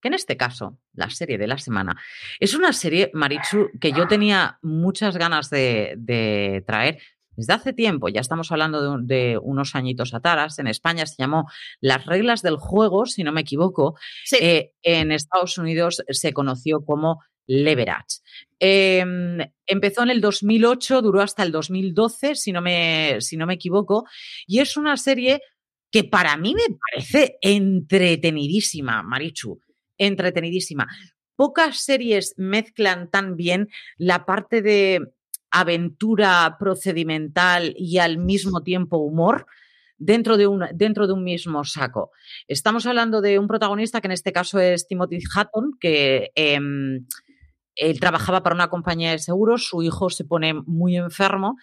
Que 0.00 0.08
en 0.08 0.14
este 0.14 0.36
caso, 0.36 0.78
la 0.92 1.10
serie 1.10 1.38
de 1.38 1.46
la 1.46 1.58
semana, 1.58 2.00
es 2.38 2.54
una 2.54 2.72
serie, 2.72 3.10
Marichu, 3.14 3.70
que 3.80 3.92
yo 3.92 4.06
tenía 4.06 4.58
muchas 4.62 5.16
ganas 5.16 5.50
de, 5.50 6.62
traer 6.66 7.02
desde 7.36 7.52
hace 7.52 7.72
tiempo, 7.72 8.08
ya 8.08 8.20
estamos 8.20 8.50
hablando 8.52 8.98
de, 8.98 9.38
unos 9.42 9.74
añitos 9.74 10.14
ataras, 10.14 10.58
en 10.58 10.66
España 10.66 11.06
se 11.06 11.16
llamó 11.18 11.48
Las 11.80 12.06
reglas 12.06 12.42
del 12.42 12.56
juego, 12.56 13.06
si 13.06 13.24
no 13.24 13.32
me 13.32 13.42
equivoco, 13.42 13.96
eh, 14.40 14.72
en 14.82 15.12
Estados 15.12 15.58
Unidos 15.58 16.02
se 16.08 16.32
conoció 16.32 16.84
como 16.84 17.22
Leverage. 17.46 18.20
Em, 18.58 19.38
empezó 19.66 20.02
en 20.02 20.10
el 20.10 20.20
2008, 20.20 21.02
duró 21.02 21.20
hasta 21.20 21.42
el 21.42 21.52
2012, 21.52 22.34
si 22.34 22.52
no, 22.52 22.62
me, 22.62 23.20
si 23.20 23.36
no 23.36 23.46
me 23.46 23.54
equivoco, 23.54 24.04
y 24.46 24.60
es 24.60 24.76
una 24.76 24.96
serie 24.96 25.40
que 25.90 26.04
para 26.04 26.36
mí 26.36 26.54
me 26.54 26.76
parece 26.76 27.38
entretenidísima, 27.40 29.02
Marichu, 29.02 29.60
entretenidísima. 29.98 30.86
Pocas 31.36 31.78
series 31.78 32.34
mezclan 32.36 33.10
tan 33.10 33.36
bien 33.36 33.68
la 33.96 34.24
parte 34.24 34.62
de 34.62 35.00
aventura 35.54 36.56
procedimental 36.58 37.74
y 37.76 37.98
al 37.98 38.18
mismo 38.18 38.62
tiempo 38.62 38.98
humor 38.98 39.46
dentro 39.96 40.36
de 40.36 40.48
un, 40.48 40.64
dentro 40.74 41.06
de 41.06 41.12
un 41.12 41.22
mismo 41.22 41.64
saco. 41.64 42.10
Estamos 42.48 42.86
hablando 42.86 43.20
de 43.20 43.38
un 43.38 43.46
protagonista 43.46 44.00
que 44.00 44.08
en 44.08 44.12
este 44.12 44.32
caso 44.32 44.58
es 44.58 44.88
Timothy 44.88 45.20
Hatton, 45.32 45.76
que 45.80 46.32
em, 46.34 47.06
él 47.76 48.00
trabajaba 48.00 48.42
para 48.42 48.54
una 48.54 48.68
compañía 48.68 49.12
de 49.12 49.18
seguros, 49.18 49.68
su 49.68 49.82
hijo 49.82 50.10
se 50.10 50.24
pone 50.24 50.54
muy 50.54 50.96
enfermo, 50.96 51.56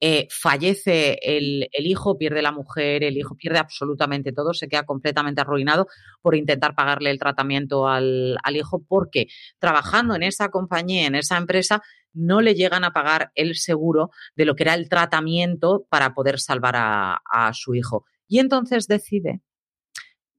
eh, 0.00 0.28
fallece 0.30 1.18
el, 1.22 1.68
hijo, 1.78 2.18
pierde 2.18 2.42
la 2.42 2.52
mujer, 2.52 3.02
el 3.02 3.16
hijo 3.16 3.34
pierde 3.34 3.58
absolutamente 3.58 4.32
todo, 4.32 4.52
se 4.52 4.68
queda 4.68 4.84
completamente 4.84 5.40
arruinado 5.40 5.86
por 6.20 6.34
intentar 6.34 6.74
pagarle 6.74 7.10
el 7.10 7.18
tratamiento 7.18 7.88
al, 7.88 8.36
hijo 8.52 8.84
porque 8.86 9.28
trabajando 9.58 10.14
en 10.14 10.22
esa 10.22 10.50
compañía, 10.50 11.06
en 11.06 11.14
esa 11.14 11.36
empresa, 11.36 11.82
no 12.16 12.40
le 12.40 12.54
llegan 12.54 12.82
a 12.84 12.92
pagar 12.92 13.30
el 13.34 13.54
seguro 13.56 14.10
de 14.34 14.46
lo 14.46 14.56
que 14.56 14.64
era 14.64 14.74
el 14.74 14.88
tratamiento 14.88 15.86
para 15.90 16.14
poder 16.14 16.40
salvar 16.40 16.74
a, 16.76 17.52
su 17.52 17.74
hijo. 17.74 18.06
Y 18.26 18.38
entonces 18.38 18.88
decide, 18.88 19.42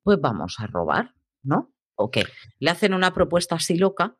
pues 0.03 0.19
vamos 0.19 0.55
a 0.59 0.67
robar, 0.67 1.13
¿no? 1.43 1.73
Ok, 1.95 2.17
le 2.59 2.69
hacen 2.69 2.93
una 2.93 3.13
propuesta 3.13 3.55
así 3.55 3.77
loca 3.77 4.17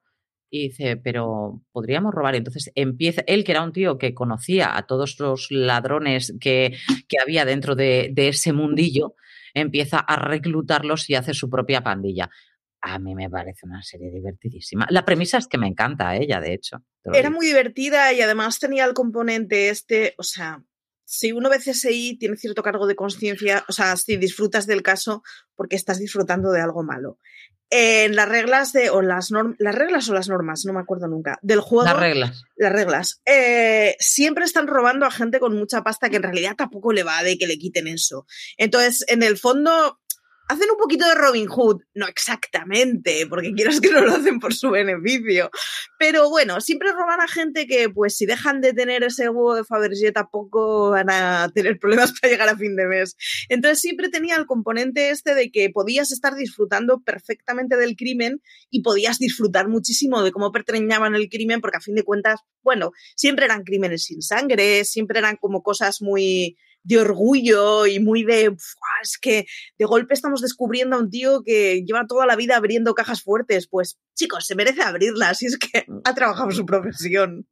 y 0.50 0.70
dice, 0.70 0.98
pero 0.98 1.62
podríamos 1.72 2.14
robar. 2.14 2.36
entonces 2.36 2.72
empieza, 2.76 3.24
él 3.28 3.44
que 3.44 3.52
era 3.52 3.64
un 3.64 3.74
tío 3.74 3.98
que 3.98 4.14
conocía 4.14 4.78
a 4.78 4.86
todos 4.86 5.20
los 5.20 5.48
ladrones 5.50 6.36
que, 6.40 6.78
que 7.08 7.18
había 7.22 7.44
dentro 7.44 7.76
de, 7.76 8.10
de, 8.14 8.30
ese 8.30 8.54
mundillo, 8.54 9.16
empieza 9.54 10.00
a 10.00 10.16
reclutarlos 10.16 11.10
y 11.10 11.16
hace 11.16 11.34
su 11.34 11.50
propia 11.50 11.84
pandilla. 11.84 12.30
A 12.88 13.00
mí 13.00 13.16
me 13.16 13.30
parece 13.30 13.66
una 13.66 13.82
serie 13.84 14.12
divertidísima. 14.12 14.88
La 14.90 15.04
premisa 15.04 15.38
es 15.38 15.48
que 15.48 15.58
me 15.58 15.68
encanta 15.68 16.16
ella, 16.16 16.40
de 16.40 16.54
hecho. 16.54 16.78
Era 17.14 17.30
muy 17.30 17.46
divertida 17.46 18.14
y 18.14 18.22
además 18.22 18.60
tenía 18.60 18.86
el 18.86 18.94
componente 18.94 19.70
este, 19.70 20.14
o 20.18 20.24
sea, 20.24 20.64
si 21.06 21.32
uno 21.32 21.50
ve 21.50 21.60
CSI 21.60 22.18
tiene 22.18 22.38
cierto 22.38 22.64
cargo 22.64 22.88
de 22.88 22.96
conciencia, 22.96 23.64
o 23.68 23.72
sea, 23.72 23.96
si 23.96 24.18
disfrutas 24.18 24.68
del 24.68 24.82
caso 24.82 25.24
porque 25.56 25.76
estás 25.76 26.00
disfrutando 26.00 26.52
de 26.52 26.62
algo 26.62 26.84
malo 26.84 27.18
en 27.70 28.16
las 28.16 28.30
reglas 28.30 28.72
de, 28.72 28.90
o 28.90 29.02
las, 29.02 29.30
las 29.32 29.76
reglas 29.76 30.08
o 30.10 30.14
las 30.14 30.30
normas, 30.30 30.64
no 30.66 30.74
me 30.74 30.80
acuerdo 30.80 31.08
nunca, 31.08 31.38
del 31.42 31.60
juego. 31.60 31.86
Las 31.86 32.00
reglas. 32.00 32.44
Las 32.56 32.72
reglas. 32.72 33.22
Eh, 33.26 33.96
siempre 34.00 34.46
están 34.46 34.68
robando 34.68 35.06
a 35.06 35.12
gente 35.12 35.40
con 35.40 35.58
mucha 35.58 35.84
pasta 35.84 36.10
que 36.10 36.18
en 36.18 36.24
realidad 36.24 36.56
tampoco 36.58 36.94
le 36.94 37.04
va 37.04 37.24
de 37.24 37.38
que 37.38 37.48
le 37.48 37.58
quiten 37.58 37.88
eso. 37.88 38.26
Entonces, 38.58 39.04
en 39.10 39.22
el 39.22 39.38
fondo, 39.38 40.00
hacen 40.48 40.70
un 40.72 40.78
poquito 40.78 41.08
de 41.08 41.16
Robin 41.16 41.48
Hood, 41.48 41.82
no 41.94 42.08
exactamente, 42.08 43.26
porque 43.28 43.54
quieras 43.54 43.82
que 43.82 43.92
no 43.92 44.02
lo 44.02 44.16
hacen 44.16 44.40
por 44.40 44.54
su 44.54 44.72
beneficio, 44.72 45.50
pero 46.00 46.30
bueno, 46.30 46.62
siempre 46.62 46.92
roban 46.92 47.22
a 47.22 47.28
gente 47.28 47.68
que 47.68 47.90
pues 47.90 48.16
si 48.16 48.26
dejan 48.26 48.62
de 48.62 48.74
tener 48.74 49.04
ese 49.04 49.30
huevo 49.30 49.56
de 49.56 49.64
Fabergé 49.64 50.12
tampoco 50.12 50.92
van 50.92 51.10
a 51.10 51.50
tener 51.54 51.78
problemas 51.80 52.14
para 52.20 52.32
llegar 52.32 52.50
a 52.50 52.58
fin 52.58 52.76
de 52.76 52.88
mes. 52.88 53.16
Entonces 53.50 53.80
siempre 53.80 54.10
tenía 54.10 54.36
el 54.36 54.46
componente 54.46 55.10
este 55.10 55.36
de 55.36 55.52
que 55.52 55.70
podías 55.70 56.12
estar 56.12 56.36
disfrutando 56.36 57.02
perfectamente 57.02 57.76
del 57.78 57.96
crimen 57.96 58.42
y 58.70 58.82
podías 58.82 59.18
disfrutar 59.18 59.68
muchísimo 59.68 60.24
de 60.24 60.32
cómo 60.32 60.52
pertreñaban 60.52 61.16
el 61.16 61.30
crimen, 61.30 61.62
porque 61.62 61.78
a 61.78 61.82
fin 61.82 61.96
de 61.96 62.04
cuentas, 62.04 62.40
bueno, 62.64 62.92
siempre 63.16 63.46
eran 63.46 63.64
crímenes 63.64 64.04
sin 64.04 64.22
sangre, 64.22 64.86
siempre 64.86 65.20
eran 65.20 65.36
como 65.38 65.62
cosas 65.62 66.02
muy 66.02 66.58
de 66.88 66.98
orgullo 66.98 67.86
y 67.86 68.00
muy 68.00 68.24
de, 68.24 68.56
es 69.04 69.18
que 69.22 69.46
de 69.78 69.86
golpe 69.86 70.14
estamos 70.14 70.42
descubriendo 70.42 70.96
a 70.96 71.00
un 71.00 71.10
tío 71.10 71.44
que 71.44 71.84
lleva 71.86 72.08
toda 72.08 72.26
la 72.26 72.36
vida 72.36 72.56
abriendo 72.56 72.94
cajas 72.94 73.22
fuertes. 73.22 73.68
Pues 73.68 74.00
chicos, 74.16 74.46
se 74.46 74.56
merece 74.56 74.82
abrirlas 74.82 75.42
y 75.42 75.48
es 75.48 75.58
que 75.58 75.84
mm. 75.88 76.00
ha 76.06 76.16
trabajado 76.16 76.52
su 76.52 76.66
profesión. 76.66 77.46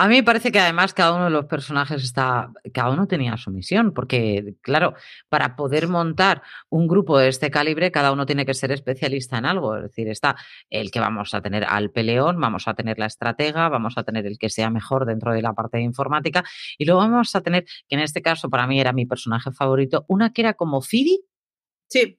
A 0.00 0.06
mí 0.06 0.14
me 0.14 0.22
parece 0.22 0.52
que 0.52 0.60
además 0.60 0.94
cada 0.94 1.12
uno 1.12 1.24
de 1.24 1.30
los 1.30 1.46
personajes 1.46 2.04
está, 2.04 2.52
cada 2.72 2.90
uno 2.90 3.08
tenía 3.08 3.36
su 3.36 3.50
misión, 3.50 3.92
porque 3.92 4.54
claro, 4.62 4.94
para 5.28 5.56
poder 5.56 5.88
montar 5.88 6.42
un 6.70 6.86
grupo 6.86 7.18
de 7.18 7.26
este 7.26 7.50
calibre, 7.50 7.90
cada 7.90 8.12
uno 8.12 8.24
tiene 8.24 8.46
que 8.46 8.54
ser 8.54 8.70
especialista 8.70 9.38
en 9.38 9.44
algo. 9.44 9.74
Es 9.76 9.82
decir, 9.82 10.08
está 10.08 10.36
el 10.70 10.92
que 10.92 11.00
vamos 11.00 11.34
a 11.34 11.42
tener 11.42 11.64
al 11.64 11.90
peleón, 11.90 12.40
vamos 12.40 12.68
a 12.68 12.74
tener 12.74 12.96
la 12.96 13.06
estratega, 13.06 13.68
vamos 13.68 13.98
a 13.98 14.04
tener 14.04 14.24
el 14.24 14.38
que 14.38 14.50
sea 14.50 14.70
mejor 14.70 15.04
dentro 15.04 15.32
de 15.32 15.42
la 15.42 15.52
parte 15.52 15.78
de 15.78 15.82
informática, 15.82 16.44
y 16.78 16.84
luego 16.84 17.00
vamos 17.00 17.34
a 17.34 17.40
tener, 17.40 17.64
que 17.88 17.96
en 17.96 18.00
este 18.00 18.22
caso 18.22 18.48
para 18.48 18.68
mí 18.68 18.80
era 18.80 18.92
mi 18.92 19.04
personaje 19.04 19.50
favorito, 19.50 20.04
una 20.06 20.32
que 20.32 20.42
era 20.42 20.54
como 20.54 20.80
Fidi. 20.80 21.24
Sí 21.88 22.18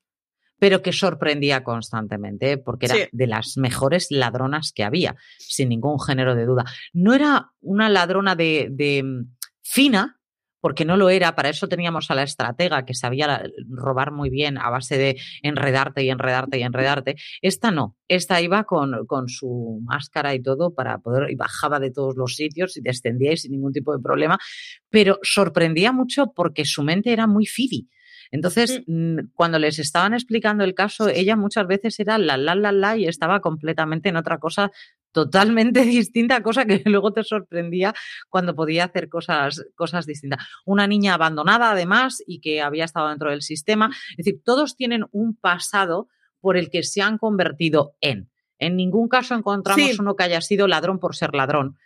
pero 0.59 0.81
que 0.81 0.91
sorprendía 0.91 1.63
constantemente, 1.63 2.57
porque 2.57 2.85
era 2.87 2.95
de 3.11 3.27
las 3.27 3.57
mejores 3.57 4.07
ladronas 4.11 4.71
que 4.73 4.83
había, 4.83 5.15
sin 5.37 5.69
ningún 5.69 5.99
género 5.99 6.35
de 6.35 6.45
duda. 6.45 6.65
No 6.93 7.13
era 7.13 7.51
una 7.61 7.89
ladrona 7.89 8.35
de, 8.35 9.01
mm, 9.03 9.35
fina, 9.61 10.17
porque 10.61 10.83
no 10.83 10.97
lo 10.97 11.09
era, 11.09 11.35
para 11.35 11.47
eso 11.47 11.69
teníamos 11.69 12.11
a 12.11 12.15
la 12.15 12.23
estratega 12.23 12.83
que 12.83 12.93
sabía 12.93 13.43
robar 13.69 14.11
muy 14.11 14.29
bien 14.29 14.57
a 14.57 14.69
base 14.69 14.97
de 14.97 15.17
enredarte 15.41 16.03
y 16.03 16.09
enredarte 16.09 16.59
y 16.59 16.63
enredarte. 16.63 17.15
Esta 17.41 17.71
no, 17.71 17.95
esta 18.09 18.41
iba 18.41 18.65
con, 18.65 19.05
con, 19.05 19.29
su 19.29 19.79
máscara 19.85 20.35
y 20.35 20.41
todo 20.41 20.73
para 20.73 20.97
poder, 20.97 21.31
y 21.31 21.35
bajaba 21.35 21.79
de 21.79 21.91
todos 21.91 22.17
los 22.17 22.35
sitios 22.35 22.75
y 22.75 22.81
descendía 22.81 23.31
y 23.31 23.37
sin 23.37 23.53
ningún 23.53 23.71
tipo 23.71 23.95
de 23.95 24.03
problema, 24.03 24.37
pero 24.89 25.17
sorprendía 25.23 25.93
mucho 25.93 26.33
porque 26.35 26.65
su 26.65 26.83
mente 26.83 27.13
era 27.13 27.25
muy 27.25 27.45
fidi. 27.45 27.87
Entonces, 28.31 28.83
mm, 28.85 29.31
cuando 29.33 29.57
les 29.57 29.79
estaban 29.79 30.13
explicando 30.13 30.63
el 30.63 30.75
caso, 30.75 31.09
ella 31.09 31.35
muchas 31.35 31.65
veces 31.67 31.99
era 31.99 32.17
la, 32.17 32.37
la, 32.37 32.55
la, 32.55 32.71
la 32.71 32.95
y 32.95 33.05
estaba 33.05 33.39
completamente 33.39 34.09
en 34.09 34.17
otra 34.17 34.37
cosa 34.37 34.71
totalmente 35.11 35.81
distinta, 35.85 36.43
cosa 36.43 36.65
que 36.65 36.81
luego 36.85 37.11
te 37.11 37.23
sorprendía 37.23 37.93
cuando 38.29 38.55
podía 38.55 38.85
hacer 38.85 39.09
cosas, 39.09 39.65
cosas 39.75 40.05
distintas. 40.05 40.45
Una 40.65 40.87
niña 40.87 41.15
abandonada, 41.15 41.71
además, 41.71 42.23
y 42.27 42.39
que 42.39 42.61
había 42.61 42.85
estado 42.85 43.09
dentro 43.09 43.31
del 43.31 43.41
sistema. 43.41 43.89
Es 44.11 44.25
decir, 44.25 44.41
todos 44.43 44.75
tienen 44.75 45.05
un 45.11 45.35
pasado 45.35 46.07
por 46.39 46.57
el 46.57 46.69
que 46.69 46.83
se 46.83 47.01
han 47.01 47.17
convertido 47.17 47.95
en. 47.99 48.29
En 48.59 48.75
ningún 48.75 49.07
caso 49.07 49.35
encontramos 49.35 49.99
uno 49.99 50.15
que 50.15 50.23
haya 50.23 50.41
sido 50.41 50.67
ladrón 50.67 50.99
por 50.99 51.15
ser 51.15 51.33
ladrón, 51.33 51.77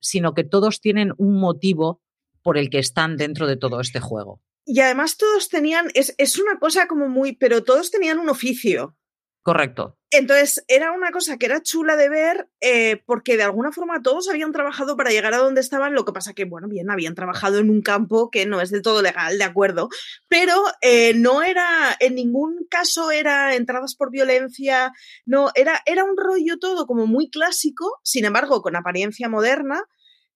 sino 0.00 0.32
que 0.32 0.44
todos 0.44 0.80
tienen 0.80 1.12
un 1.16 1.40
motivo 1.40 2.00
por 2.42 2.56
el 2.56 2.70
que 2.70 2.78
están 2.78 3.16
dentro 3.16 3.46
de 3.48 3.56
todo 3.56 3.80
este 3.80 3.98
juego. 3.98 4.40
Y 4.64 4.80
además 4.80 5.16
todos 5.16 5.48
tenían, 5.48 5.90
es, 5.94 6.14
es 6.18 6.38
una 6.38 6.58
cosa 6.58 6.86
como 6.86 7.08
muy, 7.08 7.36
pero 7.36 7.64
todos 7.64 7.90
tenían 7.90 8.18
un 8.18 8.28
oficio. 8.28 8.96
Correcto. 9.44 9.98
Entonces, 10.10 10.64
era 10.68 10.92
una 10.92 11.10
cosa 11.10 11.36
que 11.36 11.44
era 11.44 11.60
chula 11.60 11.96
de 11.96 12.08
ver 12.08 12.48
eh, 12.62 13.02
porque 13.04 13.36
de 13.36 13.42
alguna 13.42 13.72
forma 13.72 14.00
todos 14.00 14.30
habían 14.30 14.52
trabajado 14.52 14.96
para 14.96 15.10
llegar 15.10 15.34
a 15.34 15.38
donde 15.38 15.60
estaban, 15.60 15.92
lo 15.92 16.06
que 16.06 16.12
pasa 16.12 16.32
que, 16.32 16.46
bueno, 16.46 16.66
bien, 16.66 16.88
habían 16.88 17.14
trabajado 17.14 17.58
en 17.58 17.68
un 17.68 17.82
campo 17.82 18.30
que 18.30 18.46
no 18.46 18.62
es 18.62 18.70
del 18.70 18.80
todo 18.80 19.02
legal, 19.02 19.36
de 19.36 19.44
acuerdo, 19.44 19.90
pero 20.28 20.54
eh, 20.80 21.12
no 21.14 21.42
era, 21.42 21.94
en 22.00 22.14
ningún 22.14 22.64
caso 22.70 23.10
era 23.10 23.54
entradas 23.54 23.96
por 23.96 24.10
violencia, 24.10 24.92
no, 25.26 25.50
era, 25.54 25.82
era 25.84 26.04
un 26.04 26.16
rollo 26.16 26.58
todo 26.58 26.86
como 26.86 27.06
muy 27.06 27.28
clásico, 27.28 27.98
sin 28.02 28.24
embargo, 28.24 28.62
con 28.62 28.76
apariencia 28.76 29.28
moderna, 29.28 29.82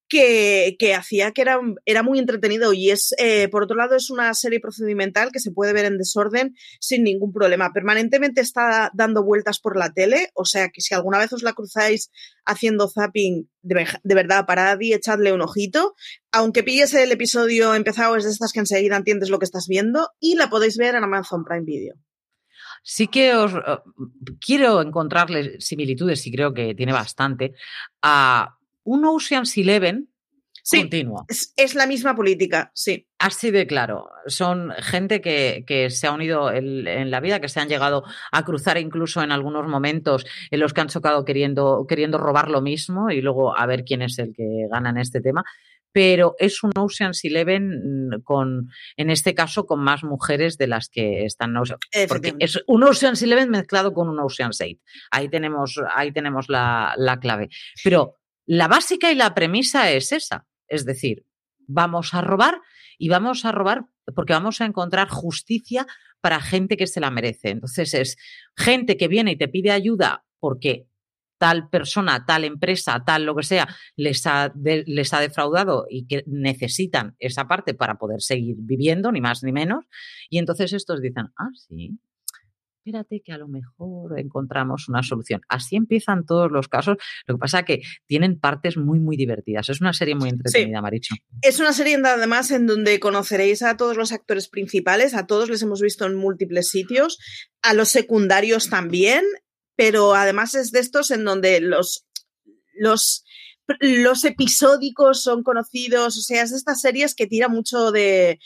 que, 0.08 0.94
hacía 0.96 1.32
que 1.32 1.42
era, 1.42 1.60
era 1.84 2.02
muy 2.02 2.18
entretenido 2.18 2.72
y 2.72 2.90
es, 2.90 3.14
eh, 3.18 3.48
por 3.48 3.62
otro 3.62 3.76
lado, 3.76 3.94
es 3.94 4.10
una 4.10 4.32
serie 4.34 4.60
procedimental 4.60 5.30
que 5.32 5.40
se 5.40 5.50
puede 5.50 5.72
ver 5.72 5.84
en 5.84 5.98
desorden 5.98 6.56
sin 6.80 7.04
ningún 7.04 7.32
problema. 7.32 7.72
Permanentemente 7.72 8.40
está 8.40 8.90
dando 8.94 9.22
vueltas 9.22 9.60
por 9.60 9.76
la 9.76 9.92
tele, 9.92 10.30
o 10.34 10.44
sea 10.44 10.70
que 10.70 10.80
si 10.80 10.94
alguna 10.94 11.18
vez 11.18 11.32
os 11.32 11.42
la 11.42 11.52
cruzáis 11.52 12.10
haciendo 12.46 12.88
zapping, 12.88 13.48
de, 13.62 13.86
de 14.02 14.14
verdad, 14.14 14.46
parad 14.46 14.78
y 14.80 14.94
echadle 14.94 15.32
un 15.32 15.42
ojito. 15.42 15.94
Aunque 16.32 16.62
pilles 16.62 16.94
el 16.94 17.12
episodio 17.12 17.74
empezado, 17.74 18.16
es 18.16 18.24
de 18.24 18.30
estas 18.30 18.52
que 18.52 18.60
enseguida 18.60 18.96
entiendes 18.96 19.28
lo 19.28 19.38
que 19.38 19.44
estás 19.44 19.66
viendo 19.68 20.10
y 20.18 20.36
la 20.36 20.48
podéis 20.48 20.78
ver 20.78 20.94
en 20.94 21.04
Amazon 21.04 21.44
Prime 21.44 21.64
Video. 21.64 21.94
Sí 22.82 23.08
que 23.08 23.34
os 23.34 23.52
eh, 23.54 23.78
quiero 24.40 24.80
encontrarle 24.80 25.60
similitudes 25.60 26.26
y 26.26 26.32
creo 26.32 26.54
que 26.54 26.74
tiene 26.74 26.92
bastante 26.92 27.54
a 28.02 28.57
un 28.88 29.04
Ocean's 29.04 29.56
Eleven 29.58 30.08
sí, 30.62 30.80
continuo. 30.80 31.26
Es, 31.28 31.74
la 31.74 31.86
misma 31.86 32.16
política, 32.16 32.70
sí. 32.74 33.06
Así 33.18 33.50
de 33.50 33.66
claro. 33.66 34.08
Son 34.26 34.72
gente 34.78 35.20
que, 35.20 35.64
que 35.66 35.90
se 35.90 36.06
ha 36.06 36.12
unido 36.12 36.50
en, 36.50 37.10
la 37.10 37.20
vida, 37.20 37.40
que 37.40 37.50
se 37.50 37.60
han 37.60 37.68
llegado 37.68 38.04
a 38.32 38.44
cruzar 38.44 38.78
incluso 38.78 39.22
en 39.22 39.30
algunos 39.30 39.66
momentos 39.66 40.24
en 40.50 40.60
los 40.60 40.72
que 40.72 40.80
han 40.80 40.88
chocado 40.88 41.24
queriendo, 41.24 41.84
queriendo 41.86 42.16
robar 42.16 42.50
lo 42.50 42.62
mismo 42.62 43.10
y 43.10 43.20
luego 43.20 43.56
a 43.56 43.66
ver 43.66 43.84
quién 43.84 44.00
es 44.00 44.18
el 44.18 44.32
que 44.34 44.66
gana 44.70 44.90
en 44.90 44.98
este 44.98 45.20
tema. 45.20 45.44
Pero 45.92 46.34
es 46.38 46.62
un 46.62 46.70
Ocean's 46.78 47.24
Eleven 47.24 48.08
mm, 48.08 48.22
con, 48.22 48.70
en 48.96 49.10
este 49.10 49.34
caso, 49.34 49.66
con 49.66 49.80
más 49.80 50.02
mujeres 50.02 50.56
de 50.56 50.66
las 50.66 50.88
que 50.88 51.24
están. 51.24 51.54
Porque 52.08 52.34
es 52.38 52.62
un 52.66 52.84
Ocean's 52.84 53.22
Eleven 53.22 53.50
mezclado 53.50 53.92
con 53.92 54.08
un 54.08 54.18
Ocean's 54.20 54.60
Eight. 54.60 54.80
Ahí 55.10 55.28
tenemos, 55.28 55.78
ahí 55.94 56.12
tenemos 56.12 56.48
la, 56.48 56.94
la 56.96 57.18
clave. 57.18 57.48
Pero 57.82 58.18
la 58.48 58.66
básica 58.66 59.12
y 59.12 59.14
la 59.14 59.34
premisa 59.34 59.90
es 59.90 60.10
esa, 60.10 60.46
es 60.68 60.86
decir, 60.86 61.26
vamos 61.66 62.14
a 62.14 62.22
robar 62.22 62.62
y 62.96 63.10
vamos 63.10 63.44
a 63.44 63.52
robar 63.52 63.84
porque 64.14 64.32
vamos 64.32 64.62
a 64.62 64.64
encontrar 64.64 65.10
justicia 65.10 65.86
para 66.22 66.40
gente 66.40 66.78
que 66.78 66.86
se 66.86 66.98
la 66.98 67.10
merece. 67.10 67.50
Entonces 67.50 67.92
es 67.92 68.16
gente 68.56 68.96
que 68.96 69.06
viene 69.06 69.32
y 69.32 69.36
te 69.36 69.48
pide 69.48 69.70
ayuda 69.70 70.24
porque 70.40 70.88
tal 71.36 71.68
persona, 71.68 72.24
tal 72.24 72.44
empresa, 72.44 73.04
tal 73.04 73.26
lo 73.26 73.36
que 73.36 73.42
sea, 73.42 73.68
les 73.96 74.26
ha, 74.26 74.50
les 74.56 75.12
ha 75.12 75.20
defraudado 75.20 75.84
y 75.88 76.06
que 76.06 76.24
necesitan 76.26 77.16
esa 77.18 77.46
parte 77.46 77.74
para 77.74 77.98
poder 77.98 78.22
seguir 78.22 78.56
viviendo, 78.60 79.12
ni 79.12 79.20
más 79.20 79.44
ni 79.44 79.52
menos. 79.52 79.84
Y 80.30 80.38
entonces 80.38 80.72
estos 80.72 81.02
dicen, 81.02 81.26
ah, 81.36 81.50
sí, 81.54 81.98
espérate 82.88 83.22
que 83.24 83.32
a 83.32 83.38
lo 83.38 83.48
mejor 83.48 84.18
encontramos 84.18 84.88
una 84.88 85.02
solución. 85.02 85.42
Así 85.48 85.76
empiezan 85.76 86.24
todos 86.24 86.50
los 86.50 86.68
casos. 86.68 86.96
Lo 87.26 87.34
que 87.34 87.38
pasa 87.38 87.60
es 87.60 87.64
que 87.66 87.82
tienen 88.06 88.40
partes 88.40 88.76
muy, 88.76 88.98
muy 88.98 89.16
divertidas. 89.16 89.68
Es 89.68 89.80
una 89.80 89.92
serie 89.92 90.14
muy 90.14 90.30
entretenida, 90.30 90.80
Maricho. 90.80 91.14
Es 91.42 91.60
una 91.60 91.72
serie 91.72 92.00
además 92.02 92.50
en 92.50 92.66
donde 92.66 92.98
conoceréis 92.98 93.62
a 93.62 93.76
todos 93.76 93.96
los 93.96 94.12
actores 94.12 94.48
principales, 94.48 95.14
a 95.14 95.26
todos 95.26 95.50
les 95.50 95.62
hemos 95.62 95.82
visto 95.82 96.06
en 96.06 96.14
múltiples 96.14 96.70
sitios, 96.70 97.18
a 97.62 97.74
los 97.74 97.90
secundarios 97.90 98.70
también, 98.70 99.24
pero 99.76 100.14
además 100.14 100.54
es 100.54 100.70
de 100.72 100.80
estos 100.80 101.10
en 101.10 101.24
donde 101.24 101.60
los, 101.60 102.06
los 102.74 103.24
los 103.80 104.24
episódicos 104.24 105.22
son 105.22 105.42
conocidos, 105.42 106.16
o 106.16 106.22
sea, 106.22 106.42
es 106.42 106.50
de 106.52 106.56
estas 106.56 106.80
series 106.80 107.14
que 107.14 107.26
tira 107.26 107.48
mucho 107.48 107.92
de, 107.92 108.38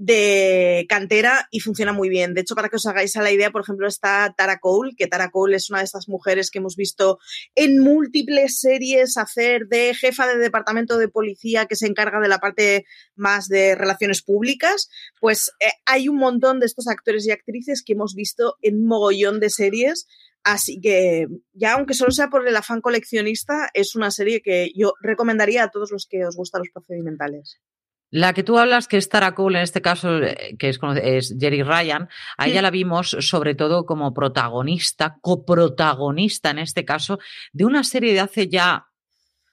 de 0.00 0.86
cantera 0.88 1.46
y 1.50 1.60
funciona 1.60 1.92
muy 1.92 2.08
bien. 2.08 2.32
De 2.32 2.40
hecho, 2.40 2.54
para 2.54 2.70
que 2.70 2.76
os 2.76 2.86
hagáis 2.86 3.16
a 3.16 3.22
la 3.22 3.32
idea, 3.32 3.50
por 3.50 3.60
ejemplo, 3.60 3.86
está 3.86 4.32
Tara 4.34 4.58
Cole, 4.58 4.94
que 4.96 5.06
Tara 5.06 5.30
Cole 5.30 5.56
es 5.56 5.68
una 5.68 5.80
de 5.80 5.84
estas 5.84 6.08
mujeres 6.08 6.50
que 6.50 6.58
hemos 6.58 6.74
visto 6.74 7.18
en 7.54 7.78
múltiples 7.80 8.60
series 8.60 9.18
hacer 9.18 9.66
de 9.68 9.92
jefa 9.92 10.26
de 10.26 10.38
departamento 10.38 10.96
de 10.96 11.08
policía 11.08 11.66
que 11.66 11.76
se 11.76 11.86
encarga 11.86 12.18
de 12.18 12.28
la 12.28 12.38
parte 12.38 12.86
más 13.14 13.46
de 13.48 13.74
relaciones 13.74 14.22
públicas. 14.22 14.88
Pues 15.20 15.50
eh, 15.60 15.68
hay 15.84 16.08
un 16.08 16.16
montón 16.16 16.60
de 16.60 16.66
estos 16.66 16.88
actores 16.88 17.26
y 17.26 17.32
actrices 17.32 17.82
que 17.84 17.92
hemos 17.92 18.14
visto 18.14 18.56
en 18.62 18.86
mogollón 18.86 19.38
de 19.38 19.50
series. 19.50 20.06
Así 20.42 20.80
que 20.80 21.26
ya 21.52 21.74
aunque 21.74 21.92
solo 21.92 22.10
sea 22.10 22.28
por 22.30 22.48
el 22.48 22.56
afán 22.56 22.80
coleccionista, 22.80 23.68
es 23.74 23.94
una 23.94 24.10
serie 24.10 24.40
que 24.40 24.72
yo 24.74 24.94
recomendaría 25.02 25.64
a 25.64 25.70
todos 25.70 25.90
los 25.90 26.06
que 26.06 26.24
os 26.24 26.36
gustan 26.36 26.60
los 26.60 26.70
procedimentales. 26.72 27.60
La 28.10 28.32
que 28.32 28.42
tú 28.42 28.58
hablas, 28.58 28.88
que 28.88 28.96
es 28.96 29.08
Tara 29.08 29.34
Cole, 29.34 29.58
en 29.58 29.62
este 29.62 29.80
caso, 29.80 30.18
eh, 30.18 30.56
que 30.58 30.68
es, 30.68 30.80
es 31.02 31.36
Jerry 31.38 31.62
Ryan, 31.62 32.08
a 32.36 32.48
ella 32.48 32.60
la 32.60 32.70
vimos 32.70 33.16
sobre 33.20 33.54
todo 33.54 33.86
como 33.86 34.12
protagonista, 34.12 35.18
coprotagonista 35.20 36.50
en 36.50 36.58
este 36.58 36.84
caso, 36.84 37.18
de 37.52 37.64
una 37.64 37.84
serie 37.84 38.12
de 38.12 38.20
hace 38.20 38.48
ya 38.48 38.86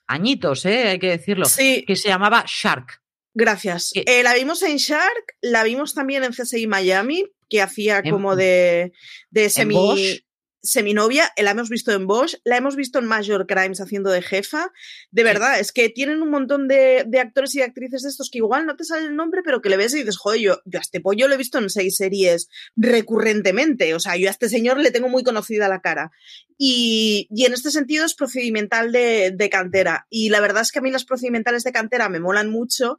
añitos, 0.08 0.66
¿eh? 0.66 0.88
hay 0.88 0.99
que 0.99 1.10
decirlo, 1.10 1.45
que 1.55 1.95
se 1.95 2.08
llamaba 2.08 2.45
Shark. 2.47 3.01
Gracias. 3.34 3.91
Eh, 3.93 4.24
la 4.24 4.34
vimos 4.34 4.64
en 4.64 4.78
Shark, 4.78 5.36
la 5.41 5.64
vimos 5.64 5.93
también 5.93 6.24
en 6.24 6.32
CSI 6.32 6.66
Miami, 6.66 7.26
que 7.47 7.62
hacía 7.62 8.01
como 8.01 8.36
de, 8.36 8.93
de 9.30 9.49
semi 9.49 10.24
seminovia, 10.68 11.32
la 11.38 11.51
hemos 11.51 11.70
visto 11.70 11.93
en 11.93 12.07
Bosch, 12.07 12.36
la 12.43 12.57
hemos 12.57 12.76
visto 12.76 12.99
en 12.99 13.05
Major 13.05 13.47
Crimes 13.47 13.80
haciendo 13.80 14.11
de 14.11 14.22
jefa. 14.22 14.72
De 15.11 15.24
verdad, 15.24 15.59
es 15.59 15.72
que 15.72 15.89
tienen 15.89 16.22
un 16.22 16.30
montón 16.30 16.68
de, 16.68 17.07
actores 17.20 17.55
y 17.55 17.61
actrices 17.61 18.03
de 18.03 18.09
estos 18.09 18.30
que 18.30 18.39
igual 18.39 18.65
no 18.65 18.76
te 18.76 18.84
sale 18.84 19.05
el 19.05 19.15
nombre, 19.15 19.41
pero 19.43 19.61
que 19.61 19.70
le 19.70 19.78
ves 19.78 19.93
y 19.93 19.99
dices, 19.99 20.18
joder, 20.18 20.41
yo, 20.41 20.61
yo 20.65 20.80
a 20.80 20.82
este 20.82 20.99
pollo 20.99 21.28
lo 21.28 21.36
he 21.36 21.38
visto 21.38 21.57
en 21.57 21.70
seis 21.70 21.95
series 21.95 22.49
recurrentemente. 22.76 23.93
O 23.95 23.99
sea, 23.99 24.18
yo 24.18 24.28
a 24.28 24.32
este 24.32 24.49
señor 24.49 24.78
le 24.78 24.91
tengo 24.91 25.07
muy 25.07 25.24
conocida 25.24 25.70
la 25.70 25.82
cara. 25.82 26.11
Y, 26.57 27.30
en 27.32 27.53
este 27.53 27.72
sentido 27.72 28.05
es 28.05 28.13
procedimental 28.13 28.91
de, 28.91 29.32
de 29.34 29.49
cantera. 29.49 30.05
Y 30.09 30.30
la 30.30 30.41
verdad 30.41 30.63
es 30.63 30.72
que 30.72 30.80
a 30.80 30.82
mí 30.82 30.91
las 30.91 31.05
procedimentales 31.05 31.63
de 31.63 31.72
cantera 31.72 32.09
me 32.09 32.20
molan 32.20 32.49
mucho, 32.49 32.97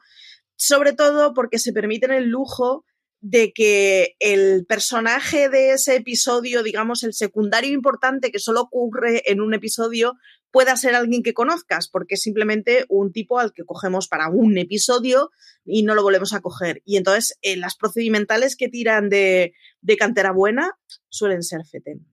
sobre 0.57 0.95
todo 0.95 1.35
porque 1.35 1.59
se 1.59 1.73
permiten 1.73 2.13
el 2.13 2.29
lujo 2.31 2.85
de 3.21 3.53
que 3.53 4.17
el 4.21 4.65
personaje 4.67 5.49
de 5.49 5.73
ese 5.73 5.97
episodio, 5.97 6.63
digamos, 6.63 7.03
el 7.03 7.15
secundario 7.15 7.73
importante 7.73 8.31
que 8.31 8.39
solo 8.39 8.61
ocurre 8.63 9.23
en 9.31 9.41
un 9.41 9.55
episodio, 9.55 10.15
pueda 10.51 10.77
ser 10.77 10.95
alguien 10.95 11.23
que 11.23 11.35
conozcas, 11.35 11.89
porque 11.89 12.15
es 12.15 12.23
simplemente 12.23 12.85
un 12.89 13.13
tipo 13.13 13.39
al 13.39 13.53
que 13.53 13.65
cogemos 13.65 14.09
para 14.09 14.29
un 14.29 14.57
episodio 14.57 15.31
y 15.65 15.83
no 15.83 15.95
lo 15.95 16.03
volvemos 16.03 16.33
a 16.33 16.41
coger. 16.41 16.83
Y 16.85 16.97
entonces 16.97 17.39
eh, 17.43 17.57
las 17.57 17.77
procedimentales 17.77 18.57
que 18.57 18.69
tiran 18.69 19.09
de, 19.09 19.53
cantera 19.99 20.33
buena 20.33 20.79
suelen 21.09 21.43
ser 21.43 21.65
FETEN. 21.65 22.07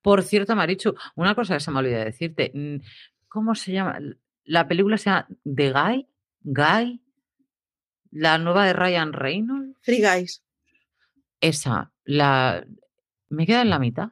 Por 0.00 0.22
cierto, 0.22 0.54
Marichu, 0.54 0.94
una 1.16 1.34
cosa 1.34 1.54
que 1.54 1.60
se 1.60 1.70
me 1.70 1.78
olvidó 1.78 1.98
decirte. 1.98 2.50
Mm, 2.54 2.76
¿Cómo 3.28 3.54
se 3.54 3.72
llama? 3.72 3.98
La 4.44 4.68
película 4.68 4.98
se 4.98 5.10
llama 5.10 5.28
The 5.44 5.72
Guy. 5.72 6.08
Guy. 6.42 7.03
La 8.16 8.38
nueva 8.38 8.64
de 8.64 8.72
Ryan 8.72 9.12
Reynolds. 9.12 9.76
Free 9.82 10.00
Guys. 10.00 10.44
Esa, 11.40 11.92
la. 12.04 12.64
Me 13.28 13.44
queda 13.44 13.62
en 13.62 13.70
la 13.70 13.80
mitad. 13.80 14.10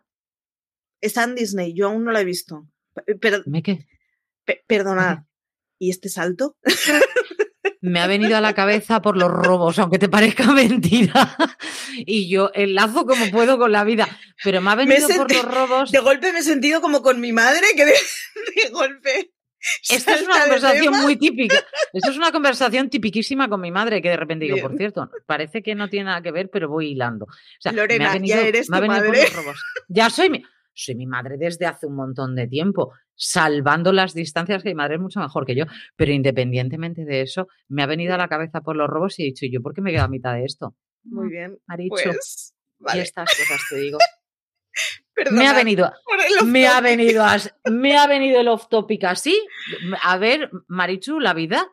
Está 1.00 1.22
en 1.22 1.36
Disney, 1.36 1.72
yo 1.72 1.86
aún 1.86 2.04
no 2.04 2.10
la 2.10 2.20
he 2.20 2.24
visto. 2.24 2.66
Pero, 3.20 3.42
¿Me 3.46 3.62
qué? 3.62 3.86
perdonad. 4.66 5.20
¿Y 5.78 5.90
este 5.90 6.08
salto? 6.08 6.56
me 7.80 8.00
ha 8.00 8.08
venido 8.08 8.36
a 8.36 8.40
la 8.40 8.54
cabeza 8.54 9.00
por 9.00 9.16
los 9.16 9.30
robos, 9.30 9.78
aunque 9.78 10.00
te 10.00 10.08
parezca 10.08 10.46
mentira. 10.52 11.36
Y 11.98 12.28
yo 12.28 12.50
enlazo 12.54 13.06
como 13.06 13.30
puedo 13.30 13.56
con 13.56 13.70
la 13.70 13.84
vida. 13.84 14.08
Pero 14.42 14.60
me 14.60 14.72
ha 14.72 14.74
venido 14.74 15.06
por 15.16 15.32
los 15.32 15.44
robos. 15.44 15.92
De 15.92 16.00
golpe 16.00 16.32
me 16.32 16.40
he 16.40 16.42
sentido 16.42 16.80
como 16.80 17.02
con 17.02 17.20
mi 17.20 17.32
madre, 17.32 17.68
que 17.76 17.84
de 17.84 17.94
golpe 18.72 19.31
esta 19.90 20.14
es 20.14 20.22
una 20.22 20.40
conversación 20.40 21.00
muy 21.02 21.16
típica. 21.16 21.56
Esto 21.92 22.10
es 22.10 22.16
una 22.16 22.32
conversación 22.32 22.90
tipiquísima 22.90 23.48
con 23.48 23.60
mi 23.60 23.70
madre, 23.70 24.02
que 24.02 24.08
de 24.08 24.16
repente 24.16 24.44
digo, 24.44 24.58
por 24.58 24.76
cierto, 24.76 25.10
parece 25.26 25.62
que 25.62 25.74
no 25.74 25.88
tiene 25.88 26.06
nada 26.06 26.22
que 26.22 26.32
ver, 26.32 26.50
pero 26.50 26.68
voy 26.68 26.92
hilando. 26.92 27.26
Lorena, 27.72 28.16
ya 28.18 28.40
eres 28.40 28.66
tu 28.66 28.72
madre. 28.72 29.26
Ya 29.88 30.10
soy 30.10 30.30
mi, 30.30 30.42
soy 30.74 30.94
mi 30.94 31.06
madre 31.06 31.36
desde 31.38 31.66
hace 31.66 31.86
un 31.86 31.94
montón 31.94 32.34
de 32.34 32.48
tiempo, 32.48 32.92
salvando 33.14 33.92
las 33.92 34.14
distancias, 34.14 34.62
que 34.62 34.70
mi 34.70 34.74
madre 34.74 34.96
es 34.96 35.00
mucho 35.00 35.20
mejor 35.20 35.46
que 35.46 35.54
yo. 35.54 35.64
Pero 35.96 36.12
independientemente 36.12 37.04
de 37.04 37.22
eso, 37.22 37.48
me 37.68 37.82
ha 37.82 37.86
venido 37.86 38.14
a 38.14 38.18
la 38.18 38.28
cabeza 38.28 38.60
por 38.60 38.76
los 38.76 38.88
robos 38.88 39.18
y 39.18 39.22
he 39.22 39.26
dicho, 39.26 39.46
¿yo 39.46 39.60
por 39.62 39.74
qué 39.74 39.80
me 39.80 39.92
quedo 39.92 40.04
a 40.04 40.08
mitad 40.08 40.34
de 40.34 40.44
esto? 40.44 40.74
Muy 41.04 41.28
bien. 41.28 41.58
Ha 41.68 41.76
dicho. 41.76 41.94
Pues, 41.94 42.54
y 42.94 42.98
estas 42.98 43.28
cosas 43.28 43.60
te 43.70 43.76
digo 43.76 43.98
me 45.30 45.46
ha 45.46 45.52
venido, 45.52 45.92
me 46.44 46.66
ha 46.66 46.80
venido, 46.80 47.24
me 47.70 47.96
ha 47.96 48.06
venido 48.06 48.40
el 48.40 48.48
off 48.48 48.68
topic 48.68 49.04
así. 49.04 49.38
A 50.02 50.18
ver, 50.18 50.50
Marichu, 50.68 51.20
la 51.20 51.34
vida, 51.34 51.70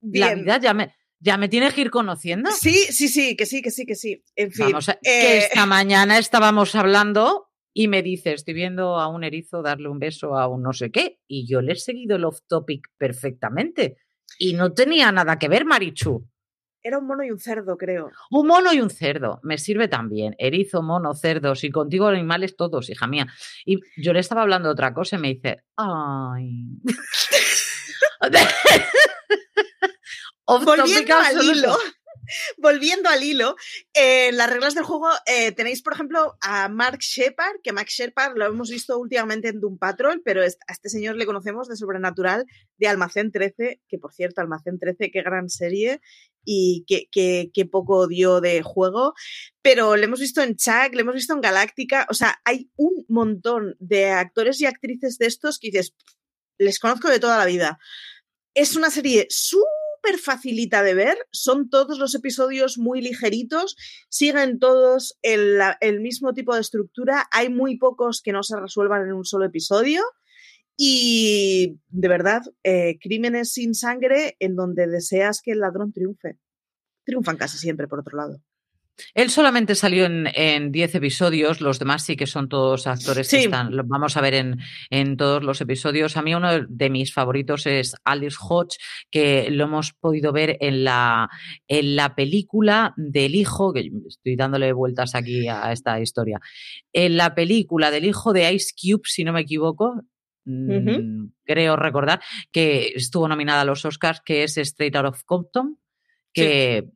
la 0.00 0.34
vida 0.34 0.58
ya 0.58 0.74
me, 0.74 0.94
ya 1.18 1.36
me 1.36 1.48
tienes 1.48 1.74
que 1.74 1.82
ir 1.82 1.90
conociendo. 1.90 2.50
Sí, 2.50 2.74
sí, 2.74 3.08
sí, 3.08 3.36
que 3.36 3.46
sí, 3.46 3.62
que 3.62 3.70
sí, 3.70 3.86
que 3.86 3.94
sí. 3.94 4.24
En 4.34 4.50
fin. 4.50 4.72
que 5.02 5.10
eh, 5.10 5.38
esta 5.38 5.66
mañana 5.66 6.18
estábamos 6.18 6.74
hablando 6.74 7.48
y 7.72 7.88
me 7.88 8.02
dice, 8.02 8.32
estoy 8.32 8.54
viendo 8.54 8.98
a 8.98 9.08
un 9.08 9.22
erizo 9.22 9.62
darle 9.62 9.88
un 9.88 9.98
beso 9.98 10.36
a 10.36 10.48
un 10.48 10.62
no 10.62 10.72
sé 10.72 10.90
qué, 10.90 11.20
y 11.28 11.46
yo 11.46 11.60
le 11.60 11.72
he 11.72 11.76
seguido 11.76 12.16
el 12.16 12.24
off 12.24 12.40
topic 12.48 12.88
perfectamente. 12.96 13.98
Y 14.38 14.54
no 14.54 14.72
tenía 14.72 15.12
nada 15.12 15.38
que 15.38 15.48
ver, 15.48 15.64
Marichu. 15.64 16.26
Era 16.82 16.98
un 16.98 17.06
mono 17.06 17.24
y 17.24 17.30
un 17.30 17.38
cerdo, 17.38 17.76
creo. 17.76 18.10
Un 18.30 18.46
mono 18.46 18.72
y 18.72 18.80
un 18.80 18.90
cerdo. 18.90 19.40
Me 19.42 19.58
sirve 19.58 19.88
también. 19.88 20.34
Erizo, 20.38 20.82
mono, 20.82 21.14
cerdos. 21.14 21.64
Y 21.64 21.70
contigo 21.70 22.06
animales 22.06 22.56
todos, 22.56 22.90
hija 22.90 23.06
mía. 23.06 23.26
Y 23.64 23.80
yo 23.96 24.12
le 24.12 24.20
estaba 24.20 24.42
hablando 24.42 24.68
de 24.68 24.72
otra 24.72 24.94
cosa 24.94 25.16
y 25.16 25.20
me 25.20 25.28
dice, 25.28 25.64
ay. 25.76 26.80
Volviendo 30.46 31.16
al 31.16 31.44
hilo. 31.44 31.76
volviendo 32.58 33.08
al 33.08 33.22
hilo, 33.22 33.56
en 33.92 34.36
las 34.36 34.50
reglas 34.50 34.74
del 34.74 34.84
juego 34.84 35.08
eh, 35.26 35.52
tenéis, 35.52 35.82
por 35.82 35.94
ejemplo, 35.94 36.36
a 36.40 36.68
Mark 36.68 36.98
Shepard, 37.00 37.56
que 37.62 37.72
Mark 37.72 37.88
Shepard 37.88 38.36
lo 38.36 38.46
hemos 38.46 38.70
visto 38.70 38.98
últimamente 38.98 39.48
en 39.48 39.60
Doom 39.60 39.78
Patrol, 39.78 40.22
pero 40.24 40.42
a 40.42 40.46
este 40.46 40.88
señor 40.88 41.16
le 41.16 41.26
conocemos 41.26 41.68
de 41.68 41.76
Sobrenatural, 41.76 42.44
de 42.78 42.88
Almacén 42.88 43.32
13, 43.32 43.80
que 43.88 43.98
por 43.98 44.12
cierto, 44.12 44.40
Almacén 44.40 44.78
13, 44.78 45.10
qué 45.10 45.22
gran 45.22 45.48
serie 45.48 46.00
y 46.44 46.84
qué, 46.86 47.66
poco 47.66 48.06
dio 48.06 48.40
de 48.40 48.62
juego. 48.62 49.14
Pero 49.62 49.96
le 49.96 50.04
hemos 50.04 50.20
visto 50.20 50.42
en 50.42 50.56
Chuck, 50.56 50.94
le 50.94 51.02
hemos 51.02 51.14
visto 51.14 51.34
en 51.34 51.40
Galáctica, 51.40 52.06
o 52.10 52.14
sea, 52.14 52.40
hay 52.44 52.70
un 52.76 53.04
montón 53.08 53.76
de 53.78 54.10
actores 54.10 54.60
y 54.60 54.66
actrices 54.66 55.18
de 55.18 55.26
estos 55.26 55.58
que 55.58 55.68
dices, 55.68 55.94
les 56.58 56.78
conozco 56.78 57.08
de 57.08 57.20
toda 57.20 57.38
la 57.38 57.46
vida. 57.46 57.78
Es 58.54 58.76
una 58.76 58.90
serie 58.90 59.26
súper 59.30 60.18
facilita 60.18 60.82
de 60.82 60.94
ver, 60.94 61.18
son 61.30 61.68
todos 61.68 61.98
los 61.98 62.14
episodios 62.14 62.78
muy 62.78 63.00
ligeritos, 63.00 63.76
siguen 64.08 64.58
todos 64.58 65.18
el, 65.22 66.00
mismo 66.00 66.32
tipo 66.32 66.54
de 66.54 66.60
estructura, 66.60 67.28
hay 67.30 67.48
muy 67.48 67.78
pocos 67.78 68.22
que 68.22 68.32
no 68.32 68.42
se 68.42 68.58
resuelvan 68.58 69.02
en 69.02 69.12
un 69.12 69.24
solo 69.24 69.44
episodio 69.46 70.02
y 70.82 71.78
de 71.90 72.08
verdad, 72.08 72.40
eh, 72.64 72.96
crímenes 73.02 73.52
sin 73.52 73.74
sangre 73.74 74.36
en 74.38 74.56
donde 74.56 74.86
deseas 74.86 75.42
que 75.42 75.52
el 75.52 75.58
ladrón 75.58 75.92
triunfe. 75.92 76.38
Triunfan 77.04 77.36
casi 77.36 77.58
siempre, 77.58 77.86
por 77.86 78.00
otro 78.00 78.16
lado. 78.16 78.40
Él 79.14 79.28
solamente 79.28 79.74
salió 79.74 80.06
en 80.06 80.72
10 80.72 80.94
episodios, 80.94 81.60
los 81.60 81.78
demás 81.78 82.04
sí 82.04 82.16
que 82.16 82.26
son 82.26 82.48
todos 82.48 82.86
actores 82.86 83.28
que 83.28 83.44
están, 83.44 83.76
los 83.76 83.86
vamos 83.88 84.16
a 84.16 84.22
ver 84.22 84.32
en, 84.32 84.58
en, 84.88 85.18
todos 85.18 85.42
los 85.44 85.60
episodios. 85.60 86.16
A 86.16 86.22
mí 86.22 86.34
uno 86.34 86.66
de 86.66 86.88
mis 86.88 87.12
favoritos 87.12 87.66
es 87.66 87.94
Alice 88.04 88.38
Hodge, 88.40 88.78
que 89.10 89.50
lo 89.50 89.64
hemos 89.64 89.92
podido 89.92 90.32
ver 90.32 90.56
en 90.60 90.84
la, 90.84 91.28
en 91.68 91.94
la 91.94 92.14
película 92.14 92.94
del 92.96 93.34
hijo, 93.34 93.74
que 93.74 93.90
estoy 94.08 94.36
dándole 94.36 94.72
vueltas 94.72 95.14
aquí 95.14 95.46
a 95.46 95.72
esta 95.72 96.00
historia, 96.00 96.40
en 96.94 97.18
la 97.18 97.34
película 97.34 97.90
del 97.90 98.06
hijo 98.06 98.32
de 98.32 98.50
Ice 98.52 98.72
Cube, 98.80 99.02
si 99.04 99.24
no 99.24 99.34
me 99.34 99.42
equivoco, 99.42 100.02
mm, 100.50 101.32
creo 101.44 101.76
recordar, 101.76 102.20
que 102.52 102.92
estuvo 102.94 103.28
nominada 103.28 103.62
a 103.62 103.64
los 103.64 103.84
Oscars, 103.84 104.20
que 104.24 104.44
es 104.44 104.56
Straight 104.58 104.96
Out 104.96 105.06
of 105.06 105.24
Compton, 105.24 105.78
que 106.32 106.88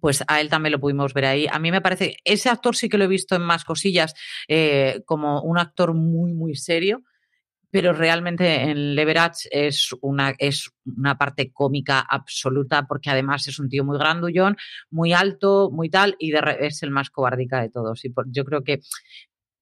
pues 0.00 0.22
a 0.28 0.40
él 0.40 0.48
también 0.48 0.72
lo 0.72 0.80
pudimos 0.80 1.14
ver 1.14 1.24
ahí. 1.24 1.46
A 1.50 1.58
mí 1.58 1.70
me 1.70 1.80
parece, 1.80 2.16
ese 2.24 2.48
actor 2.48 2.76
sí 2.76 2.88
que 2.88 2.98
lo 2.98 3.04
he 3.04 3.08
visto 3.08 3.34
en 3.34 3.42
más 3.42 3.64
cosillas, 3.64 4.14
eh, 4.48 5.02
como 5.06 5.42
un 5.42 5.58
actor 5.58 5.94
muy, 5.94 6.34
muy 6.34 6.54
serio, 6.54 7.02
pero 7.70 7.92
realmente 7.92 8.62
en 8.62 8.94
Leverage 8.94 9.48
es 9.50 9.90
una, 10.00 10.34
es 10.38 10.70
una 10.84 11.18
parte 11.18 11.52
cómica 11.52 12.00
absoluta, 12.00 12.86
porque 12.86 13.10
además 13.10 13.48
es 13.48 13.58
un 13.58 13.68
tío 13.68 13.84
muy 13.84 13.98
grandullón, 13.98 14.56
muy 14.90 15.12
alto, 15.12 15.70
muy 15.70 15.90
tal, 15.90 16.16
y 16.18 16.32
es 16.60 16.82
el 16.82 16.90
más 16.90 17.10
cobardica 17.10 17.60
de 17.60 17.70
todos. 17.70 18.04
Y 18.04 18.14
yo 18.28 18.44
creo 18.44 18.62
que 18.62 18.80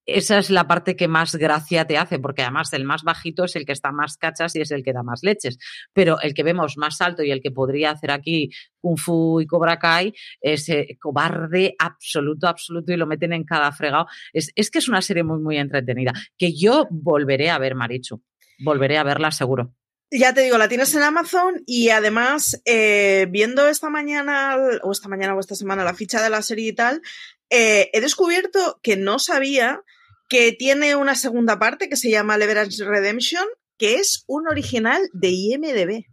esa 0.07 0.39
es 0.39 0.51
la 0.51 0.67
parte 0.67 0.97
que 0.97 1.09
más 1.09 1.35
gracia 1.37 1.87
te 1.87 1.97
hace, 1.97 2.19
porque 2.19 2.43
además 2.43 2.73
el 2.73 2.85
más 2.85 3.03
bajito 3.03 3.45
es 3.45 3.57
el 3.57 3.65
que 3.65 3.73
está 3.73 3.93
más 3.93 4.17
cachas 4.17 4.55
y 4.57 4.61
es 4.61 4.71
el 4.71 4.83
que 4.83 4.93
da 4.93 5.03
más 5.03 5.23
leches. 5.23 5.59
Pero 5.93 6.21
el 6.21 6.35
que 6.35 6.43
vemos 6.43 6.77
más 6.77 7.01
alto 7.01 7.23
y 7.23 7.31
el 7.31 7.41
que 7.41 7.51
podría 7.51 7.93
hacer 7.93 8.11
aquí 8.11 8.51
Kung 8.81 8.99
Fu 8.99 9.41
y 9.41 9.47
Cobra 9.47 9.79
Kai 9.79 10.13
es 10.41 10.67
cobarde 11.01 11.75
absoluto, 11.79 12.49
absoluto 12.49 12.93
y 12.93 12.97
lo 12.97 13.07
meten 13.07 13.33
en 13.33 13.45
cada 13.45 13.73
fregado. 13.73 14.07
Es, 14.33 14.53
que 14.71 14.79
es 14.79 14.89
una 14.89 15.03
serie 15.03 15.23
muy, 15.23 15.41
muy 15.41 15.57
entretenida, 15.57 16.13
que 16.37 16.55
yo 16.55 16.87
volveré 16.91 17.51
a 17.51 17.59
ver, 17.59 17.75
Marichu. 17.75 18.23
Volveré 18.59 18.99
a 18.99 19.05
verla 19.05 19.31
seguro. 19.31 19.75
Ya 20.11 20.33
te 20.33 20.43
digo, 20.43 20.59
la 20.59 20.69
tienes 20.69 20.95
en 20.95 21.03
Amazon 21.03 21.63
y 21.67 21.89
además, 21.89 22.61
eh, 22.67 23.27
viendo 23.31 23.67
esta 23.67 23.91
mañana, 23.91 24.57
o 24.83 24.93
esta 24.93 25.09
mañana 25.09 25.35
o 25.35 25.41
esta 25.41 25.57
semana, 25.57 25.83
la 25.83 25.95
ficha 25.95 26.23
de 26.23 26.31
la 26.31 26.43
serie 26.43 26.69
y 26.69 26.73
tal, 26.73 27.03
eh, 27.51 27.91
he 27.93 28.01
descubierto 28.01 28.79
que 28.83 28.97
no 28.97 29.19
sabía 29.19 29.83
que 30.29 30.53
tiene 30.53 30.97
una 30.97 31.15
segunda 31.15 31.59
parte 31.59 31.89
que 31.89 31.97
se 31.97 32.11
llama 32.11 32.39
Leverage 32.39 32.85
Redemption, 32.85 33.45
que 33.79 33.97
es 33.97 34.25
un 34.27 34.49
original 34.49 35.03
de 35.13 35.31
IMDB. 35.31 36.05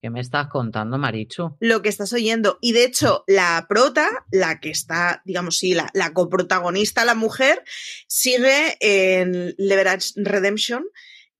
¿Qué 0.00 0.10
me 0.10 0.20
estás 0.20 0.48
contando, 0.48 0.98
Marichu? 0.98 1.56
Lo 1.58 1.82
que 1.82 1.88
estás 1.88 2.12
oyendo. 2.12 2.58
Y 2.60 2.72
de 2.72 2.84
hecho, 2.84 3.24
la 3.26 3.66
prota, 3.68 4.08
la 4.30 4.60
que 4.60 4.70
está, 4.70 5.22
digamos, 5.24 5.56
sí, 5.56 5.74
la, 5.74 5.90
la 5.94 6.12
coprotagonista, 6.12 7.04
la 7.04 7.14
mujer, 7.14 7.64
sigue 8.06 8.76
en 8.80 9.54
Leverage 9.58 10.12
Redemption. 10.16 10.84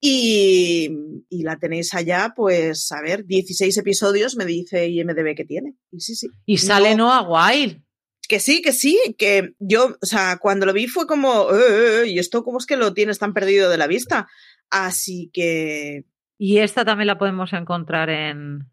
Y, 0.00 0.90
y, 1.30 1.42
la 1.42 1.58
tenéis 1.58 1.94
allá, 1.94 2.34
pues, 2.36 2.92
a 2.92 3.00
ver, 3.00 3.24
16 3.24 3.76
episodios 3.78 4.36
me 4.36 4.44
dice 4.44 4.88
IMDB 4.88 5.34
que 5.34 5.44
tiene. 5.44 5.74
Y 5.90 6.00
sí, 6.00 6.14
sí. 6.14 6.28
Y 6.44 6.58
sale 6.58 6.94
Noah 6.94 7.22
Wild. 7.22 7.85
Que 8.28 8.40
sí, 8.40 8.62
que 8.62 8.72
sí, 8.72 8.98
que 9.18 9.54
yo, 9.58 9.96
o 10.00 10.06
sea, 10.06 10.38
cuando 10.38 10.66
lo 10.66 10.72
vi 10.72 10.86
fue 10.86 11.06
como, 11.06 11.50
eh, 11.50 11.56
eh, 11.56 12.02
eh", 12.02 12.06
y 12.08 12.18
esto, 12.18 12.44
¿cómo 12.44 12.58
es 12.58 12.66
que 12.66 12.76
lo 12.76 12.94
tienes 12.94 13.18
tan 13.18 13.34
perdido 13.34 13.70
de 13.70 13.78
la 13.78 13.86
vista? 13.86 14.28
Así 14.70 15.30
que. 15.32 16.04
Y 16.38 16.58
esta 16.58 16.84
también 16.84 17.06
la 17.06 17.18
podemos 17.18 17.52
encontrar 17.52 18.10
en. 18.10 18.70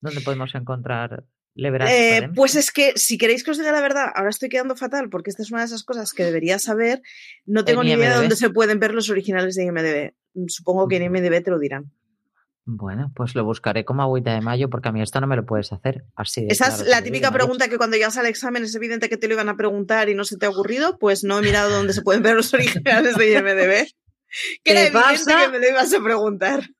¿Dónde 0.00 0.20
podemos 0.20 0.54
encontrar 0.54 1.24
eh, 1.56 2.30
pues 2.34 2.56
es 2.56 2.72
que, 2.72 2.94
si 2.96 3.16
queréis 3.16 3.44
que 3.44 3.52
os 3.52 3.58
diga 3.58 3.70
la 3.70 3.80
verdad, 3.80 4.10
ahora 4.14 4.30
estoy 4.30 4.48
quedando 4.48 4.74
fatal 4.74 5.08
porque 5.08 5.30
esta 5.30 5.42
es 5.42 5.52
una 5.52 5.60
de 5.60 5.66
esas 5.66 5.84
cosas 5.84 6.12
que 6.12 6.24
debería 6.24 6.58
saber. 6.58 7.00
No 7.46 7.64
tengo 7.64 7.84
ni 7.84 7.92
idea 7.92 8.10
de 8.10 8.16
dónde 8.16 8.36
se 8.36 8.50
pueden 8.50 8.80
ver 8.80 8.92
los 8.92 9.08
originales 9.08 9.54
de 9.54 9.64
IMDB. 9.64 10.14
Supongo 10.48 10.88
que 10.88 10.96
en 10.96 11.04
IMDB 11.04 11.44
te 11.44 11.50
lo 11.50 11.60
dirán. 11.60 11.92
Bueno, 12.66 13.12
pues 13.14 13.34
lo 13.34 13.44
buscaré 13.44 13.84
como 13.84 14.02
agüita 14.02 14.32
de 14.32 14.40
mayo 14.40 14.70
porque 14.70 14.88
a 14.88 14.92
mí 14.92 15.02
esto 15.02 15.20
no 15.20 15.26
me 15.26 15.36
lo 15.36 15.44
puedes 15.44 15.70
hacer 15.72 16.04
así. 16.16 16.46
Esa 16.48 16.68
es 16.68 16.86
la 16.86 17.02
típica 17.02 17.30
pregunta 17.30 17.68
que 17.68 17.76
cuando 17.76 17.96
llegas 17.96 18.16
al 18.16 18.26
examen 18.26 18.64
es 18.64 18.74
evidente 18.74 19.10
que 19.10 19.18
te 19.18 19.28
lo 19.28 19.34
iban 19.34 19.50
a 19.50 19.56
preguntar 19.56 20.08
y 20.08 20.14
no 20.14 20.24
se 20.24 20.38
te 20.38 20.46
ha 20.46 20.50
ocurrido. 20.50 20.98
Pues 20.98 21.24
no 21.24 21.38
he 21.38 21.42
mirado 21.42 21.70
dónde 21.70 21.92
se 21.92 22.00
pueden 22.00 22.22
ver 22.22 22.36
los 22.36 22.54
originales 22.54 23.16
de 23.16 23.32
IMDB. 23.32 23.86
Que 24.62 24.72
era 24.72 24.86
evidente 24.86 25.34
que 25.42 25.48
me 25.48 25.58
lo 25.58 25.68
ibas 25.68 25.92
a 25.92 26.02
preguntar. 26.02 26.70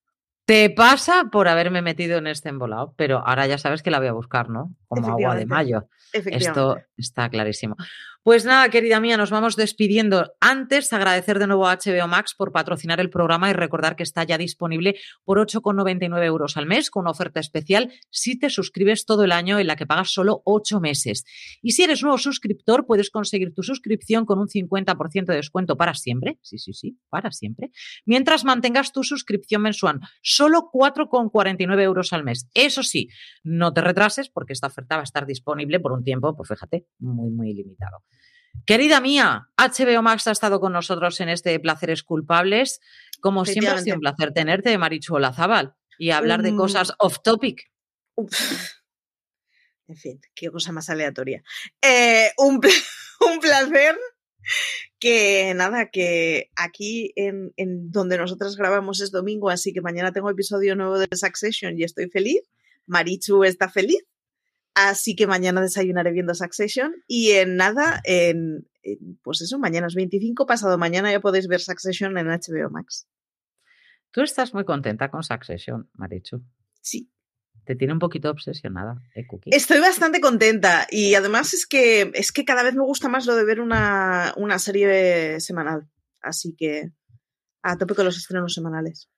Te 0.47 0.69
pasa 0.69 1.25
por 1.33 1.49
haberme 1.49 1.81
metido 1.81 2.19
en 2.19 2.27
este 2.27 2.51
embolado, 2.51 2.95
pero 2.97 3.27
ahora 3.27 3.47
ya 3.47 3.57
sabes 3.57 3.83
que 3.83 3.91
la 3.91 3.99
voy 3.99 4.09
a 4.09 4.13
buscar, 4.13 4.51
¿no? 4.51 4.75
Como 4.95 5.13
agua 5.13 5.37
de 5.37 5.47
mayo. 5.47 5.89
Esto 6.13 6.79
está 6.97 7.29
clarísimo. 7.29 7.77
Pues 8.25 8.47
nada, 8.47 8.71
querida 8.71 9.01
mía, 9.01 9.19
nos 9.19 9.29
vamos 9.29 9.55
despidiendo. 9.55 10.33
Antes, 10.41 10.95
agradecer 10.95 11.39
de 11.39 11.47
nuevo 11.47 11.69
a 11.69 11.77
HBO 11.77 12.09
Max 12.09 12.35
por 12.35 12.53
patrocinar 12.53 12.99
el 12.99 13.11
programa 13.11 13.51
y 13.51 13.53
recordar 13.53 13.97
que 13.97 14.03
está 14.03 14.25
ya 14.25 14.39
disponible 14.39 14.97
por 15.25 15.37
8,99 15.39 16.25
euros 16.25 16.57
al 16.57 16.65
mes 16.65 16.89
con 16.89 17.03
una 17.03 17.11
oferta 17.11 17.39
especial 17.39 17.93
si 18.09 18.39
te 18.39 18.49
suscribes 18.49 19.05
todo 19.05 19.25
el 19.25 19.33
año 19.33 19.59
en 19.59 19.67
la 19.67 19.77
que 19.77 19.85
pagas 19.85 20.09
solo 20.09 20.41
8 20.47 20.81
meses. 20.81 21.27
Y 21.61 21.73
si 21.73 21.83
eres 21.83 22.03
nuevo 22.03 22.17
suscriptor, 22.17 22.87
puedes 22.87 23.11
conseguir 23.11 23.53
tu 23.53 23.63
suscripción 23.63 24.25
con 24.25 24.39
un 24.39 24.49
50% 24.49 25.27
de 25.27 25.37
descuento 25.37 25.77
para 25.77 25.93
siempre. 25.93 26.39
Sí, 26.41 26.57
sí, 26.57 26.73
sí, 26.73 26.97
para 27.11 27.31
siempre. 27.31 27.73
Mientras 28.07 28.47
mantengas 28.47 28.93
tu 28.93 29.05
suscripción 29.05 29.61
mensual, 29.61 30.01
solo 30.23 30.71
4,49 30.73 31.83
euros 31.83 32.15
al 32.15 32.25
mes. 32.25 32.49
Eso 32.55 32.83
sí, 32.83 33.11
no 33.43 33.75
te 33.75 33.83
retrases 33.83 34.31
porque 34.31 34.55
esta 34.55 34.69
oferta 34.69 34.84
va 34.93 35.01
a 35.01 35.05
estar 35.05 35.27
disponible 35.27 35.81
por 35.81 35.93
un 35.93 36.05
tiempo, 36.05 36.37
pues 36.37 36.49
fíjate, 36.49 36.87
muy, 36.99 37.31
muy 37.31 37.53
limitado. 37.55 38.05
Querida 38.67 39.01
mía, 39.01 39.49
HBO 39.59 40.03
Max 40.03 40.27
ha 40.27 40.31
estado 40.31 40.59
con 40.61 40.73
nosotros 40.73 41.21
en 41.21 41.29
este 41.29 41.59
Placeres 41.61 42.03
Culpables. 42.03 42.81
Como 43.21 43.45
siempre, 43.45 43.69
ha 43.69 43.79
sido 43.79 43.97
un 43.97 44.01
placer 44.01 44.33
tenerte, 44.33 44.79
Marichu 44.79 45.17
Olazábal, 45.17 45.75
y 45.99 46.11
hablar 46.11 46.43
de 46.43 46.55
cosas 46.55 46.95
off 46.99 47.19
topic. 47.23 47.71
En 49.87 49.97
fin, 49.97 50.21
qué 50.35 50.51
cosa 50.51 50.73
más 50.73 50.89
aleatoria. 50.89 51.43
Eh, 51.83 52.31
un, 52.39 52.59
un, 53.33 53.41
placer 53.41 53.99
que 54.99 55.53
nada, 55.55 55.91
que 55.91 56.51
aquí 56.57 57.13
en, 57.17 57.53
en, 57.57 57.91
donde 57.91 58.17
nosotras 58.17 58.57
grabamos 58.57 59.03
es 59.03 59.11
domingo, 59.11 59.51
así 59.51 59.75
que 59.75 59.83
mañana 59.83 60.13
tengo 60.13 60.31
episodio 60.31 60.75
nuevo 60.75 60.99
de 60.99 61.09
Succession 61.13 61.79
y 61.79 61.85
estoy 61.85 62.09
feliz. 62.09 62.41
Marichu 62.87 63.45
está 63.45 63.69
feliz. 63.69 64.05
Así 64.75 65.15
que 65.15 65.29
mañana 65.29 65.61
desayunaré 65.61 66.11
viendo 66.11 66.35
Succession 66.35 66.95
y 67.07 67.31
en 67.31 67.57
nada, 67.57 68.01
en, 68.03 68.69
pues 69.23 69.41
eso, 69.41 69.59
mañana 69.59 69.87
es 69.87 69.95
25, 69.95 70.47
pasado 70.47 70.79
mañana 70.79 71.13
ya 71.13 71.21
podéis 71.21 71.47
ver 71.47 71.61
Succession 71.61 72.19
en 72.19 72.27
HBO 72.27 72.71
Max. 72.71 73.07
Tú 74.11 74.23
estás 74.23 74.53
muy 74.53 74.65
contenta 74.65 75.11
con 75.11 75.23
Succession, 75.23 75.89
Marichu. 75.95 76.43
Sí. 76.81 77.09
Te 77.65 77.77
tiene 77.77 77.93
un 77.93 78.01
poquito 78.01 78.31
obsesionada, 78.31 79.01
¿eh, 79.15 79.27
Cookie? 79.27 79.51
Estoy 79.53 79.79
bastante 79.81 80.21
contenta 80.21 80.87
y 80.91 81.15
además 81.15 81.55
es 81.55 81.67
que, 81.67 82.11
es 82.13 82.33
que 82.33 82.45
cada 82.45 82.63
vez 82.65 82.75
me 82.75 82.83
gusta 82.83 83.09
más 83.09 83.27
lo 83.27 83.37
de 83.37 83.45
ver 83.45 83.61
una, 83.61 84.35
una 84.37 84.59
serie 84.59 85.41
semanal. 85.41 85.89
Así 86.21 86.55
que 86.57 86.91
a 87.63 87.79
tope 87.79 87.95
con 87.95 88.05
los 88.05 88.17
estrenos 88.17 88.55
semanales. 88.55 89.09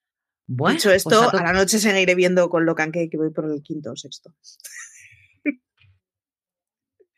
Bueno, 0.47 0.77
Dicho 0.77 0.91
pues 0.91 0.99
esto, 0.99 1.31
a, 1.31 1.43
la 1.43 1.53
noche 1.53 1.79
seguiré 1.79 2.15
viendo 2.15 2.49
con 2.49 2.65
Locan 2.67 2.93
que 2.93 3.11
voy 3.15 3.31
por 3.31 3.51
el 3.51 3.63
quinto 3.63 3.93
o 3.93 3.97
sexto 3.97 4.33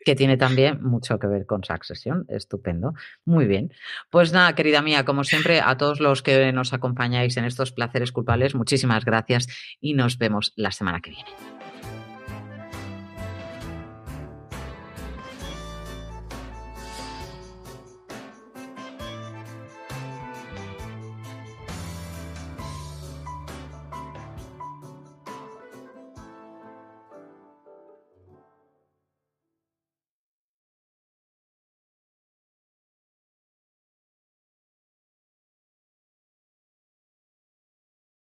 que 0.08 0.16
tiene 0.16 0.38
también 0.38 0.82
mucho 0.82 1.18
que 1.18 1.26
ver 1.26 1.44
con 1.44 1.62
Succession. 1.62 2.24
Estupendo. 2.30 2.94
Muy 3.26 3.44
bien. 3.44 3.74
Pues 4.08 4.32
nada, 4.32 4.54
querida 4.54 4.80
mía, 4.80 5.04
como 5.04 5.22
siempre, 5.22 5.60
a 5.60 5.76
todos 5.76 6.00
los 6.00 6.22
que 6.22 6.50
nos 6.50 6.72
acompañáis 6.72 7.36
en 7.36 7.44
estos 7.44 7.72
placeres 7.72 8.10
culpables, 8.10 8.54
muchísimas 8.54 9.04
gracias 9.04 9.48
y 9.82 9.92
nos 9.92 10.16
vemos 10.16 10.54
la 10.56 10.72
semana 10.72 11.02
que 11.02 11.10
viene. 11.10 11.57